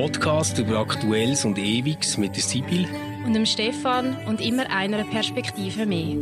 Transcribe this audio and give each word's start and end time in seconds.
Podcast 0.00 0.56
über 0.60 0.78
Aktuelles 0.78 1.44
und 1.44 1.58
Ewiges 1.58 2.18
mit 2.18 2.36
der 2.36 2.42
Sibyl 2.44 2.86
und 3.26 3.34
dem 3.34 3.44
Stefan 3.44 4.16
und 4.28 4.40
immer 4.40 4.70
einer 4.70 5.02
Perspektive 5.02 5.86
mehr. 5.86 6.18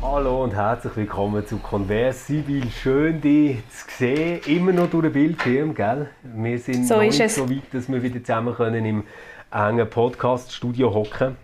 Hallo 0.00 0.44
und 0.44 0.54
herzlich 0.54 0.96
willkommen 0.96 1.46
zu 1.46 1.58
Converse. 1.58 2.32
Sibyl, 2.32 2.70
schön 2.70 3.20
dich 3.20 3.58
zu 3.68 3.84
sehen. 3.90 4.40
Immer 4.46 4.72
noch 4.72 4.88
durch 4.88 5.02
den 5.02 5.12
Bildschirm, 5.12 5.74
gell? 5.74 6.08
Wir 6.22 6.58
sind 6.58 6.86
so 6.86 6.94
noch 6.94 7.02
nicht 7.02 7.28
so 7.28 7.50
weit, 7.50 7.74
dass 7.74 7.90
wir 7.90 8.02
wieder 8.02 8.24
zusammen 8.24 8.54
können 8.54 8.86
im 8.86 9.04
engen 9.52 9.90
Podcast-Studio 9.90 10.94
hocken 10.94 11.36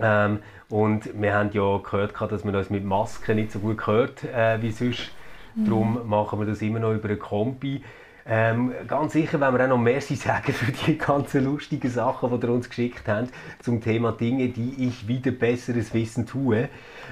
ähm, 0.00 0.40
Und 0.68 1.18
wir 1.18 1.32
haben 1.32 1.48
ja 1.54 1.78
gehört, 1.78 2.12
dass 2.30 2.44
man 2.44 2.54
uns 2.54 2.68
mit 2.68 2.84
Masken 2.84 3.36
nicht 3.36 3.52
so 3.52 3.60
gut 3.60 3.86
hört 3.86 4.22
äh, 4.24 4.60
wie 4.60 4.70
sonst. 4.70 5.12
Mhm. 5.54 5.64
Darum 5.64 6.08
machen 6.08 6.38
wir 6.38 6.46
das 6.46 6.62
immer 6.62 6.78
noch 6.78 6.92
über 6.92 7.08
eine 7.08 7.16
Kombi. 7.16 7.82
Ähm, 8.26 8.72
ganz 8.86 9.14
sicher 9.14 9.40
wenn 9.40 9.54
wir 9.54 9.64
auch 9.64 9.68
noch 9.68 9.78
Merci 9.78 10.14
sagen 10.16 10.52
für 10.52 10.70
die 10.70 10.98
ganzen 10.98 11.44
lustigen 11.44 11.90
Sachen, 11.90 12.30
die 12.30 12.46
ihr 12.46 12.52
uns 12.52 12.68
geschickt 12.68 13.08
habt 13.08 13.30
zum 13.60 13.80
Thema 13.80 14.12
Dinge, 14.12 14.48
die 14.48 14.86
ich 14.86 15.08
wieder 15.08 15.30
besseres 15.30 15.92
Wissen 15.94 16.26
tue. 16.26 16.68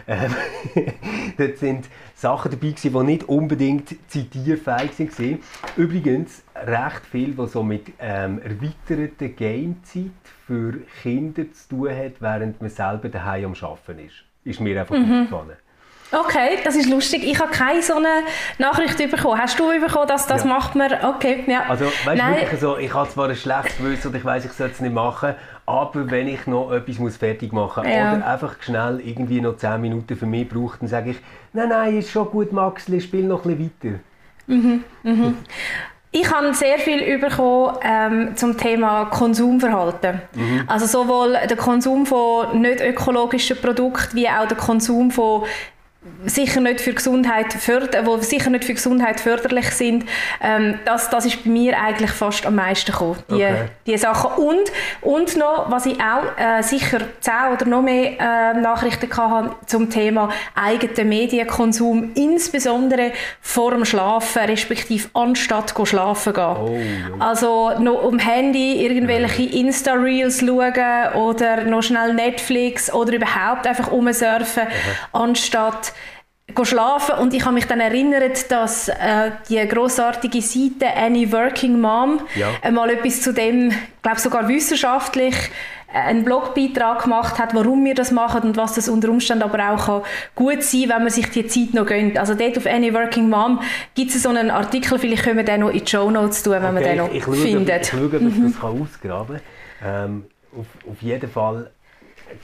Ähm, 0.07 0.35
dort 1.39 1.59
sind 1.59 1.89
Sachen 2.15 2.51
dabei 2.51 2.71
gewesen, 2.71 2.93
die 2.93 3.05
nicht 3.05 3.25
unbedingt 3.25 3.97
zitierfähig 4.09 5.19
waren. 5.19 5.39
Übrigens 5.77 6.45
recht 6.55 7.07
viel, 7.11 7.37
was 7.37 7.53
so 7.53 7.63
mit 7.63 7.93
ähm, 7.99 8.41
erweiterter 8.41 9.29
Gamezeit 9.29 10.11
für 10.47 10.75
Kinder 11.03 11.51
zu 11.53 11.69
tun 11.69 11.91
hat, 11.91 12.21
während 12.21 12.61
man 12.61 12.71
selber 12.71 13.09
daheim 13.09 13.47
am 13.47 13.55
Arbeiten 13.61 14.07
ist. 14.07 14.25
Ist 14.45 14.61
mir 14.61 14.81
einfach 14.81 14.97
mhm. 14.97 15.23
aufgefallen. 15.23 15.57
Okay, 16.11 16.59
das 16.65 16.75
ist 16.75 16.89
lustig. 16.89 17.23
Ich 17.25 17.39
habe 17.39 17.51
keine 17.51 17.83
so 17.83 17.95
eine 17.95 18.23
Nachricht 18.59 18.97
bekommen. 18.97 19.39
Hast 19.39 19.59
du 19.59 19.69
bekommen, 19.69 20.09
dass 20.09 20.27
das 20.27 20.45
ja. 20.45 20.49
macht 20.49 20.75
man? 20.75 20.93
Okay, 21.05 21.45
ja. 21.47 21.65
Also, 21.69 21.85
weißt 22.05 22.23
du, 22.23 22.41
wirklich 22.41 22.61
so, 22.61 22.79
ich 22.79 22.95
habe 22.95 23.09
zwar 23.11 23.29
ein 23.29 23.37
schlechtes 23.37 23.77
Gewissen 23.77 24.09
und 24.09 24.17
ich 24.17 24.25
weiß, 24.25 24.45
ich 24.47 24.53
sollte 24.53 24.75
es 24.75 24.81
nicht 24.81 24.95
machen, 24.95 25.35
aber 25.67 26.11
wenn 26.11 26.29
ich 26.29 26.47
noch 26.47 26.73
etwas 26.73 26.99
muss 26.99 27.17
fertig 27.19 27.53
machen 27.53 27.85
muss 27.85 27.93
ja. 27.93 28.15
oder 28.15 28.27
einfach 28.27 28.55
schnell 28.61 29.01
irgendwie 29.05 29.43
noch 29.43 29.57
10 29.59 29.81
Minuten 29.81 30.17
für 30.17 30.27
mich 30.27 30.49
brauche, 30.49 30.79
dann 30.79 30.89
sage 30.89 31.11
ich, 31.11 31.17
nein, 31.53 31.69
nein, 31.69 31.99
ist 31.99 32.11
schon 32.11 32.31
gut, 32.31 32.53
Maxli, 32.53 33.01
spiel 33.01 33.25
noch 33.25 33.45
ein 33.45 33.57
bisschen 33.57 33.71
weiter. 33.93 34.01
Mhm, 34.47 34.85
mhm. 35.03 35.37
Ich 36.11 36.33
habe 36.33 36.55
sehr 36.55 36.79
viel 36.79 37.19
bekommen 37.19 37.77
ähm, 37.83 38.35
zum 38.35 38.57
Thema 38.57 39.05
Konsumverhalten. 39.07 40.23
Mhm. 40.35 40.65
Also 40.67 40.87
sowohl 40.87 41.37
der 41.47 41.57
Konsum 41.59 42.07
von 42.07 42.63
nicht 42.63 42.81
ökologischen 42.81 43.61
Produkten 43.61 44.17
wie 44.17 44.27
auch 44.27 44.49
der 44.49 44.57
Konsum 44.57 45.11
von 45.11 45.43
sicher 46.27 46.61
nicht 46.61 46.81
für 46.81 46.93
Gesundheit 46.93 47.53
förder, 47.53 48.07
wo 48.07 48.19
sicher 48.19 48.51
nicht 48.51 48.65
für 48.65 48.75
Gesundheit 48.75 49.21
förderlich 49.21 49.71
sind, 49.71 50.05
ähm, 50.41 50.79
das, 50.85 51.11
das 51.11 51.27
ist 51.27 51.45
bei 51.45 51.51
mir 51.51 51.79
eigentlich 51.79 52.11
fast 52.11 52.47
am 52.47 52.55
meisten 52.55 52.93
gekommen, 52.93 53.19
die, 53.31 53.35
okay. 53.35 53.65
die 53.87 53.99
Sachen. 53.99 54.43
Und, 54.43 54.73
und 55.01 55.37
noch, 55.37 55.71
was 55.71 55.87
ich 55.87 55.99
auch 56.01 56.39
äh, 56.39 56.63
sicher 56.63 57.01
zehn 57.21 57.53
oder 57.53 57.67
noch 57.67 57.83
mehr 57.83 58.13
äh, 58.19 58.61
Nachrichten 58.61 59.11
hatte 59.17 59.57
zum 59.67 59.91
Thema 59.91 60.31
eigener 60.55 61.05
Medienkonsum, 61.05 62.13
insbesondere 62.15 63.13
vor 63.41 63.73
dem 63.73 63.85
Schlafen, 63.85 64.43
respektive 64.45 65.09
anstatt 65.15 65.75
go 65.75 65.85
schlafen 65.85 66.33
gehen. 66.33 66.45
Oh, 66.45 66.79
Also 67.19 67.73
noch 67.79 68.05
um 68.05 68.19
Handy 68.19 68.85
irgendwelche 68.85 69.43
Insta-Reels 69.43 70.41
schauen 70.41 71.13
oder 71.15 71.65
noch 71.65 71.83
schnell 71.83 72.15
Netflix 72.15 72.93
oder 72.93 73.15
überhaupt 73.15 73.67
einfach 73.67 73.91
umsurfen, 73.91 74.65
anstatt 75.13 75.93
schlafen 76.63 77.17
und 77.21 77.35
ich 77.35 77.45
habe 77.45 77.55
mich 77.55 77.67
dann 77.67 77.81
erinnert, 77.81 78.51
dass 78.51 78.89
äh, 78.89 79.31
die 79.49 79.59
großartige 79.67 80.43
Seite 80.43 80.87
Any 80.97 81.31
Working 81.33 81.81
Mom 81.81 82.21
ja. 82.35 82.71
mal 82.71 82.91
etwas 82.91 83.23
zu 83.23 83.33
dem, 83.33 83.73
glaube 84.03 84.19
sogar 84.19 84.49
wissenschaftlich 84.49 85.35
äh, 85.93 85.99
einen 85.99 86.25
Blogbeitrag 86.25 87.05
gemacht 87.05 87.39
hat, 87.39 87.55
warum 87.55 87.85
wir 87.85 87.95
das 87.95 88.11
machen 88.11 88.43
und 88.43 88.57
was 88.57 88.75
das 88.75 88.89
unter 88.89 89.09
Umständen 89.09 89.45
aber 89.45 89.71
auch 89.71 89.87
kann 89.87 90.03
gut 90.35 90.63
sein, 90.63 90.89
wenn 90.89 91.03
man 91.03 91.11
sich 91.11 91.31
die 91.31 91.47
Zeit 91.47 91.75
noch 91.75 91.87
gönnt. 91.87 92.19
Also 92.19 92.35
dort 92.35 92.57
auf 92.57 92.67
Any 92.67 92.93
Working 92.93 93.29
Mom 93.29 93.61
gibt 93.95 94.15
es 94.15 94.23
so 94.23 94.29
einen 94.31 94.51
Artikel, 94.51 94.99
vielleicht 94.99 95.25
können 95.25 95.37
wir 95.37 95.45
den 95.45 95.61
noch 95.61 95.71
in 95.71 95.85
die 95.85 95.87
Show 95.87 96.11
Notes 96.11 96.43
tun, 96.43 96.55
wenn 96.55 96.65
okay, 96.65 96.73
man 96.73 96.83
den 96.83 96.97
noch 96.97 97.11
ich, 97.11 97.17
ich 97.19 97.25
findet. 97.25 97.87
Schaue, 97.87 98.07
ich 98.07 98.11
schaue, 98.11 98.17
ob 98.17 98.29
ich 98.29 98.37
mhm. 98.37 98.53
das 98.53 98.61
kann 98.61 98.83
ausgraben 98.83 99.41
kann. 99.81 100.05
Ähm, 100.11 100.25
auf, 100.59 100.67
auf 100.91 101.03
jeden 101.03 101.31
Fall 101.31 101.71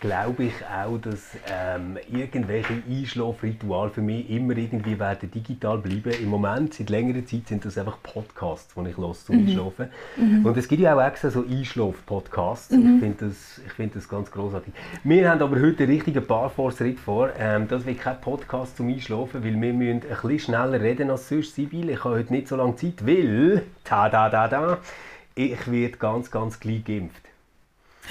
glaube 0.04 0.44
ich 0.44 0.52
auch, 0.66 0.98
dass 0.98 1.30
ähm, 1.50 1.96
irgendwelche 2.12 2.82
Einschlafrituale 2.86 3.90
für 3.90 4.02
mich 4.02 4.28
immer 4.28 4.54
irgendwie 4.54 4.98
werden 4.98 5.30
digital 5.30 5.78
bleiben. 5.78 6.12
Im 6.22 6.28
Moment, 6.28 6.74
seit 6.74 6.90
längerer 6.90 7.24
Zeit, 7.24 7.48
sind 7.48 7.64
das 7.64 7.78
einfach 7.78 7.96
Podcasts, 8.02 8.74
die 8.74 8.90
ich 8.90 8.98
los 8.98 9.24
zum 9.24 9.36
mhm. 9.36 9.46
Einschlafen. 9.46 9.88
Mhm. 10.16 10.44
Und 10.44 10.56
es 10.58 10.68
gibt 10.68 10.82
ja 10.82 10.94
auch 10.94 11.02
extra 11.02 11.30
so 11.30 11.42
Einschlaf-Podcasts. 11.42 12.72
Mhm. 12.72 12.96
Ich 12.96 13.00
finde 13.00 13.28
das, 13.28 13.60
find 13.74 13.96
das 13.96 14.06
ganz 14.06 14.30
großartig. 14.30 14.74
Wir 15.04 15.30
haben 15.30 15.40
aber 15.40 15.58
heute 15.58 15.84
einen 15.84 15.92
richtigen 15.92 16.26
Barforce-Ritt 16.26 17.00
vor. 17.00 17.30
Ähm, 17.38 17.66
das 17.66 17.86
wird 17.86 18.00
kein 18.00 18.20
Podcast 18.20 18.76
zum 18.76 18.88
Einschlafen, 18.88 19.42
weil 19.42 19.58
wir 19.58 19.72
müssen 19.72 19.90
ein 19.90 20.00
bisschen 20.00 20.38
schneller 20.38 20.82
reden 20.82 21.10
als 21.10 21.30
sonst. 21.30 21.54
Sibyl, 21.54 21.88
ich 21.88 22.04
habe 22.04 22.16
heute 22.16 22.30
nicht 22.30 22.48
so 22.48 22.56
lange 22.56 22.76
Zeit, 22.76 23.06
weil, 23.06 23.62
ta 23.84 24.10
da 24.10 24.28
da 24.28 24.48
da, 24.48 24.78
ich 25.34 25.70
werde 25.70 25.96
ganz, 25.96 26.30
ganz 26.30 26.60
gleich 26.60 26.84
geimpft. 26.84 27.22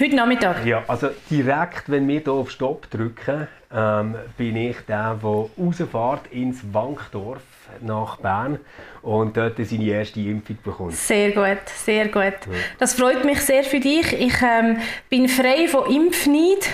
Heute 0.00 0.16
Nachmittag? 0.16 0.66
Ja, 0.66 0.82
also 0.88 1.10
direkt, 1.30 1.88
wenn 1.88 2.08
wir 2.08 2.18
hier 2.18 2.32
auf 2.32 2.50
Stopp 2.50 2.90
drücken, 2.90 3.46
ähm, 3.72 4.16
bin 4.36 4.56
ich 4.56 4.76
der, 4.88 5.14
der 5.14 5.30
rausfährt 5.56 6.32
ins 6.32 6.62
Wankdorf 6.72 7.42
nach 7.80 8.16
Bern 8.16 8.58
und 9.02 9.36
dort 9.36 9.54
seine 9.56 9.84
erste 9.84 10.18
Impfung 10.18 10.58
bekommt. 10.64 10.94
Sehr 10.94 11.30
gut, 11.30 11.68
sehr 11.68 12.08
gut. 12.08 12.24
Ja. 12.24 12.58
Das 12.80 12.94
freut 12.94 13.24
mich 13.24 13.40
sehr 13.42 13.62
für 13.62 13.78
dich. 13.78 14.12
Ich 14.14 14.34
ähm, 14.42 14.78
bin 15.08 15.28
frei 15.28 15.68
von 15.68 15.88
Impfneid, 15.88 16.68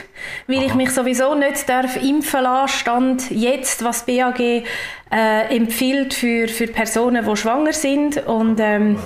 weil 0.47 0.56
Aha. 0.56 0.64
ich 0.64 0.75
mich 0.75 0.91
sowieso 0.91 1.34
nicht 1.34 1.69
darf 1.69 2.02
impfen 2.02 2.42
lassen 2.42 2.78
stand 2.78 3.31
jetzt, 3.31 3.84
was 3.84 4.06
BAG 4.06 4.41
äh, 4.41 4.62
empfiehlt 5.54 6.14
für, 6.14 6.48
für 6.48 6.69
Personen, 6.69 7.22
die 7.22 7.37
schwanger 7.37 7.75
sind 7.75 8.26
und 8.26 8.58
ähm, 8.60 8.94
ja 8.94 9.00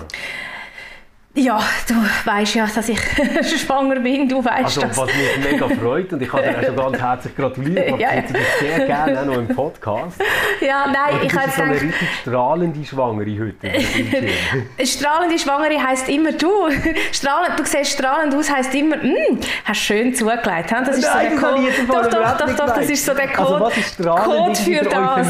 ja, 1.36 1.60
du 1.88 1.94
weißt 2.24 2.54
ja, 2.54 2.66
dass 2.72 2.88
ich 2.88 3.00
schwanger 3.60 3.98
bin, 3.98 4.28
du 4.28 4.44
weißt 4.44 4.64
also, 4.64 4.80
das. 4.82 4.96
Was 4.96 5.06
mich 5.06 5.52
mega 5.52 5.68
freut 5.68 6.12
und 6.12 6.22
ich 6.22 6.28
kann 6.28 6.42
dir 6.42 6.56
auch 6.56 6.62
schon 6.62 6.76
ganz 6.76 7.00
herzlich 7.00 7.36
gratulieren, 7.36 7.94
ich 7.94 8.00
ja, 8.00 8.14
ja. 8.14 8.22
sehr 8.60 8.86
gerne 8.86 9.20
auch 9.20 9.24
noch 9.24 9.38
im 9.38 9.48
Podcast. 9.48 10.22
Ja, 10.60 10.86
nein, 10.86 11.20
ich 11.24 11.34
habe 11.34 11.50
so 11.50 11.62
eine 11.62 11.74
richtig 11.74 12.08
strahlende 12.20 12.84
Schwangere 12.84 13.40
heute. 13.40 14.86
strahlende 14.86 15.38
Schwangere 15.38 15.82
heisst 15.82 16.08
immer 16.08 16.30
du. 16.30 16.70
Strahlend, 17.10 17.58
du 17.58 17.64
siehst 17.64 17.92
strahlend 17.92 18.32
aus, 18.34 18.48
heisst 18.48 18.72
immer, 18.74 18.96
mm, 18.96 19.40
hast 19.64 19.80
schön 19.80 20.14
zugelegt. 20.14 20.70
Das 20.70 20.98
ist 20.98 21.02
nein, 21.02 21.36
so 21.36 21.40
der 21.40 21.50
Code. 21.50 21.72
Doch, 21.88 22.10
doch, 22.10 22.38
doch, 22.38 22.56
doch, 22.56 22.74
das 22.76 22.88
ist 22.88 23.04
so 23.04 23.12
der 23.12 23.32
Code. 23.32 23.54
Also 23.54 23.64
was 23.64 23.76
ist 23.76 23.94
strahlend? 23.94 24.24
Code 24.24 24.54
für 24.54 24.84
das. 24.84 25.28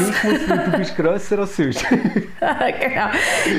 du 0.71 0.77
bist 0.77 0.95
grösser 0.95 1.39
als 1.39 1.55
sonst. 1.55 1.83
genau. 1.89 3.09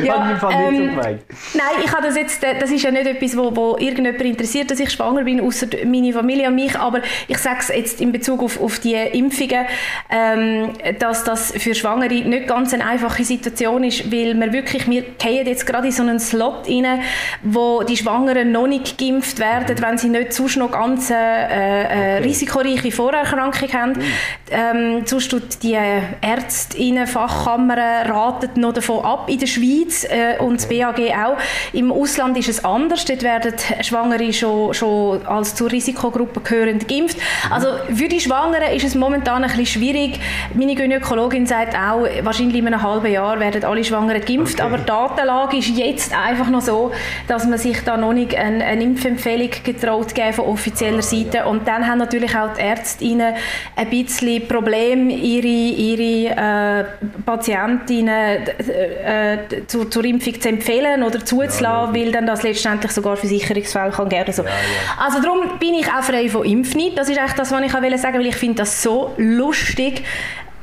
Ja, 0.05 0.33
ich 0.33 0.41
habe 0.41 0.55
ähm, 0.55 0.71
nicht 0.71 0.81
so 0.81 0.97
gemeint. 0.97 1.23
Nein, 1.55 1.85
ich 1.85 1.93
habe 1.93 2.07
das 2.07 2.17
jetzt 2.17 2.36
jetzt, 2.43 2.63
das 2.63 2.71
ist 2.71 2.83
ja 2.83 2.91
nicht 2.91 3.07
etwas, 3.07 3.37
wo, 3.37 3.55
wo 3.55 3.77
irgendjemand 3.79 4.23
interessiert, 4.23 4.71
dass 4.71 4.81
ich 4.81 4.91
schwanger 4.91 5.25
bin, 5.25 5.41
außer 5.41 5.67
meine 5.85 6.13
Familie 6.13 6.49
und 6.49 6.55
mich, 6.55 6.77
aber 6.79 7.01
ich 7.29 7.39
sage 7.39 7.59
es 7.61 7.69
jetzt 7.69 8.01
in 8.01 8.13
Bezug 8.13 8.43
auf, 8.43 8.61
auf 8.61 8.79
die 8.79 8.95
Impfungen, 8.95 9.67
ähm, 10.11 10.71
dass 10.99 11.25
das 11.25 11.53
für 11.53 11.75
Schwangere 11.75 12.15
nicht 12.15 12.49
ganz 12.49 12.73
eine 12.75 12.85
einfache 12.85 13.25
Situation 13.25 13.85
ist, 13.85 14.11
weil 14.13 14.35
wir 14.35 14.53
wirklich, 14.53 14.89
wir 14.89 15.03
gehen 15.03 15.47
jetzt 15.47 15.67
gerade 15.67 15.87
in 15.87 15.93
so 15.93 16.03
einen 16.03 16.21
Slot 16.21 16.69
rein, 16.69 17.01
wo 17.43 17.83
die 17.83 17.97
Schwangeren 17.97 18.53
noch 18.53 18.67
nicht 18.67 18.99
geimpft 18.99 19.39
werden, 19.39 19.77
wenn 19.81 19.99
sie 19.99 20.09
nicht 20.09 20.33
sonst 20.33 20.57
noch 20.57 20.71
ganz 20.71 21.11
äh, 21.11 21.15
äh, 21.15 22.19
okay. 22.19 22.29
risikoreiche 22.29 22.91
Vorerkrankung 22.91 23.73
haben. 23.73 23.93
Mhm. 23.93 24.03
Ähm, 24.51 25.03
sonst 25.07 25.31
tut 25.31 25.63
die 25.63 25.77
Ärztinnen, 26.21 27.07
Fachkammern 27.07 28.11
raten 28.11 28.61
noch 28.61 28.73
davon 28.73 29.05
ab 29.05 29.29
in 29.29 29.39
der 29.39 29.47
Schweiz 29.47 30.05
äh, 30.05 30.39
und 30.39 30.61
das 30.61 30.69
BAG 30.69 30.99
auch. 30.99 31.37
Im 31.73 31.93
Ausland 31.93 32.26
Deutschland 32.27 32.39
ist 32.39 32.49
es 32.49 32.65
anders. 32.65 33.05
Dort 33.05 33.23
werden 33.23 33.55
Schwangere 33.83 34.33
schon, 34.33 34.75
schon 34.75 35.25
als 35.27 35.55
zur 35.55 35.71
Risikogruppe 35.71 36.41
gehörend 36.41 36.89
geimpft. 36.89 37.19
Also 37.51 37.69
für 37.95 38.09
die 38.09 38.21
Schwangeren 38.21 38.75
ist 38.75 38.85
es 38.85 38.95
momentan 38.95 39.45
ein 39.45 39.51
bisschen 39.51 39.67
schwierig. 39.67 40.19
Meine 40.55 40.75
Gynäkologin 40.75 41.47
sagt 41.47 41.75
auch, 41.75 42.07
wahrscheinlich 42.23 42.57
in 42.57 42.67
einem 42.67 42.83
halben 42.83 43.13
Jahr 43.13 43.39
werden 43.39 43.65
alle 43.65 43.85
Schwangeren 43.85 44.25
geimpft. 44.25 44.55
Okay. 44.55 44.63
Aber 44.63 44.79
die 44.79 44.87
Datenlage 44.87 45.57
ist 45.59 45.69
jetzt 45.69 46.17
einfach 46.17 46.49
noch 46.49 46.63
so, 46.63 46.93
dass 47.29 47.47
man 47.47 47.59
sich 47.59 47.81
da 47.85 47.97
noch 47.97 48.13
nicht 48.13 48.35
eine, 48.35 48.65
eine 48.65 48.83
Impfempfehlung 48.83 49.51
getraut 49.63 50.15
geben 50.15 50.33
von 50.33 50.47
offizieller 50.47 51.03
Seite. 51.03 51.45
Und 51.47 51.69
dann 51.69 51.87
haben 51.87 51.99
natürlich 51.99 52.37
auch 52.37 52.55
die 52.55 52.61
Ärztinnen 52.61 53.35
ein 53.77 53.91
bisschen 53.91 54.49
Probleme, 54.49 55.13
ihre, 55.13 55.47
ihre 55.47 56.33
äh, 56.33 56.85
Patientinnen 57.25 58.09
äh, 58.09 59.35
äh 59.35 59.67
zu, 59.67 59.85
zur 59.85 60.05
Impfung 60.05 60.41
zu 60.41 60.49
empfehlen 60.49 61.03
oder 61.03 61.25
zuzulassen, 61.25 61.95
ja, 61.95 61.95
weil 61.95 62.16
dann 62.17 62.27
das 62.27 62.43
letztendlich 62.43 62.93
sogar 62.93 63.17
Versicherungsfälle 63.17 63.91
kann 63.91 64.09
geben. 64.09 64.33
So. 64.33 64.43
Ja, 64.43 64.49
ja. 64.49 65.03
Also 65.05 65.21
darum 65.21 65.59
bin 65.59 65.75
ich 65.75 65.87
auch 65.87 66.03
frei 66.03 66.29
von 66.29 66.45
Impfneid. 66.45 66.97
Das 66.97 67.09
ist 67.09 67.19
eigentlich 67.19 67.35
das, 67.35 67.53
was 67.53 67.63
ich 67.63 67.75
auch 67.75 67.81
sagen 67.81 67.93
wollte, 67.93 68.19
weil 68.19 68.27
ich 68.27 68.37
finde 68.37 68.57
das 68.57 68.83
so 68.83 69.15
lustig, 69.17 70.03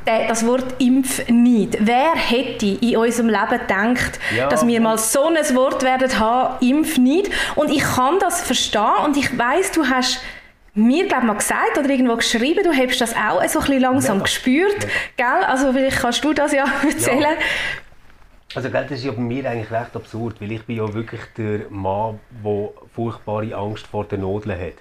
das 0.05 0.45
Wort 0.45 0.75
Impf 0.79 1.27
nicht. 1.29 1.77
Wer 1.79 2.15
hätte 2.15 2.65
in 2.65 2.97
unserem 2.97 3.29
Leben 3.29 3.59
gedacht, 3.59 4.19
ja. 4.35 4.47
dass 4.47 4.65
wir 4.67 4.81
mal 4.81 4.97
so 4.97 5.27
ein 5.27 5.55
Wort 5.55 5.83
werden 5.83 6.19
haben, 6.19 6.65
Impf 6.65 6.97
nicht? 6.97 7.31
Und 7.55 7.71
ich 7.71 7.83
kann 7.83 8.19
das 8.19 8.41
verstehen 8.41 9.05
und 9.05 9.17
ich 9.17 9.38
weiß, 9.38 9.71
du 9.71 9.88
hast 9.88 10.21
mir 10.75 11.07
glaub, 11.07 11.23
mal 11.23 11.35
gesagt 11.35 11.77
oder 11.77 11.89
irgendwo 11.89 12.15
geschrieben, 12.15 12.63
du 12.63 12.73
hast 12.73 13.00
das 13.00 13.15
auch 13.15 13.44
so 13.47 13.59
ein 13.59 13.65
bisschen 13.65 13.81
langsam 13.81 14.17
ja. 14.17 14.23
gespürt. 14.23 14.83
Ja. 15.17 15.39
Gell? 15.39 15.45
Also 15.45 15.71
vielleicht 15.71 16.00
kannst 16.00 16.23
du 16.23 16.33
das 16.33 16.51
ja 16.51 16.65
erzählen. 16.83 17.38
Also 18.55 18.69
das 18.69 18.91
ist 18.91 19.03
ja 19.03 19.11
bei 19.11 19.21
mir 19.21 19.50
eigentlich 19.50 19.71
recht 19.71 19.95
absurd, 19.95 20.39
weil 20.39 20.51
ich 20.51 20.63
bin 20.63 20.77
ja 20.77 20.94
wirklich 20.94 21.21
der 21.35 21.69
Mann, 21.71 22.19
der 22.44 22.69
furchtbare 22.94 23.55
Angst 23.55 23.88
vor 23.88 24.05
den 24.05 24.21
Nodeln 24.21 24.59
hat. 24.59 24.75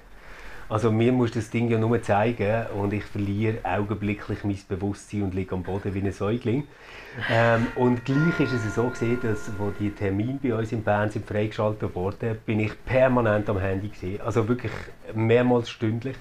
Also 0.69 0.90
mir 0.90 1.12
muss 1.12 1.30
das 1.32 1.48
Ding 1.48 1.70
ja 1.70 1.78
nur 1.78 2.02
zeigen 2.02 2.66
und 2.74 2.92
ich 2.92 3.04
verliere 3.04 3.58
augenblicklich 3.64 4.44
mein 4.44 4.58
Bewusstsein 4.69 5.22
und 5.22 5.34
liege 5.34 5.54
am 5.54 5.62
Boden 5.62 5.94
wie 5.94 6.00
ein 6.00 6.12
Säugling. 6.12 6.66
Ähm, 7.30 7.66
und 7.74 8.04
gleich 8.04 8.40
ist 8.40 8.52
es 8.52 8.74
so 8.74 8.88
gesehen, 8.88 9.19
dass 9.22 9.50
wo 9.58 9.70
die 9.78 9.90
Termine 9.90 10.38
bei 10.42 10.54
uns 10.54 10.72
in 10.72 10.82
Bern 10.82 11.10
sind 11.10 11.26
freigeschaltet 11.26 11.94
wurden, 11.94 12.38
bin 12.44 12.60
ich 12.60 12.72
permanent 12.84 13.48
am 13.50 13.58
Handy 13.58 13.88
gesehen, 13.88 14.20
also 14.22 14.48
wirklich 14.48 14.72
mehrmals 15.14 15.69
stündlich. 15.69 16.16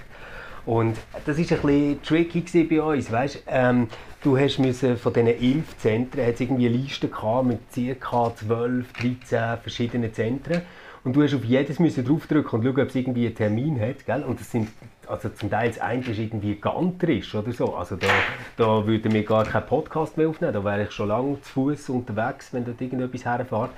Und 0.65 0.97
das 1.25 1.39
ist 1.39 1.51
ein 1.51 1.99
tricky 2.03 2.63
bei 2.63 2.81
uns, 2.81 3.11
weißt? 3.11 3.43
Ähm, 3.47 3.87
du 4.23 4.37
hast 4.37 4.59
müssen 4.59 4.97
von 4.97 5.13
diesen 5.13 5.27
Impfzentren, 5.27 6.25
hat 6.25 6.39
irgendwie 6.39 6.67
eine 6.67 6.77
Liste 6.77 7.07
gehabt 7.07 7.47
mit 7.47 7.99
ca. 7.99 8.33
12, 8.35 8.93
13 8.93 9.57
verschiedenen 9.61 10.13
Zentren 10.13 10.61
und 11.03 11.15
du 11.15 11.23
hast 11.23 11.33
auf 11.33 11.43
jedes 11.43 11.79
müssen 11.79 12.05
draufdrücken 12.05 12.59
und 12.59 12.65
schauen, 12.65 12.79
ob 12.79 12.89
es 12.89 12.95
irgendwie 12.95 13.25
einen 13.25 13.35
Termin 13.35 13.79
hat, 13.79 14.05
gell? 14.05 14.23
Und 14.23 14.39
das 14.39 14.51
sind 14.51 14.67
also 15.07 15.29
zum 15.29 15.49
Teil 15.49 15.69
das 15.69 15.79
eine 15.79 16.01
ist 16.01 16.19
irgendwie 16.19 16.55
gantrisch 16.55 17.35
oder 17.35 17.51
so. 17.51 17.75
Also 17.75 17.97
da, 17.97 18.07
da 18.55 18.85
würden 18.85 19.11
wir 19.11 19.23
gar 19.23 19.43
keinen 19.43 19.65
Podcast 19.65 20.15
mehr 20.15 20.29
aufnehmen. 20.29 20.53
Da 20.53 20.63
wäre 20.63 20.83
ich 20.83 20.91
schon 20.91 21.09
lange 21.09 21.41
zu 21.41 21.51
Fuß 21.51 21.89
unterwegs, 21.89 22.53
wenn 22.53 22.63
dort 22.63 22.79
irgendetwas 22.79 23.25
herfährt. 23.25 23.71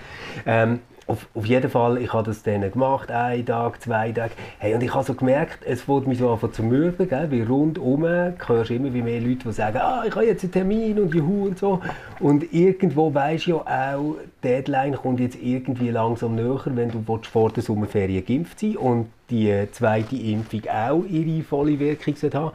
Ähm, 0.45 0.81
auf, 1.07 1.27
auf 1.33 1.45
jeden 1.45 1.69
Fall, 1.69 1.97
ich 1.97 2.13
habe 2.13 2.23
das 2.23 2.43
dann 2.43 2.61
gemacht, 2.69 3.11
einen 3.11 3.45
Tag, 3.45 3.81
zwei 3.81 4.11
Tage. 4.11 4.31
Hey, 4.59 4.73
und 4.73 4.83
ich 4.83 4.93
habe 4.93 5.03
so 5.03 5.13
gemerkt, 5.13 5.59
es 5.65 5.87
wurde 5.87 6.07
mich 6.07 6.19
so 6.19 6.31
einfach 6.31 6.51
zu 6.51 6.63
mürben, 6.63 7.07
gell? 7.07 7.31
wie 7.31 7.41
rundum 7.41 8.03
hörst 8.03 8.69
du 8.69 8.73
immer 8.73 8.93
wie 8.93 9.01
mehr 9.01 9.19
Leute, 9.19 9.47
die 9.47 9.51
sagen, 9.51 9.77
ah, 9.77 10.03
ich 10.07 10.15
habe 10.15 10.25
jetzt 10.25 10.43
einen 10.43 10.51
Termin 10.51 10.99
und 10.99 11.13
juhu 11.13 11.47
und 11.47 11.59
so. 11.59 11.81
Und 12.19 12.53
irgendwo 12.53 13.13
weisst 13.13 13.47
du 13.47 13.51
ja 13.51 13.95
auch, 13.95 14.15
die 14.43 14.47
Deadline 14.47 14.95
kommt 14.95 15.19
jetzt 15.19 15.37
irgendwie 15.41 15.89
langsam 15.89 16.35
näher, 16.35 16.61
wenn 16.65 16.91
du 16.91 17.03
vor 17.23 17.51
der 17.51 17.63
Sommerferien 17.63 18.25
geimpft 18.25 18.59
sein 18.59 18.77
und 18.77 19.07
die 19.29 19.67
zweite 19.71 20.15
Impfung 20.15 20.61
auch 20.69 21.03
ihre 21.09 21.43
volle 21.43 21.79
Wirkung 21.79 22.15
haben 22.33 22.51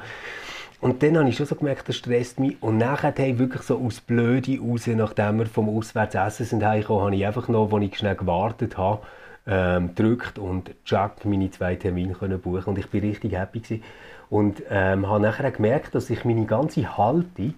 und 0.80 1.02
dann 1.02 1.19
habe 1.19 1.28
ich 1.28 1.36
schon 1.36 1.46
so 1.46 1.56
gemerkt, 1.56 1.88
das 1.88 1.96
stresst 1.96 2.38
mich. 2.38 2.56
Und 2.62 2.78
nachher 2.78 3.16
ich 3.19 3.38
wirklich 3.38 3.62
so 3.62 3.78
aus 3.78 4.00
Blöde 4.00 4.58
raus, 4.60 4.86
nachdem 4.86 5.38
wir 5.38 5.46
vom 5.46 5.69
Auswärtsessen 5.69 6.46
sind 6.46 6.64
heimgekommen, 6.64 7.04
habe 7.04 7.16
ich 7.16 7.26
einfach 7.26 7.48
noch, 7.48 7.72
als 7.72 7.84
ich 7.84 7.98
schnell 7.98 8.14
gewartet 8.14 8.78
habe, 8.78 9.02
ähm, 9.46 9.88
gedrückt 9.88 10.38
und 10.38 10.70
Jack 10.84 11.25
meine 11.25 11.50
zwei 11.50 11.75
Termine 11.75 12.12
können 12.12 12.40
buchen 12.40 12.64
und 12.66 12.78
ich 12.78 12.88
bin 12.88 13.00
richtig 13.00 13.32
happy 13.32 13.60
gewesen. 13.60 13.82
und 14.30 14.62
ähm, 14.70 15.08
habe 15.08 15.20
nachher 15.20 15.50
gemerkt, 15.50 15.94
dass 15.94 16.10
ich 16.10 16.25
meine 16.25 16.44
ganze 16.44 16.96
Haltung 16.96 17.54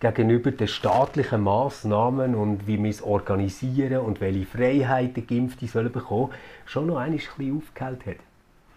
gegenüber 0.00 0.50
den 0.50 0.68
staatlichen 0.68 1.40
Massnahmen 1.40 2.34
und 2.34 2.66
wie 2.66 2.82
wir 2.82 2.90
es 2.90 3.00
organisieren 3.00 4.00
und 4.00 4.20
welche 4.20 4.44
Freiheiten 4.44 5.26
Geimpfte 5.26 5.66
sollen 5.66 5.92
bekommen, 5.92 6.30
schon 6.66 6.88
noch 6.88 6.98
ein 6.98 7.12
bisschen 7.12 7.56
aufgehellt 7.56 8.04
hat. 8.06 8.16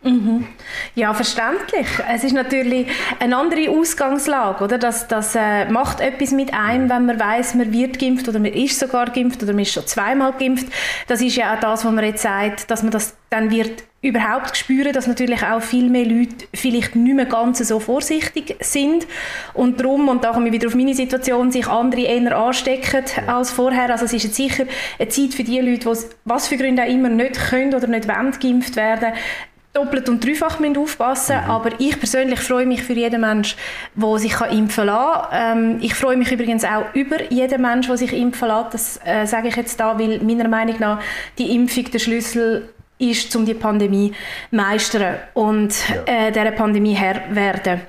Mhm. 0.03 0.47
Ja, 0.95 1.13
verständlich. 1.13 1.87
Es 2.13 2.23
ist 2.23 2.33
natürlich 2.33 2.87
eine 3.19 3.35
andere 3.35 3.69
Ausgangslage, 3.71 4.63
oder? 4.63 4.77
Das, 4.77 5.07
das 5.07 5.35
äh, 5.35 5.65
macht 5.69 6.01
etwas 6.01 6.31
mit 6.31 6.53
einem, 6.53 6.89
wenn 6.89 7.07
man 7.07 7.19
weiß, 7.19 7.55
man 7.55 7.73
wird 7.73 7.99
geimpft 7.99 8.29
oder 8.29 8.39
man 8.39 8.53
ist 8.53 8.79
sogar 8.79 9.09
geimpft 9.09 9.41
oder 9.41 9.53
man 9.53 9.63
ist 9.63 9.73
schon 9.73 9.87
zweimal 9.87 10.33
geimpft. 10.33 10.67
Das 11.07 11.21
ist 11.21 11.35
ja 11.35 11.53
auch 11.53 11.59
das, 11.59 11.83
was 11.83 11.91
man 11.91 12.05
jetzt 12.05 12.21
sagt, 12.21 12.69
dass 12.69 12.83
man 12.83 12.91
das 12.91 13.15
dann 13.29 13.49
wird 13.49 13.83
überhaupt 14.01 14.55
spüren, 14.55 14.93
dass 14.93 15.07
natürlich 15.07 15.43
auch 15.43 15.61
viel 15.61 15.89
mehr 15.89 16.05
Leute 16.05 16.45
vielleicht 16.53 16.95
nicht 16.95 17.15
mehr 17.15 17.25
ganz 17.25 17.57
so 17.57 17.79
vorsichtig 17.79 18.55
sind 18.61 19.07
und 19.53 19.79
darum, 19.79 20.07
und 20.07 20.23
da 20.23 20.31
komme 20.31 20.47
ich 20.47 20.53
wieder 20.53 20.67
auf 20.67 20.75
meine 20.75 20.93
Situation, 20.93 21.51
sich 21.51 21.67
andere 21.67 22.01
eher 22.01 22.37
anstecken 22.37 23.03
als 23.25 23.51
vorher. 23.51 23.89
Also 23.89 24.05
es 24.05 24.13
ist 24.13 24.23
jetzt 24.23 24.35
sicher 24.35 24.65
eine 24.99 25.09
Zeit 25.09 25.33
für 25.33 25.43
die 25.43 25.59
Leute, 25.59 25.89
die 25.91 26.05
was 26.25 26.47
für 26.47 26.57
Gründe 26.57 26.83
auch 26.83 26.87
immer 26.87 27.09
nicht 27.09 27.39
können 27.49 27.73
oder 27.73 27.87
nicht 27.87 28.07
wollen 28.07 28.31
geimpft 28.39 28.75
werden, 28.75 29.13
doppelt 29.77 30.09
und 30.09 30.25
dreifach 30.25 30.59
aufpassen 30.77 31.37
mhm. 31.37 31.51
aber 31.51 31.71
ich 31.79 31.97
persönlich 31.99 32.39
freue 32.39 32.65
mich 32.65 32.83
für 32.83 32.93
jeden 32.93 33.21
Mensch, 33.21 33.55
der 33.95 34.17
sich 34.17 34.39
impfen 34.51 34.85
lassen 34.85 35.29
kann. 35.29 35.57
Ähm, 35.57 35.77
ich 35.81 35.93
freue 35.93 36.17
mich 36.17 36.31
übrigens 36.31 36.63
auch 36.63 36.85
über 36.93 37.21
jeden 37.29 37.61
Mensch, 37.61 37.87
der 37.87 37.97
sich 37.97 38.13
impfen 38.13 38.47
lässt. 38.47 38.73
Das 38.73 38.99
äh, 39.05 39.25
sage 39.25 39.49
ich 39.49 39.55
jetzt 39.55 39.79
da, 39.79 39.97
weil 39.99 40.19
meiner 40.19 40.47
Meinung 40.47 40.75
nach 40.79 40.99
die 41.37 41.55
Impfung 41.55 41.85
der 41.91 41.99
Schlüssel 41.99 42.69
ist, 42.97 43.35
um 43.35 43.45
die 43.45 43.53
Pandemie 43.53 44.11
zu 44.49 44.55
meistern 44.55 45.17
und 45.33 45.73
ja. 45.89 46.27
äh, 46.27 46.31
dieser 46.31 46.51
Pandemie 46.51 46.93
Herr 46.93 47.21
werden. 47.29 47.81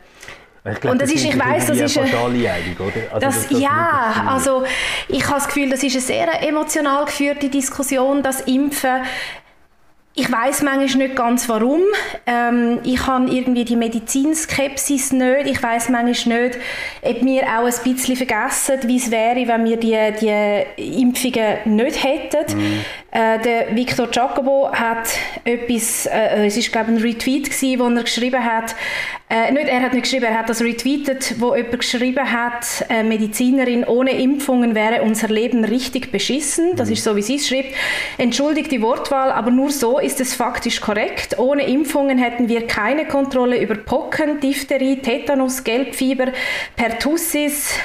Glaub, 0.65 0.93
und 0.93 1.01
das, 1.01 1.11
das 1.11 1.23
ist, 1.23 1.25
ich 1.25 1.39
weiß, 1.39 1.67
das 1.69 1.79
ist 1.79 1.97
eine, 1.97 2.51
einig, 2.51 2.79
oder? 2.79 2.93
Also 3.15 3.21
das, 3.21 3.49
das, 3.49 3.61
ja, 3.61 4.27
also 4.29 4.65
ich 5.09 5.25
habe 5.25 5.37
das 5.37 5.47
Gefühl, 5.47 5.71
das 5.71 5.83
ist 5.83 5.95
eine 5.95 6.03
sehr 6.03 6.47
emotional 6.47 7.07
geführte 7.07 7.49
Diskussion, 7.49 8.23
das 8.23 8.43
Impfen 8.43 9.01
ich 10.19 10.31
weiß 10.31 10.63
manchmal 10.63 11.07
nicht 11.07 11.17
ganz 11.17 11.49
warum. 11.49 11.81
Ähm, 12.27 12.81
ich 12.83 13.07
habe 13.07 13.31
irgendwie 13.31 13.65
die 13.65 13.77
Medizinskepsis 13.77 15.13
nicht. 15.13 15.47
Ich 15.47 15.63
weiß 15.63 15.91
manchmal 15.91 16.49
nicht, 16.49 16.59
ob 17.03 17.25
wir 17.25 17.43
auch 17.45 17.67
ein 17.67 17.95
bisschen 17.95 18.17
vergessen, 18.17 18.81
wie 18.87 18.97
es 18.97 19.11
wäre, 19.13 19.47
wenn 19.47 19.65
wir 19.65 19.77
die, 19.77 19.97
die 20.21 21.01
Impfungen 21.01 21.77
nicht 21.77 22.03
hätten. 22.03 22.57
Mhm. 22.57 22.85
Äh, 23.13 23.39
der 23.39 23.77
Victor 23.77 24.09
Giacobo 24.09 24.71
hat 24.73 25.09
etwas, 25.45 26.07
äh, 26.07 26.47
es 26.47 26.57
ist 26.57 26.73
glaube 26.73 26.93
ich 26.93 26.99
ein 26.99 27.03
Retweet 27.03 27.51
gewesen, 27.51 27.79
wo 27.79 27.89
er 27.89 28.03
geschrieben 28.03 28.45
hat, 28.45 28.75
äh, 29.31 29.53
nicht, 29.53 29.69
er 29.69 29.83
hat 29.83 29.93
nicht 29.93 30.05
geschrieben, 30.05 30.25
er 30.25 30.39
hat 30.39 30.49
das 30.49 30.63
retweetet, 30.63 31.35
wo 31.39 31.55
jemand 31.55 31.81
geschrieben 31.81 32.33
hat, 32.33 32.87
äh, 32.89 33.03
Medizinerin, 33.03 33.85
ohne 33.85 34.13
Impfungen 34.13 34.75
wäre 34.75 35.03
unser 35.03 35.29
Leben 35.29 35.65
richtig 35.65 36.11
beschissen. 36.11 36.77
Das 36.77 36.89
mhm. 36.89 36.95
ist 36.95 37.05
so, 37.05 37.15
wie 37.15 37.23
sie 37.23 37.37
es 37.37 37.47
schreibt. 37.47 37.75
Entschuldigt 38.17 38.73
die 38.73 38.81
Wortwahl, 38.81 39.31
aber 39.31 39.51
nur 39.51 39.71
so 39.71 39.99
ist 39.99 40.21
es 40.21 40.35
faktisch 40.35 40.81
korrekt. 40.81 41.39
Ohne 41.39 41.67
Impfungen 41.67 42.17
hätten 42.17 42.49
wir 42.49 42.67
keine 42.67 43.07
Kontrolle 43.07 43.61
über 43.61 43.75
Pocken, 43.75 44.41
Diphtherie, 44.41 44.97
Tetanus, 44.97 45.63
Gelbfieber, 45.63 46.33
Pertussis, 46.77 47.79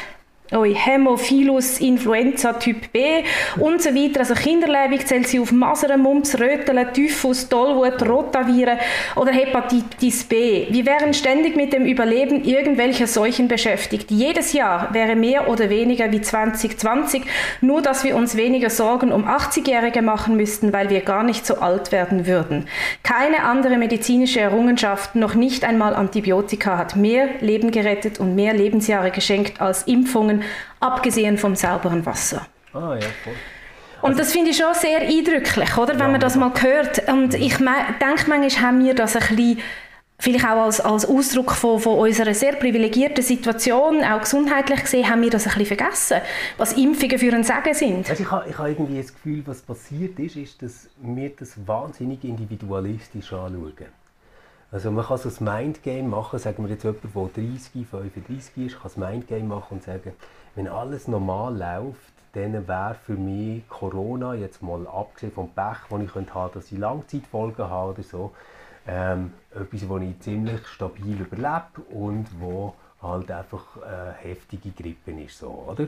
Oi, 0.55 0.75
Hämophilus 0.75 1.79
influenza 1.79 2.53
Typ 2.53 2.91
B 2.91 3.24
und 3.57 3.81
so 3.81 3.89
weiter. 3.89 4.19
Also 4.19 4.36
Kinderlähmung 4.36 5.03
zählt 5.03 5.27
sie 5.27 5.39
auf 5.39 5.51
Masern, 5.51 6.00
Mumps, 6.00 6.39
Röteln, 6.39 6.93
Typhus, 6.93 7.50
Tollwut, 7.50 8.07
Rotaviren 8.07 8.77
oder 9.15 9.31
Hepatitis 9.31 10.25
B. 10.25 10.67
Wir 10.69 10.86
wären 10.86 11.15
ständig 11.15 11.55
mit 11.55 11.74
dem 11.74 11.86
Überleben 11.86 12.43
irgendwelcher 12.43 13.07
Seuchen 13.07 13.48
beschäftigt. 13.48 14.12
Jedes 14.12 14.53
Jahr 14.53 14.93
wäre 14.93 15.15
mehr 15.15 15.50
oder 15.50 15.72
weniger 15.72 16.12
wie 16.12 16.22
2020, 16.22 17.24
nur 17.62 17.81
dass 17.81 18.03
wir 18.03 18.15
uns 18.15 18.38
weniger 18.38 18.69
Sorgen 18.69 19.12
um 19.12 19.25
80-Jährige 19.27 20.03
machen 20.03 20.38
müssten, 20.38 20.72
weil 20.72 20.91
wir 20.91 21.01
gar 21.01 21.24
nicht 21.24 21.48
so 21.48 21.55
alt 21.55 21.91
werden 21.91 22.27
würden. 22.27 22.67
Keine 23.01 23.43
andere 23.43 23.77
medizinische 23.77 24.41
Errungenschaft, 24.41 25.15
noch 25.15 25.33
nicht 25.33 25.65
einmal 25.65 25.95
Antibiotika, 25.95 26.77
hat 26.77 26.95
mehr 26.95 27.27
Leben 27.41 27.72
gerettet 27.72 28.19
und 28.19 28.36
mehr 28.36 28.53
Lebensjahre 28.53 29.10
geschenkt 29.10 29.60
als 29.60 29.83
Impfungen 29.83 30.42
abgesehen 30.79 31.38
vom 31.38 31.55
sauberen 31.55 32.05
Wasser. 32.05 32.45
Ah, 32.73 32.95
ja, 32.95 33.07
voll. 33.23 33.33
Und 34.01 34.09
also, 34.09 34.19
das 34.19 34.33
finde 34.33 34.51
ich 34.51 34.57
schon 34.57 34.73
sehr 34.73 35.00
eindrücklich, 35.00 35.77
oder, 35.77 35.93
wenn 35.93 36.00
ja, 36.00 36.07
man 36.09 36.19
das 36.19 36.35
mal 36.35 36.51
hört. 36.59 37.07
Und 37.07 37.33
ich 37.35 37.55
denke, 37.57 38.25
manchmal 38.27 38.50
haben 38.50 38.83
wir 38.83 38.95
das 38.95 39.15
ein 39.15 39.35
bisschen 39.35 39.62
vielleicht 40.19 40.45
auch 40.45 40.63
als, 40.63 40.79
als 40.79 41.05
Ausdruck 41.05 41.51
von, 41.51 41.79
von 41.79 42.00
unserer 42.00 42.33
sehr 42.33 42.53
privilegierten 42.53 43.23
Situation, 43.23 44.03
auch 44.03 44.21
gesundheitlich 44.21 44.81
gesehen, 44.81 45.09
haben 45.09 45.21
wir 45.21 45.29
das 45.29 45.47
ein 45.47 45.57
bisschen 45.57 45.77
vergessen, 45.77 46.21
was 46.57 46.73
Impfungen 46.73 47.19
für 47.19 47.33
ein 47.33 47.43
Sagen 47.43 47.73
sind. 47.73 48.09
Also 48.09 48.23
ich 48.23 48.31
habe 48.31 48.50
ich 48.50 48.57
hab 48.57 48.67
irgendwie 48.67 49.01
das 49.01 49.13
Gefühl, 49.13 49.43
was 49.45 49.62
passiert 49.62 50.17
ist, 50.19 50.38
ist, 50.38 50.62
dass 50.62 50.89
wir 51.01 51.29
das 51.29 51.55
wahnsinnig 51.67 52.23
individualistisch 52.23 53.33
anschauen. 53.33 53.73
Also 54.73 54.89
man 54.89 55.05
kann 55.05 55.19
so 55.19 55.29
ein 55.29 55.61
Mindgame 55.61 56.07
machen, 56.07 56.39
sagen 56.39 56.63
wir 56.63 56.71
jetzt 56.71 56.83
jemand, 56.83 57.03
der 57.03 57.43
30, 57.43 57.85
35 57.87 58.65
ist, 58.65 58.81
kann 58.81 58.91
ein 58.95 59.11
Mindgame 59.11 59.43
machen 59.43 59.75
und 59.75 59.83
sagen, 59.83 60.13
wenn 60.55 60.67
alles 60.67 61.07
normal 61.07 61.55
läuft, 61.55 62.11
dann 62.33 62.67
wäre 62.67 62.95
für 62.95 63.13
mich 63.13 63.69
Corona, 63.69 64.33
jetzt 64.33 64.63
mal 64.63 64.87
abgesehen 64.87 65.31
vom 65.31 65.49
Pech, 65.49 65.77
das 65.91 66.01
ich 66.01 66.15
haben 66.15 66.25
könnte, 66.25 66.49
dass 66.55 66.71
ich 66.71 66.79
Langzeitfolgen 66.79 67.69
habe 67.69 67.91
oder 67.91 68.01
so, 68.01 68.31
ähm, 68.87 69.33
etwas, 69.51 69.87
das 69.87 70.01
ich 70.01 70.19
ziemlich 70.21 70.65
stabil 70.65 71.21
überlebe 71.21 71.81
und 71.91 72.25
wo 72.39 72.73
halt 72.99 73.29
einfach 73.29 73.77
äh, 73.77 74.27
heftige 74.27 74.71
Grippe 74.71 75.11
ist, 75.21 75.37
so, 75.37 75.65
oder? 75.69 75.87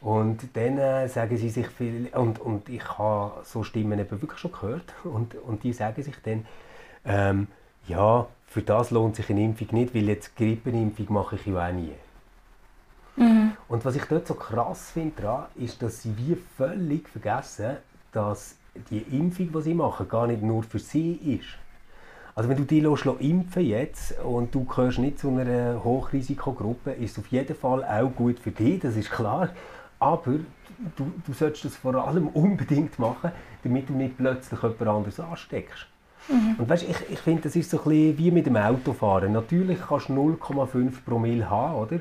Und 0.00 0.56
dann 0.56 0.78
äh, 0.78 1.06
sagen 1.06 1.36
sie 1.36 1.48
sich 1.48 1.68
viel, 1.68 2.08
und, 2.12 2.40
und 2.40 2.68
ich 2.68 2.98
habe 2.98 3.44
so 3.44 3.62
Stimmen 3.62 4.00
eben 4.00 4.20
wirklich 4.20 4.40
schon 4.40 4.50
gehört, 4.50 4.92
und, 5.04 5.36
und 5.36 5.62
die 5.62 5.72
sagen 5.72 6.02
sich 6.02 6.16
dann, 6.24 6.44
ähm, 7.04 7.46
ja, 7.88 8.26
für 8.46 8.62
das 8.62 8.90
lohnt 8.90 9.16
sich 9.16 9.30
eine 9.30 9.42
Impfung 9.42 9.68
nicht, 9.72 9.94
weil 9.94 10.08
jetzt 10.08 10.36
Grippenimpfung 10.36 11.12
mache 11.12 11.36
ich 11.36 11.46
ja 11.46 11.68
auch 11.68 11.72
nie. 11.72 11.92
Und 13.68 13.84
was 13.84 13.96
ich 13.96 14.04
dort 14.04 14.26
so 14.26 14.34
krass 14.34 14.90
finde 14.90 15.46
ist, 15.56 15.82
dass 15.82 16.02
sie 16.02 16.16
wie 16.16 16.36
völlig 16.56 17.08
vergessen, 17.08 17.76
dass 18.12 18.56
die 18.90 18.98
Impfung, 19.16 19.52
die 19.52 19.62
sie 19.62 19.74
machen, 19.74 20.08
gar 20.08 20.26
nicht 20.26 20.42
nur 20.42 20.62
für 20.62 20.78
sie 20.78 21.12
ist. 21.14 21.58
Also 22.34 22.48
wenn 22.48 22.56
du 22.56 22.64
dich 22.64 22.82
impfen 23.20 23.64
jetzt 23.64 24.18
und 24.20 24.52
du 24.52 24.64
gehörst 24.64 24.98
nicht 24.98 25.20
zu 25.20 25.28
einer 25.28 25.82
Hochrisikogruppe, 25.84 26.90
ist 26.92 27.12
es 27.12 27.18
auf 27.24 27.28
jeden 27.28 27.54
Fall 27.54 27.84
auch 27.84 28.10
gut 28.10 28.40
für 28.40 28.50
dich, 28.50 28.80
das 28.80 28.96
ist 28.96 29.10
klar. 29.10 29.50
Aber 30.00 30.32
du, 30.96 31.12
du 31.24 31.32
solltest 31.32 31.64
das 31.64 31.76
vor 31.76 31.94
allem 31.94 32.26
unbedingt 32.34 32.98
machen, 32.98 33.30
damit 33.62 33.88
du 33.88 33.92
nicht 33.92 34.16
plötzlich 34.16 34.60
jemand 34.60 34.82
anderes 34.82 35.20
ansteckst. 35.20 35.86
Mhm. 36.28 36.56
Und 36.58 36.68
weißt, 36.68 36.84
ich, 36.88 37.10
ich 37.10 37.18
finde, 37.18 37.42
das 37.42 37.56
ist 37.56 37.70
so 37.70 37.78
ein 37.78 37.84
bisschen 37.84 38.18
wie 38.18 38.30
mit 38.30 38.46
dem 38.46 38.56
Autofahren. 38.56 39.32
Natürlich 39.32 39.78
kannst 39.86 40.08
du 40.08 40.14
0,5 40.14 40.92
Promille 41.04 41.48
haben, 41.48 41.74
oder? 41.76 42.00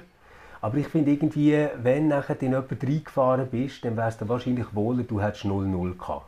Aber 0.62 0.78
ich 0.78 0.88
finde 0.88 1.12
irgendwie, 1.12 1.68
wenn 1.82 2.08
nachher 2.08 2.42
in 2.42 2.52
jemand 2.52 2.72
reingefahren 2.72 3.48
bist, 3.50 3.84
dann 3.84 3.98
wärst 3.98 4.22
du 4.22 4.30
wahrscheinlich 4.30 4.68
wohler, 4.74 5.04
du 5.04 5.22
hättest 5.22 5.44
0,0 5.44 5.98
gehabt 5.98 6.26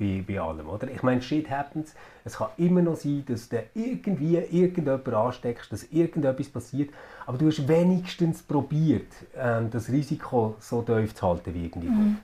bei, 0.00 0.24
bei 0.26 0.40
allem. 0.40 0.68
Oder? 0.68 0.90
Ich 0.90 1.02
meine, 1.02 1.22
shit 1.22 1.48
happens. 1.50 1.94
Es 2.24 2.36
kann 2.38 2.48
immer 2.56 2.82
noch 2.82 2.96
sein, 2.96 3.22
dass 3.26 3.48
du 3.48 3.62
irgendwie 3.74 4.36
irgendjemand 4.36 5.08
ansteckst, 5.08 5.70
dass 5.70 5.84
irgendetwas 5.84 6.48
passiert. 6.48 6.90
Aber 7.26 7.38
du 7.38 7.46
hast 7.46 7.68
wenigstens 7.68 8.42
probiert, 8.42 9.12
ähm, 9.36 9.70
das 9.70 9.88
Risiko 9.90 10.56
so 10.58 10.82
tief 10.82 11.14
zu 11.14 11.28
halten 11.28 11.54
wie 11.54 11.66
irgendwie. 11.66 11.88
Mhm. 11.88 12.16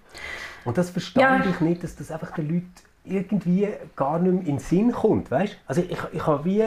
Und 0.65 0.77
das 0.77 0.91
verstehe 0.91 1.23
ja. 1.23 1.45
ich 1.45 1.61
nicht, 1.61 1.85
dass 1.85 1.95
das 1.95 2.11
einfach 2.11 2.33
den 2.33 2.49
Leuten 2.49 2.73
irgendwie 3.07 3.69
gar 3.95 4.19
nicht 4.19 4.33
mehr 4.33 4.41
in 4.41 4.47
den 4.47 4.59
Sinn 4.59 4.93
kommt. 4.93 5.31
Weißt? 5.31 5.57
Also 5.67 5.83
ich, 5.83 5.99
ich 6.13 6.27
habe 6.27 6.45
wie, 6.45 6.65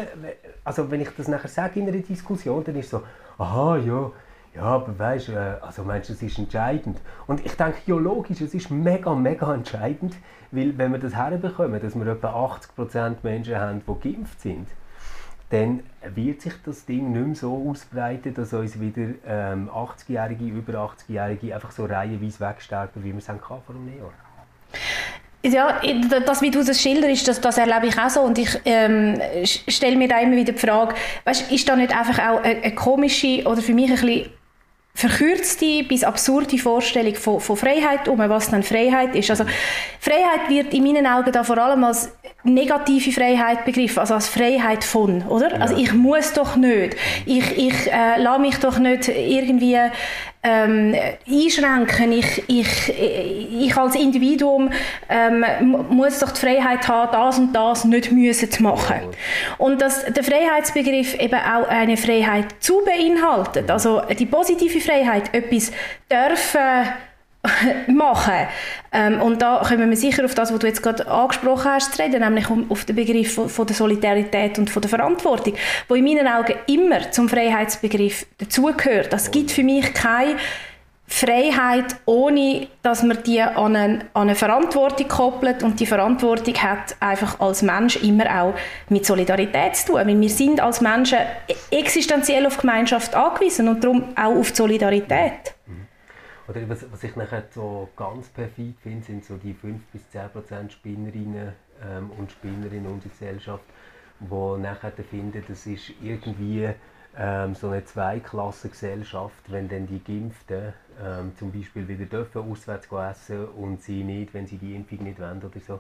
also 0.63 0.89
wenn 0.89 1.01
ich 1.01 1.09
das 1.15 1.27
nachher 1.27 1.47
sage 1.47 1.79
in 1.79 1.87
einer 1.87 1.97
Diskussion, 1.97 2.63
dann 2.63 2.75
ist 2.75 2.85
es 2.85 2.91
so, 2.91 3.03
aha, 3.37 3.77
ja, 3.77 4.11
ja, 4.55 4.63
aber 4.63 4.97
weißt 4.97 5.27
du, 5.27 5.31
äh, 5.33 5.57
also 5.61 5.83
meinst 5.83 6.09
es 6.09 6.21
ist 6.23 6.39
entscheidend? 6.39 6.99
Und 7.27 7.45
ich 7.45 7.53
denke, 7.53 7.77
ja, 7.85 7.95
logisch, 7.95 8.41
es 8.41 8.53
ist 8.53 8.71
mega, 8.71 9.13
mega 9.13 9.53
entscheidend, 9.53 10.15
weil 10.51 10.77
wenn 10.77 10.91
wir 10.91 10.99
das 10.99 11.15
herbekommen, 11.15 11.79
dass 11.81 11.95
wir 11.95 12.07
etwa 12.07 12.45
80% 12.77 13.17
Menschen 13.21 13.57
haben, 13.57 13.81
die 13.87 14.11
geimpft 14.11 14.41
sind, 14.41 14.67
dann 15.49 15.81
wird 16.13 16.41
sich 16.41 16.53
das 16.63 16.85
Ding 16.85 17.11
nicht 17.11 17.25
mehr 17.25 17.35
so 17.35 17.69
ausbreiten, 17.69 18.33
dass 18.33 18.53
uns 18.53 18.79
wieder 18.79 19.13
ähm, 19.25 19.69
80-Jährige, 19.69 20.45
über 20.45 20.73
80-Jährige 20.73 21.55
einfach 21.55 21.71
so 21.71 21.85
reihenweise 21.85 22.39
wegsterben, 22.39 23.03
wie 23.03 23.11
wir 23.11 23.17
es 23.17 23.25
vor 23.25 23.63
einem 23.69 23.97
Jahr. 23.97 24.13
Ja, 25.41 25.79
das, 26.25 26.41
wie 26.41 26.51
du 26.51 26.63
das 26.63 26.81
schilderst, 26.81 27.27
das, 27.27 27.39
das 27.39 27.57
erlebe 27.57 27.87
ich 27.87 27.97
auch 27.97 28.09
so. 28.09 28.21
Und 28.21 28.37
ich 28.37 28.49
ähm, 28.65 29.21
stelle 29.45 29.95
mir 29.95 30.09
da 30.09 30.19
immer 30.19 30.35
wieder 30.35 30.51
die 30.51 30.59
Frage, 30.59 30.95
weißt, 31.23 31.51
ist 31.51 31.67
da 31.69 31.77
nicht 31.77 31.95
einfach 31.95 32.19
auch 32.19 32.43
eine, 32.43 32.61
eine 32.61 32.75
komische 32.75 33.43
oder 33.45 33.61
für 33.61 33.73
mich 33.73 33.89
ein 33.89 33.95
bisschen 33.95 34.29
verkürzte 34.99 35.83
bis 35.83 36.03
absurde 36.03 36.57
Vorstellung 36.57 37.15
von, 37.15 37.39
von 37.39 37.55
Freiheit 37.55 38.09
um, 38.09 38.19
was 38.19 38.49
dann 38.49 38.63
Freiheit 38.63 39.15
ist. 39.15 39.29
Also 39.29 39.45
Freiheit 39.99 40.49
wird 40.49 40.73
in 40.73 40.83
meinen 40.83 41.07
Augen 41.07 41.31
da 41.31 41.45
vor 41.45 41.57
allem 41.57 41.85
als 41.85 42.11
negative 42.53 43.11
Freiheit 43.11 43.65
begriffen, 43.65 43.99
also 43.99 44.13
als 44.13 44.27
Freiheit 44.27 44.83
von, 44.83 45.23
oder? 45.27 45.51
Ja. 45.51 45.61
Also 45.61 45.75
ich 45.77 45.93
muss 45.93 46.33
doch 46.33 46.55
nicht, 46.55 46.95
ich, 47.25 47.57
ich 47.57 47.91
äh, 47.91 48.21
lasse 48.21 48.41
mich 48.41 48.57
doch 48.57 48.79
nicht 48.79 49.07
irgendwie 49.09 49.77
ähm, 50.41 50.95
einschränken. 51.27 52.11
Ich, 52.13 52.43
ich, 52.47 52.93
ich 53.59 53.75
als 53.75 53.95
Individuum 53.95 54.71
ähm, 55.09 55.45
muss 55.89 56.19
doch 56.19 56.31
die 56.31 56.39
Freiheit 56.39 56.87
haben, 56.87 57.11
das 57.11 57.39
und 57.39 57.53
das 57.53 57.85
nicht 57.85 58.11
müssen 58.11 58.49
zu 58.49 58.63
machen. 58.63 59.01
Und 59.57 59.81
dass 59.81 60.05
der 60.05 60.23
Freiheitsbegriff 60.23 61.19
eben 61.19 61.39
auch 61.39 61.67
eine 61.67 61.97
Freiheit 61.97 62.45
zu 62.59 62.81
beinhaltet, 62.85 63.69
also 63.69 64.01
die 64.17 64.25
positive 64.25 64.79
Freiheit, 64.79 65.33
etwas 65.33 65.71
dürfen 66.09 66.87
machen. 67.87 68.47
Ähm, 68.91 69.21
und 69.21 69.41
da 69.41 69.61
kommen 69.65 69.89
wir 69.89 69.97
sicher 69.97 70.25
auf 70.25 70.35
das, 70.35 70.51
was 70.51 70.59
du 70.59 70.67
jetzt 70.67 70.83
gerade 70.83 71.07
angesprochen 71.07 71.71
hast, 71.71 71.95
zu 71.95 72.01
reden, 72.01 72.21
nämlich 72.21 72.49
um, 72.49 72.69
auf 72.69 72.85
den 72.85 72.95
Begriff 72.95 73.35
von, 73.35 73.49
von, 73.49 73.65
der 73.65 73.75
Solidarität 73.75 74.59
und 74.59 74.69
von 74.69 74.81
der 74.81 74.89
Verantwortung, 74.89 75.53
wo 75.87 75.95
in 75.95 76.03
meinen 76.03 76.27
Augen 76.27 76.55
immer 76.67 77.11
zum 77.11 77.29
Freiheitsbegriff 77.29 78.25
dazugehört. 78.37 79.13
Das 79.13 79.31
gibt 79.31 79.51
für 79.51 79.63
mich 79.63 79.93
keine 79.93 80.35
Freiheit, 81.07 81.95
ohne 82.05 82.67
dass 82.83 83.03
man 83.03 83.17
die 83.23 83.41
an 83.41 83.75
eine, 83.75 83.99
an 84.13 84.23
eine 84.23 84.35
Verantwortung 84.35 85.07
koppelt 85.07 85.63
und 85.63 85.79
die 85.79 85.87
Verantwortung 85.87 86.53
hat 86.55 86.95
einfach 86.99 87.39
als 87.39 87.63
Mensch 87.63 87.95
immer 87.97 88.25
auch 88.41 88.53
mit 88.89 89.05
Solidarität 89.05 89.75
zu 89.75 89.87
tun, 89.87 89.95
weil 89.95 90.21
wir 90.21 90.29
sind 90.29 90.59
als 90.59 90.81
Menschen 90.81 91.17
existenziell 91.71 92.45
auf 92.45 92.57
Gemeinschaft 92.57 93.15
angewiesen 93.15 93.69
und 93.69 93.83
darum 93.83 94.03
auch 94.15 94.35
auf 94.35 94.55
Solidarität. 94.55 95.55
Oder 96.49 96.67
was, 96.67 96.91
was 96.91 97.03
ich 97.03 97.15
nachher 97.15 97.43
so 97.53 97.89
ganz 97.95 98.27
perfid 98.29 98.79
finde, 98.81 99.05
sind 99.05 99.23
so 99.23 99.37
die 99.37 99.53
5 99.53 99.83
bis 99.93 100.09
10 100.09 100.29
Prozent 100.29 100.73
Spinnerinnen 100.73 101.53
ähm, 101.87 102.09
und 102.17 102.31
Spinner 102.31 102.71
in 102.71 102.87
unserer 102.87 103.11
Gesellschaft, 103.11 103.63
die 104.19 104.61
nachher 104.61 104.91
finden, 104.91 105.43
das 105.47 105.67
ist 105.67 105.91
irgendwie 106.01 106.67
ähm, 107.15 107.53
so 107.53 107.69
eine 107.69 107.85
Zweiklassengesellschaft, 107.85 109.51
wenn 109.51 109.69
dann 109.69 109.85
die 109.85 110.03
Geimpften 110.03 110.73
ähm, 110.99 111.33
zum 111.37 111.51
Beispiel 111.51 111.87
wieder 111.87 112.05
dürfen 112.05 112.41
auswärts 112.49 112.87
essen 112.91 113.45
und 113.49 113.83
sie 113.83 114.03
nicht, 114.03 114.33
wenn 114.33 114.47
sie 114.47 114.57
die 114.57 114.75
Impfung 114.75 115.03
nicht 115.03 115.19
wollen 115.19 115.43
oder 115.43 115.59
so. 115.59 115.79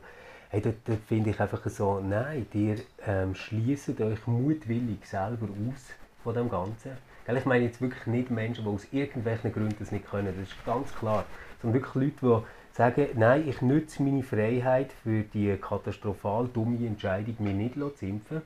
Hey, 0.49 0.61
dort, 0.61 0.77
dort 0.85 1.03
finde 1.07 1.31
ich 1.31 1.39
einfach 1.39 1.65
so, 1.67 1.99
nein, 1.99 2.45
ihr 2.53 2.77
ähm, 3.07 3.33
schließt 3.33 3.99
euch 4.01 4.27
mutwillig 4.27 5.03
selber 5.03 5.47
aus 5.47 5.95
von 6.23 6.35
dem 6.35 6.49
Ganzen 6.49 6.91
ich 7.37 7.45
meine 7.45 7.65
jetzt 7.65 7.81
wirklich 7.81 8.05
nicht 8.07 8.31
Menschen, 8.31 8.63
die 8.63 8.69
aus 8.69 8.87
irgendwelchen 8.91 9.51
Gründen 9.51 9.75
das 9.79 9.91
nicht 9.91 10.09
können, 10.09 10.33
das 10.37 10.49
ist 10.49 10.65
ganz 10.65 10.93
klar. 10.95 11.25
Sondern 11.61 11.81
wirklich 11.81 11.95
Leute, 11.95 12.15
die 12.21 12.75
sagen, 12.75 13.07
nein, 13.15 13.47
ich 13.47 13.61
nutze 13.61 14.01
meine 14.03 14.23
Freiheit 14.23 14.91
für 15.03 15.23
die 15.23 15.55
katastrophal 15.57 16.47
dumme 16.47 16.85
Entscheidung, 16.85 17.35
mich 17.39 17.55
nicht 17.55 17.97
zu 17.97 18.05
impfen. 18.05 18.41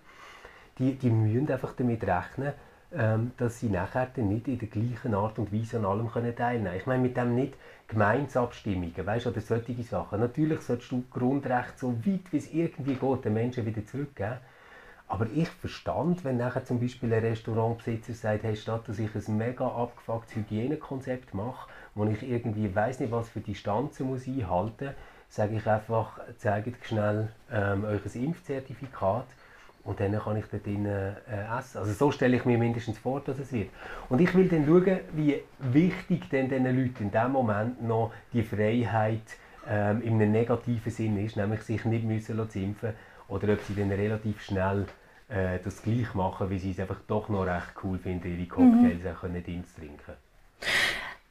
Die, 0.80 0.96
die 0.96 1.10
müssen 1.12 1.52
einfach 1.52 1.74
damit 1.74 2.04
rechnen, 2.04 2.54
ähm, 2.96 3.32
dass 3.38 3.60
sie 3.60 3.70
nachher 3.70 4.10
nicht 4.18 4.48
in 4.48 4.60
der 4.60 4.68
gleichen 4.68 5.13
Art 5.13 5.40
und 5.40 5.54
Weise 5.54 5.78
an 5.78 5.86
allem 5.86 6.12
können 6.12 6.36
teilnehmen 6.36 6.66
können. 6.66 6.78
Ich 6.78 6.86
meine 6.86 7.04
mit 7.04 7.18
dem 7.18 7.36
nicht 7.36 7.54
Gemeinsabstimmungen, 7.88 9.06
weißt, 9.06 9.28
oder 9.28 9.42
solche 9.42 9.82
Sachen. 9.84 10.20
Natürlich 10.20 10.62
solltest 10.62 10.92
du 10.92 11.04
Grundrechte 11.12 11.74
so 11.78 11.96
weit 12.06 12.32
wie 12.32 12.38
es 12.38 12.52
irgendwie 12.52 12.96
geht 12.96 13.25
den 13.25 13.34
Menschen 13.34 13.66
wieder 13.66 13.86
zurückgeben. 13.86 14.38
Aber 15.13 15.27
ich 15.32 15.48
verstand, 15.48 16.25
wenn 16.25 16.38
nachher 16.38 16.65
zum 16.65 16.79
Beispiel 16.79 17.13
ein 17.13 17.20
Restaurantbesitzer 17.20 18.13
sagt, 18.13 18.41
hey, 18.41 18.55
statt 18.55 18.88
dass 18.88 18.98
ich 18.98 19.13
ein 19.13 19.38
mega 19.38 19.67
abgefucktes 19.67 20.38
Hygienekonzept 20.38 21.36
mache, 21.36 21.70
wo 21.93 22.03
ich 22.05 22.27
irgendwie 22.27 22.74
weiß 22.74 23.00
nicht 23.00 23.12
was 23.12 23.29
für 23.29 23.39
Distanzen 23.39 24.08
muss 24.08 24.25
einhalten, 24.25 24.89
sage 25.29 25.58
ich 25.58 25.67
einfach, 25.67 26.20
zeigt 26.39 26.84
schnell 26.88 27.29
ähm, 27.51 27.86
ein 27.86 28.01
Impfzertifikat 28.12 29.27
und 29.84 30.00
dann 30.00 30.17
kann 30.17 30.36
ich 30.36 30.46
dort 30.46 30.65
drin, 30.65 30.88
äh, 30.88 31.12
essen. 31.60 31.77
Also 31.77 31.93
so 31.93 32.12
stelle 32.12 32.36
ich 32.36 32.46
mir 32.46 32.58
mindestens 32.58 32.98
vor, 32.98 33.22
dass 33.22 33.38
es 33.38 33.53
wird. 33.53 33.70
Und 34.10 34.20
ich 34.20 34.34
will 34.34 34.50
dann 34.50 34.65
schauen, 34.65 35.00
wie 35.12 35.43
wichtig 35.60 36.27
denn 36.32 36.50
diesen 36.50 36.65
Leuten 36.65 37.03
in 37.03 37.12
dem 37.12 37.32
Moment 37.32 37.84
noch 37.84 38.12
die 38.34 38.41
Freiheit 38.41 39.22
ähm, 39.70 40.01
in 40.01 40.13
einem 40.13 40.32
negativen 40.32 40.91
Sinn 40.91 41.24
ist, 41.24 41.38
nämlich 41.38 41.62
sich 41.62 41.86
nicht 41.86 42.03
müssen 42.03 42.39
impfen 42.55 42.93
oder 43.27 43.53
ob 43.53 43.62
sie 43.62 43.75
dann 43.75 43.91
relativ 43.91 44.41
schnell 44.41 44.88
äh, 45.30 45.60
das 45.63 45.82
gleich 45.82 46.13
machen, 46.13 46.50
wie 46.50 46.60
sie 46.60 46.72
es 46.72 46.80
einfach 46.80 47.01
doch 47.08 47.30
noch 47.30 47.46
recht 47.46 47.74
cool 47.84 47.98
finden, 47.98 48.38
ihre 48.38 48.48
Cocktails 48.48 49.03
mhm. 49.03 49.10
auch 49.10 49.22
können 49.22 49.44
Dienst 49.44 49.75
trinken 49.77 50.13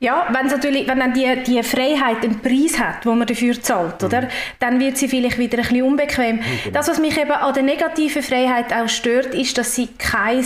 ja, 0.03 0.27
wenn 0.33 0.47
natürlich, 0.47 0.89
wenn 0.89 0.99
dann 0.99 1.15
die, 1.15 1.45
die 1.47 1.63
Freiheit 1.63 2.25
einen 2.25 2.41
Preis 2.41 2.77
hat, 2.81 3.07
wo 3.07 3.15
man 3.15 3.25
dafür 3.25 3.63
zahlt, 3.63 4.03
mhm. 4.03 4.09
oder, 4.09 4.29
dann 4.59 4.81
wird 4.81 4.99
sie 4.99 5.07
vielleicht 5.07 5.39
wieder 5.39 5.59
ein 5.59 5.63
bisschen 5.63 5.83
unbequem. 5.83 6.37
Mhm. 6.37 6.73
Das, 6.73 6.89
was 6.89 6.99
mich 6.99 7.17
eben 7.17 7.31
an 7.31 7.55
der 7.55 7.63
negativen 7.63 8.21
Freiheit 8.21 8.73
auch 8.73 8.89
stört, 8.89 9.33
ist, 9.33 9.57
dass 9.59 9.77
sie 9.77 9.87
kein 9.99 10.45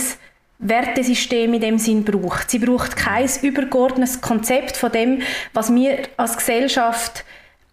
Wertesystem 0.59 1.55
in 1.55 1.61
dem 1.61 1.79
Sinn 1.79 2.03
braucht. 2.03 2.51
Sie 2.51 2.59
braucht 2.59 2.95
kein 2.95 3.27
übergeordnetes 3.41 4.21
Konzept 4.21 4.77
von 4.77 4.91
dem, 4.91 5.23
was 5.53 5.73
wir 5.73 6.03
als 6.17 6.37
Gesellschaft 6.37 7.25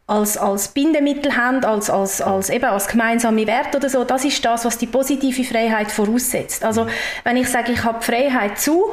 als, 0.07 0.37
als 0.37 0.69
Bindemittel 0.69 1.37
haben, 1.37 1.65
als, 1.65 1.89
als, 1.89 2.21
als, 2.21 2.51
eben 2.51 2.67
als 2.67 2.89
gemeinsame 2.89 3.47
Wert 3.47 3.75
oder 3.75 3.89
so, 3.89 4.05
das 4.05 4.25
ist 4.25 4.45
das, 4.45 4.65
was 4.65 4.77
die 4.77 4.87
positive 4.87 5.45
Freiheit 5.45 5.91
voraussetzt. 5.91 6.65
Also 6.65 6.87
wenn 7.25 7.37
ich 7.37 7.49
sage, 7.49 7.73
ich 7.73 7.85
habe 7.85 8.03
Freiheit 8.03 8.59
zu, 8.59 8.85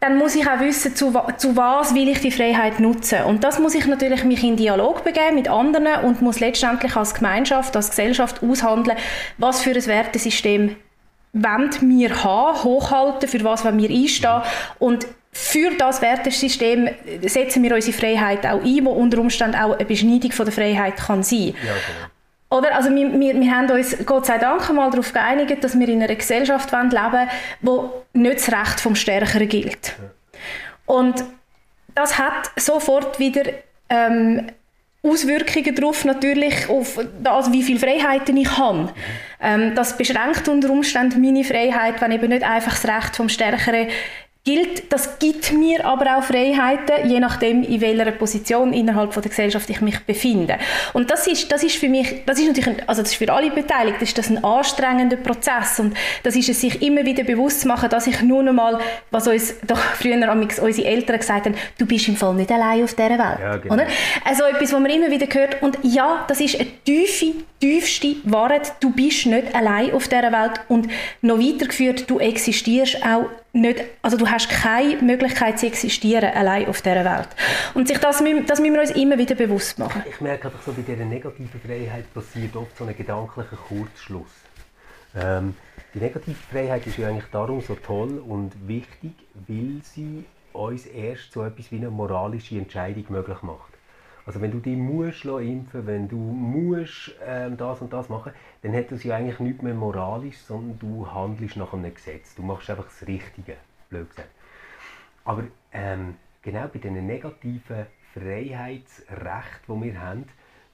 dann 0.00 0.16
muss 0.16 0.36
ich 0.36 0.48
auch 0.48 0.60
wissen, 0.60 0.94
zu, 0.94 1.12
zu 1.38 1.56
was 1.56 1.92
will 1.92 2.08
ich 2.08 2.20
die 2.20 2.30
Freiheit 2.30 2.78
nutzen. 2.78 3.24
Und 3.24 3.42
das 3.42 3.58
muss 3.58 3.74
ich 3.74 3.86
natürlich 3.86 4.22
mich 4.22 4.44
in 4.44 4.56
Dialog 4.56 5.02
begeben 5.02 5.34
mit 5.34 5.48
anderen 5.48 6.04
und 6.04 6.22
muss 6.22 6.38
letztendlich 6.38 6.94
als 6.94 7.14
Gemeinschaft, 7.14 7.74
als 7.74 7.90
Gesellschaft 7.90 8.40
aushandeln, 8.40 8.96
was 9.38 9.62
für 9.62 9.70
ein 9.70 9.86
Wertesystem 9.86 10.76
wollen 11.32 11.70
wir 11.80 12.24
haben, 12.24 12.62
hochhalten, 12.62 13.28
für 13.28 13.42
was 13.44 13.64
wir 13.64 13.90
einstehen 13.90 14.42
und 14.78 15.06
für 15.40 15.70
das 15.76 16.02
Wertesystem 16.02 16.90
setzen 17.22 17.62
wir 17.62 17.74
unsere 17.74 17.96
Freiheit 17.96 18.44
auch 18.44 18.62
ein, 18.62 18.84
wo 18.84 18.90
unter 18.90 19.18
Umständen 19.20 19.54
auch 19.54 19.76
eine 19.76 19.84
Beschneidung 19.84 20.32
von 20.32 20.44
der 20.44 20.52
Freiheit 20.52 20.96
kann 20.96 21.22
sein 21.22 21.48
ja, 21.48 21.52
genau. 21.52 22.08
Oder? 22.50 22.74
Also 22.74 22.90
wir, 22.94 23.12
wir, 23.20 23.38
wir 23.38 23.50
haben 23.50 23.70
uns 23.70 23.96
Gott 24.04 24.26
sei 24.26 24.38
Dank 24.38 24.72
mal 24.72 24.90
darauf 24.90 25.12
geeinigt, 25.12 25.62
dass 25.62 25.78
wir 25.78 25.88
in 25.88 26.02
einer 26.02 26.14
Gesellschaft 26.14 26.72
leben 26.72 26.92
wollen, 26.92 27.28
wo 27.60 28.04
nicht 28.14 28.38
das 28.38 28.50
Recht 28.50 28.80
vom 28.80 28.96
Stärkeren 28.96 29.48
gilt. 29.48 29.94
Und 30.86 31.22
das 31.94 32.18
hat 32.18 32.50
sofort 32.56 33.18
wieder 33.18 33.42
ähm, 33.90 34.46
Auswirkungen 35.02 35.74
darauf 35.74 36.04
natürlich 36.04 36.68
auf 36.68 36.98
das, 37.22 37.52
wie 37.52 37.62
viele 37.62 37.78
Freiheiten 37.78 38.36
ich 38.36 38.56
habe. 38.56 38.92
Ähm, 39.40 39.74
das 39.74 39.96
beschränkt 39.96 40.48
unter 40.48 40.70
Umständen 40.70 41.20
meine 41.20 41.44
Freiheit, 41.44 42.00
wenn 42.00 42.12
eben 42.12 42.30
nicht 42.30 42.42
einfach 42.42 42.80
das 42.80 42.88
Recht 42.88 43.14
vom 43.14 43.28
Stärkeren 43.28 43.88
gilt. 44.44 44.92
Das 44.92 45.18
gibt 45.18 45.52
mir 45.52 45.84
aber 45.84 46.16
auch 46.16 46.22
Freiheiten, 46.22 47.08
je 47.08 47.20
nachdem, 47.20 47.62
in 47.62 47.80
welcher 47.80 48.10
Position 48.12 48.72
innerhalb 48.72 49.12
von 49.12 49.22
der 49.22 49.30
Gesellschaft 49.30 49.68
ich 49.68 49.80
mich 49.80 50.00
befinde. 50.00 50.58
Und 50.94 51.10
das 51.10 51.26
ist, 51.26 51.52
das 51.52 51.62
ist 51.62 51.76
für 51.76 51.88
mich, 51.88 52.22
das 52.24 52.38
ist 52.38 52.46
natürlich, 52.46 52.68
ein, 52.68 52.88
also 52.88 53.02
das 53.02 53.12
ist 53.12 53.18
für 53.18 53.32
alle 53.32 53.50
Beteiligten, 53.50 54.04
ist 54.04 54.16
das 54.16 54.30
ein 54.30 54.42
anstrengender 54.42 55.16
Prozess 55.16 55.78
und 55.80 55.94
das 56.22 56.34
ist 56.36 56.48
es 56.48 56.60
sich 56.60 56.80
immer 56.82 57.04
wieder 57.04 57.24
bewusst 57.24 57.62
zu 57.62 57.68
machen, 57.68 57.90
dass 57.90 58.06
ich 58.06 58.22
nur 58.22 58.42
noch 58.42 58.52
mal, 58.52 58.78
was 59.10 59.28
uns 59.28 59.54
doch 59.66 59.78
früher 59.78 60.18
unsere 60.62 60.88
Eltern 60.88 61.18
gesagt 61.18 61.46
haben, 61.46 61.54
du 61.78 61.86
bist 61.86 62.08
im 62.08 62.16
Fall 62.16 62.34
nicht 62.34 62.50
allein 62.50 62.84
auf 62.84 62.94
dieser 62.94 63.10
Welt. 63.10 63.38
Ja, 63.40 63.56
genau. 63.56 63.74
oder? 63.74 63.86
Also 64.24 64.44
etwas, 64.44 64.72
was 64.72 64.80
man 64.80 64.90
immer 64.90 65.10
wieder 65.10 65.26
hört 65.32 65.62
und 65.62 65.78
ja, 65.82 66.24
das 66.28 66.40
ist 66.40 66.58
eine 66.58 66.68
tiefe, 66.84 67.34
tiefste 67.60 68.16
Wahrheit, 68.24 68.72
du 68.80 68.90
bist 68.90 69.26
nicht 69.26 69.54
allein 69.54 69.92
auf 69.92 70.08
dieser 70.08 70.32
Welt 70.32 70.60
und 70.68 70.88
noch 71.22 71.38
weitergeführt, 71.38 72.08
du 72.08 72.18
existierst 72.18 73.04
auch 73.04 73.26
nicht, 73.52 73.82
also 74.02 74.16
du 74.16 74.28
hast 74.28 74.50
keine 74.50 75.02
Möglichkeit 75.02 75.58
zu 75.58 75.66
existieren 75.66 76.30
allein 76.34 76.66
auf 76.66 76.82
dieser 76.82 77.04
Welt. 77.04 77.28
Und 77.74 77.88
sich 77.88 77.98
das, 77.98 78.22
das 78.46 78.60
müssen 78.60 78.74
wir 78.74 78.80
uns 78.80 78.90
immer 78.90 79.18
wieder 79.18 79.34
bewusst 79.34 79.78
machen. 79.78 80.02
Ich 80.08 80.20
merke 80.20 80.48
einfach 80.48 80.62
so, 80.62 80.72
bei 80.72 80.82
dieser 80.82 81.04
negativen 81.04 81.60
Freiheit 81.60 82.12
passiert 82.12 82.54
oft 82.56 82.76
so 82.76 82.84
ein 82.84 82.96
gedanklicher 82.96 83.56
Kurzschluss. 83.56 84.30
Ähm, 85.16 85.54
die 85.94 86.00
negative 86.00 86.36
Freiheit 86.50 86.86
ist 86.86 86.98
ja 86.98 87.08
eigentlich 87.08 87.30
darum 87.32 87.62
so 87.62 87.74
toll 87.74 88.18
und 88.18 88.52
wichtig, 88.68 89.12
weil 89.46 89.80
sie 89.82 90.24
uns 90.52 90.86
erst 90.86 91.32
so 91.32 91.42
etwas 91.44 91.70
wie 91.72 91.76
eine 91.76 91.90
moralische 91.90 92.56
Entscheidung 92.56 93.04
möglich 93.08 93.42
macht. 93.42 93.77
Also 94.28 94.42
wenn 94.42 94.50
du 94.50 94.58
dich 94.58 94.76
musst 94.76 95.24
impfen 95.24 95.86
wenn 95.86 96.06
du 96.06 96.18
musst 96.18 97.14
ähm, 97.24 97.56
das 97.56 97.80
und 97.80 97.94
das 97.94 98.10
machen, 98.10 98.34
dann 98.60 98.74
hat 98.74 98.92
das 98.92 99.02
ja 99.02 99.16
eigentlich 99.16 99.40
nichts 99.40 99.62
mehr 99.62 99.72
moralisch, 99.72 100.36
sondern 100.36 100.78
du 100.78 101.10
handelst 101.10 101.56
nach 101.56 101.72
einem 101.72 101.94
Gesetz. 101.94 102.34
Du 102.34 102.42
machst 102.42 102.68
einfach 102.68 102.84
das 102.84 103.08
Richtige, 103.08 103.56
blöd 103.88 104.10
gesagt. 104.10 104.28
Aber 105.24 105.44
ähm, 105.72 106.16
genau 106.42 106.68
bei 106.70 106.78
diesen 106.78 107.06
negativen 107.06 107.86
Freiheitsrechten, 108.12 109.80
die 109.80 109.86
wir 109.86 109.98
haben, 109.98 110.26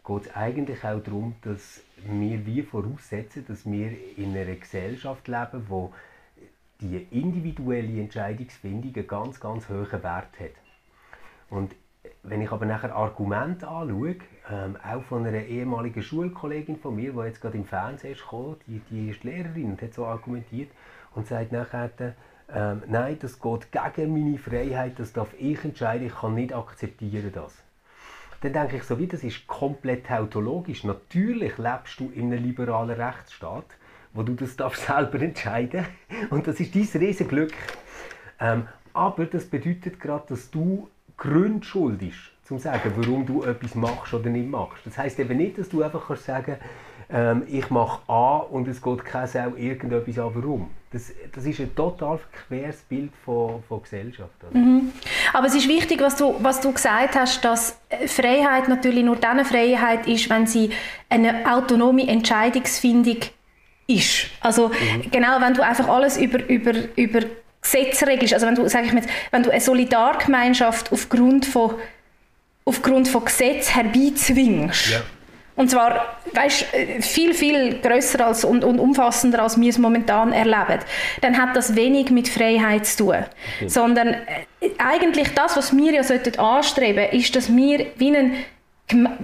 geht 0.04 0.23
es 0.23 0.34
eigentlich 0.34 0.84
auch 0.84 1.00
darum, 1.00 1.37
dass 1.42 1.80
wir 2.04 2.44
wie 2.46 2.62
voraussetzen, 2.62 3.46
dass 3.46 3.70
wir 3.70 3.92
in 4.16 4.37
einer 4.37 4.56
Gesellschaft 4.56 5.28
leben, 5.28 5.64
wo 5.68 5.92
die 6.80 7.06
individuelle 7.12 8.00
Entscheidungsfindung 8.00 8.92
einen 8.96 9.06
ganz, 9.06 9.38
ganz 9.38 9.68
hohen 9.68 9.92
Wert 9.92 10.40
hat. 10.40 10.56
Und 11.50 11.76
wenn 12.23 12.40
ich 12.40 12.50
aber 12.50 12.66
nachher 12.66 12.94
Argumente 12.94 13.68
anschaue, 13.68 14.16
ähm, 14.50 14.76
auch 14.82 15.02
von 15.04 15.26
einer 15.26 15.44
ehemaligen 15.44 16.02
Schulkollegin 16.02 16.76
von 16.76 16.96
mir, 16.96 17.12
die 17.12 17.18
jetzt 17.20 17.40
gerade 17.40 17.56
im 17.56 17.64
Fernsehen 17.64 18.12
ist 18.12 18.25
die, 18.66 18.80
die 18.90 19.11
ist 19.11 19.25
Lehrerin 19.25 19.73
und 19.73 19.82
hat 19.82 19.94
so 19.94 20.06
argumentiert 20.06 20.70
und 21.14 21.26
sagt 21.26 21.52
nachher, 21.52 21.90
ähm, 22.52 22.82
nein, 22.87 23.18
das 23.20 23.40
geht 23.40 23.68
gegen 23.73 24.12
meine 24.12 24.38
Freiheit, 24.38 24.99
das 24.99 25.12
darf 25.12 25.28
ich 25.38 25.64
entscheiden, 25.64 26.06
ich 26.06 26.14
kann 26.14 26.34
nicht 26.34 26.54
akzeptieren 26.54 27.30
das. 27.32 27.62
Dann 28.40 28.52
denke 28.52 28.76
ich 28.76 28.82
so, 28.84 28.99
wie 28.99 29.06
das 29.06 29.25
ist 29.25 29.46
komplett 29.46 30.06
tautologisch. 30.06 30.84
Natürlich 30.84 31.56
lebst 31.56 31.99
du 31.99 32.11
in 32.14 32.30
einem 32.30 32.44
liberalen 32.44 33.00
Rechtsstaat, 33.00 33.64
wo 34.12 34.23
du 34.23 34.34
das 34.34 34.56
darfst 34.56 34.82
selber 34.87 35.20
entscheiden 35.20 35.87
und 36.30 36.46
das 36.46 36.61
ist 36.61 36.75
dein 36.75 37.02
Riesenglück. 37.02 37.54
Ähm, 38.38 38.68
aber 38.92 39.26
das 39.26 39.46
bedeutet 39.46 39.99
gerade, 39.99 40.26
dass 40.28 40.50
du 40.50 40.88
Gründe 41.16 41.64
schuldest, 41.64 42.18
zum 42.44 42.59
zu 42.59 42.64
sagen, 42.64 42.93
warum 42.97 43.25
du 43.25 43.43
etwas 43.45 43.75
machst 43.75 44.12
oder 44.15 44.30
nicht 44.30 44.50
machst. 44.50 44.84
Das 44.84 44.99
heißt 44.99 45.19
eben 45.21 45.36
nicht, 45.36 45.58
dass 45.58 45.69
du 45.69 45.82
einfach 45.82 46.06
kannst 46.06 46.25
sagen 46.25 46.56
ähm, 47.10 47.43
ich 47.49 47.71
mache 47.71 48.00
A 48.08 48.39
und 48.39 48.67
es 48.69 48.80
geht 48.80 49.04
keine 49.04 49.26
Sau 49.26 49.54
irgendetwas 49.56 50.19
an, 50.19 50.30
warum. 50.34 50.71
Das, 50.91 51.12
das 51.32 51.45
ist 51.45 51.60
ein 51.60 51.75
total 51.75 52.19
verqueres 52.19 52.82
Bild 52.82 53.10
von, 53.25 53.62
von 53.69 53.82
Gesellschaft. 53.82 54.30
Mhm. 54.52 54.93
Aber 55.32 55.47
es 55.47 55.54
ist 55.54 55.69
wichtig, 55.69 56.00
was 56.00 56.17
du, 56.17 56.34
was 56.41 56.60
du 56.60 56.73
gesagt 56.73 57.17
hast, 57.17 57.45
dass 57.45 57.78
Freiheit 58.06 58.69
natürlich 58.69 59.04
nur 59.04 59.17
dann 59.17 59.45
Freiheit 59.45 60.06
ist, 60.06 60.30
wenn 60.30 60.47
sie 60.47 60.71
eine 61.08 61.52
autonome 61.52 62.08
Entscheidungsfindung 62.08 63.19
ist. 63.86 64.26
Also 64.41 64.69
mhm. 64.69 65.10
genau, 65.10 65.41
wenn 65.41 65.54
du 65.54 65.62
einfach 65.62 65.89
alles 65.89 66.17
über, 66.17 66.47
über, 66.49 66.73
über 66.97 67.21
Regelst. 68.07 68.35
Also 68.35 68.47
wenn 68.47 68.55
du, 68.55 68.69
sag 68.69 68.85
ich 68.85 68.93
mal, 68.93 69.03
wenn 69.31 69.43
du 69.43 69.50
eine 69.50 69.61
Solidargemeinschaft 69.61 70.93
aufgrund 70.93 71.47
von, 71.47 71.75
aufgrund 72.65 73.09
von 73.09 73.25
Gesetz 73.25 73.75
herbeizwingst, 73.75 74.91
ja. 74.91 75.00
und 75.57 75.71
zwar 75.71 76.19
weißt, 76.33 76.67
viel, 77.00 77.35
viel 77.35 77.81
grösser 77.81 78.27
als, 78.27 78.45
und, 78.45 78.65
und 78.65 78.79
umfassender, 78.79 79.43
als 79.43 79.61
wir 79.61 79.71
es 79.71 79.79
momentan 79.79 80.33
erleben, 80.33 80.81
dann 81.21 81.39
hat 81.39 81.57
das 81.57 81.75
wenig 81.75 82.11
mit 82.11 82.29
Freiheit 82.29 82.87
zu 82.87 83.05
tun. 83.05 83.25
Okay. 83.57 83.69
Sondern 83.69 84.09
äh, 84.09 84.71
eigentlich 84.79 85.33
das, 85.35 85.57
was 85.57 85.77
wir 85.77 85.93
ja 85.93 86.03
sollten 86.03 86.39
anstreben, 86.39 87.11
ist, 87.11 87.35
dass 87.35 87.55
wir 87.55 87.87
wie 87.97 88.17
einen 88.17 88.37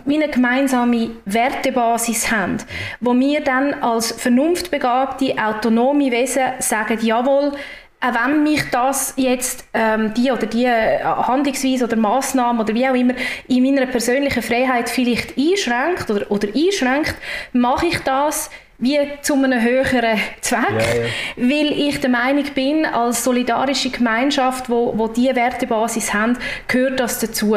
wie 0.06 0.16
eine 0.16 0.28
gemeinsame 0.28 1.10
Wertebasis 1.26 2.30
haben, 2.30 2.58
wo 3.00 3.14
wir 3.14 3.42
dann 3.42 3.74
als 3.74 4.12
vernunftbegabte, 4.12 5.34
autonome 5.36 6.10
Wesen 6.10 6.44
sagen, 6.60 6.98
jawohl, 7.02 7.52
auch 8.00 8.14
wenn 8.14 8.42
mich 8.42 8.62
das 8.70 9.12
jetzt 9.16 9.64
ähm, 9.74 10.14
die 10.14 10.32
oder 10.32 10.46
die 10.46 10.64
äh, 10.64 11.02
Handlungsweise 11.04 11.84
oder 11.84 11.96
Maßnahme 11.96 12.62
oder 12.62 12.74
wie 12.74 12.88
auch 12.88 12.94
immer 12.94 13.14
in 13.46 13.62
meiner 13.62 13.86
persönlichen 13.86 14.42
Freiheit 14.42 14.88
vielleicht 14.88 15.36
einschränkt 15.36 16.10
oder, 16.10 16.30
oder 16.30 16.48
einschränkt, 16.54 17.14
mache 17.52 17.86
ich 17.86 17.98
das 18.00 18.50
wie 18.78 18.98
zu 19.20 19.34
einem 19.34 19.60
höheren 19.60 20.18
Zweck, 20.40 20.60
ja, 20.70 21.02
ja. 21.02 21.06
weil 21.36 21.72
ich 21.72 22.00
der 22.00 22.08
Meinung 22.08 22.44
bin, 22.54 22.86
als 22.86 23.22
solidarische 23.24 23.90
Gemeinschaft, 23.90 24.70
wo, 24.70 24.96
wo 24.96 25.06
diese 25.06 25.36
Wertebasis 25.36 26.14
haben, 26.14 26.38
gehört 26.66 26.98
das 26.98 27.18
dazu. 27.18 27.54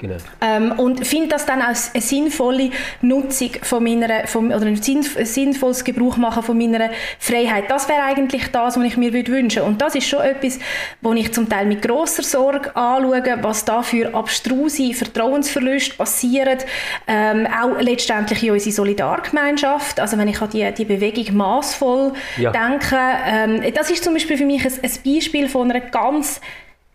Genau. 0.00 0.16
Ähm, 0.40 0.72
und 0.78 1.06
finde 1.06 1.28
das 1.28 1.44
dann 1.44 1.60
als 1.60 1.94
eine 1.94 2.02
sinnvolle 2.02 2.70
Nutzung 3.02 3.50
von 3.62 3.84
meiner, 3.84 4.26
von, 4.26 4.46
oder 4.46 4.66
ein 4.66 4.80
sinnvolles 4.80 5.84
Gebrauch 5.84 6.16
machen 6.16 6.42
von 6.42 6.56
meiner 6.56 6.90
Freiheit. 7.18 7.64
Das 7.68 7.88
wäre 7.88 8.02
eigentlich 8.02 8.50
das, 8.50 8.76
was 8.76 8.84
ich 8.84 8.96
mir 8.96 9.12
wünschen 9.12 9.56
würde. 9.56 9.64
Und 9.64 9.82
das 9.82 9.94
ist 9.94 10.08
schon 10.08 10.20
etwas, 10.20 10.58
wo 11.02 11.12
ich 11.12 11.32
zum 11.32 11.48
Teil 11.48 11.66
mit 11.66 11.82
großer 11.82 12.22
Sorge 12.22 12.74
anschaue, 12.74 13.38
was 13.42 13.64
da 13.64 13.82
für 13.82 14.14
abstruse 14.14 14.94
Vertrauensverluste 14.94 15.96
passieren, 15.96 16.58
ähm, 17.06 17.46
auch 17.46 17.78
letztendlich 17.80 18.42
in 18.42 18.52
unserer 18.52 18.72
Solidargemeinschaft. 18.72 20.00
Also 20.00 20.16
wenn 20.16 20.28
ich 20.28 20.40
an 20.40 20.50
die, 20.50 20.72
die 20.72 20.84
Bewegung 20.86 21.36
maßvoll 21.36 22.12
ja. 22.38 22.52
denke, 22.52 22.96
ähm, 23.26 23.62
das 23.74 23.90
ist 23.90 24.02
zum 24.02 24.14
Beispiel 24.14 24.38
für 24.38 24.46
mich 24.46 24.64
ein, 24.64 24.72
ein 24.82 25.14
Beispiel 25.14 25.48
von 25.48 25.70
einer 25.70 25.80
ganz 25.80 26.40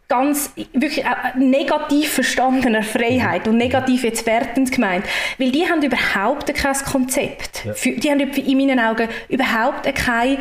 ganz 0.07 0.51
wirklich 0.73 1.03
negativ 1.35 2.13
verstandener 2.13 2.83
Freiheit 2.83 3.47
und 3.47 3.57
negativ 3.57 4.03
jetzt 4.03 4.25
wertend 4.25 4.71
gemeint, 4.71 5.05
weil 5.37 5.51
die 5.51 5.67
haben 5.67 5.81
überhaupt 5.81 6.53
kein 6.53 6.75
Konzept. 6.75 7.65
Ja. 7.65 7.73
Die 7.73 8.11
haben 8.11 8.19
in 8.19 8.57
meinen 8.57 8.79
Augen 8.79 9.09
überhaupt 9.29 9.93
keine 9.95 10.37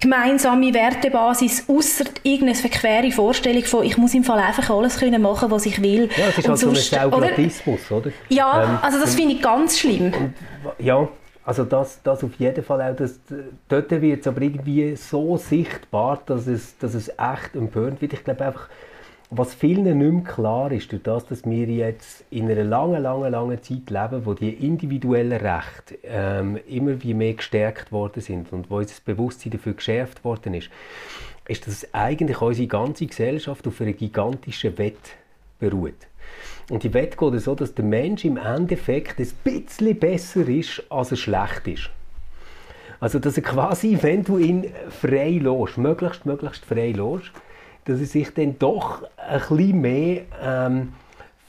gemeinsame 0.00 0.74
Wertebasis, 0.74 1.64
außer 1.66 2.04
irgendeine 2.22 2.54
verquere 2.54 3.10
Vorstellung 3.10 3.64
von, 3.64 3.84
ich 3.84 3.96
muss 3.96 4.12
im 4.12 4.22
Fall 4.22 4.38
einfach 4.38 4.68
alles 4.68 4.98
können 4.98 5.22
machen, 5.22 5.50
was 5.50 5.64
ich 5.64 5.80
will. 5.80 6.10
Ja, 6.16 6.26
das 6.26 6.38
ist 6.38 6.48
halt 6.48 6.58
sonst, 6.58 6.60
so 6.60 6.68
ein 6.68 6.76
Staublatismus, 6.76 7.90
oder? 7.90 8.10
Ja, 8.28 8.64
ähm, 8.64 8.78
also 8.82 9.00
das 9.00 9.14
finde 9.14 9.36
ich 9.36 9.40
ganz 9.42 9.78
schlimm. 9.78 10.12
Und, 10.12 10.34
ja, 10.78 11.08
also 11.44 11.64
das, 11.64 12.02
das 12.02 12.24
auf 12.24 12.34
jeden 12.36 12.64
Fall 12.64 12.80
auch. 12.80 12.96
Das, 12.96 13.20
dort 13.68 13.90
wird 13.90 14.20
es 14.20 14.26
aber 14.26 14.42
irgendwie 14.42 14.96
so 14.96 15.36
sichtbar, 15.36 16.22
dass 16.24 16.46
es, 16.46 16.78
dass 16.78 16.94
es 16.94 17.08
echt 17.08 17.54
empörend 17.54 18.00
wird. 18.00 18.14
Ich 18.14 18.24
glaube 18.24 18.46
einfach, 18.46 18.68
was 19.30 19.52
vielen 19.52 19.98
nicht 19.98 20.12
mehr 20.12 20.22
klar 20.22 20.72
ist, 20.72 20.92
durch 20.92 21.02
das, 21.02 21.26
dass 21.26 21.44
wir 21.44 21.66
jetzt 21.66 22.24
in 22.30 22.50
einer 22.50 22.64
langen, 22.64 23.02
langen, 23.02 23.32
langen 23.32 23.62
Zeit 23.62 23.90
leben, 23.90 24.24
wo 24.24 24.34
die 24.34 24.50
individuellen 24.50 25.32
Rechte 25.38 25.98
ähm, 26.04 26.58
immer 26.68 27.02
wie 27.02 27.14
mehr 27.14 27.34
gestärkt 27.34 27.90
worden 27.90 28.20
sind 28.20 28.52
und 28.52 28.70
wo 28.70 28.78
unser 28.78 28.94
Bewusstsein 29.04 29.52
dafür 29.52 29.74
geschärft 29.74 30.24
worden 30.24 30.54
ist, 30.54 30.70
ist, 31.48 31.66
dass 31.66 31.92
eigentlich 31.92 32.40
unsere 32.40 32.68
ganze 32.68 33.06
Gesellschaft 33.06 33.66
auf 33.66 33.80
einer 33.80 33.92
gigantischen 33.92 34.78
Wette 34.78 35.10
beruht. 35.58 35.94
Und 36.70 36.82
die 36.82 36.94
Wette 36.94 37.16
geht 37.16 37.40
so, 37.40 37.54
dass 37.54 37.74
der 37.74 37.84
Mensch 37.84 38.24
im 38.24 38.36
Endeffekt 38.36 39.18
ein 39.18 39.30
bisschen 39.42 39.98
besser 39.98 40.48
ist, 40.48 40.82
als 40.90 41.10
er 41.10 41.16
schlecht 41.16 41.66
ist. 41.66 41.90
Also, 43.00 43.18
dass 43.18 43.36
er 43.36 43.42
quasi, 43.42 43.98
wenn 44.00 44.24
du 44.24 44.38
ihn 44.38 44.72
frei 44.88 45.40
lässt, 45.42 45.78
möglichst, 45.78 46.26
möglichst 46.26 46.64
frei 46.64 46.92
lässt, 46.92 47.32
dass 47.84 48.00
er 48.00 48.06
sich 48.06 48.32
dann 48.32 48.58
doch 48.58 49.02
ein 49.16 49.40
bisschen 49.40 49.80
mehr 49.80 50.22
ähm, 50.42 50.92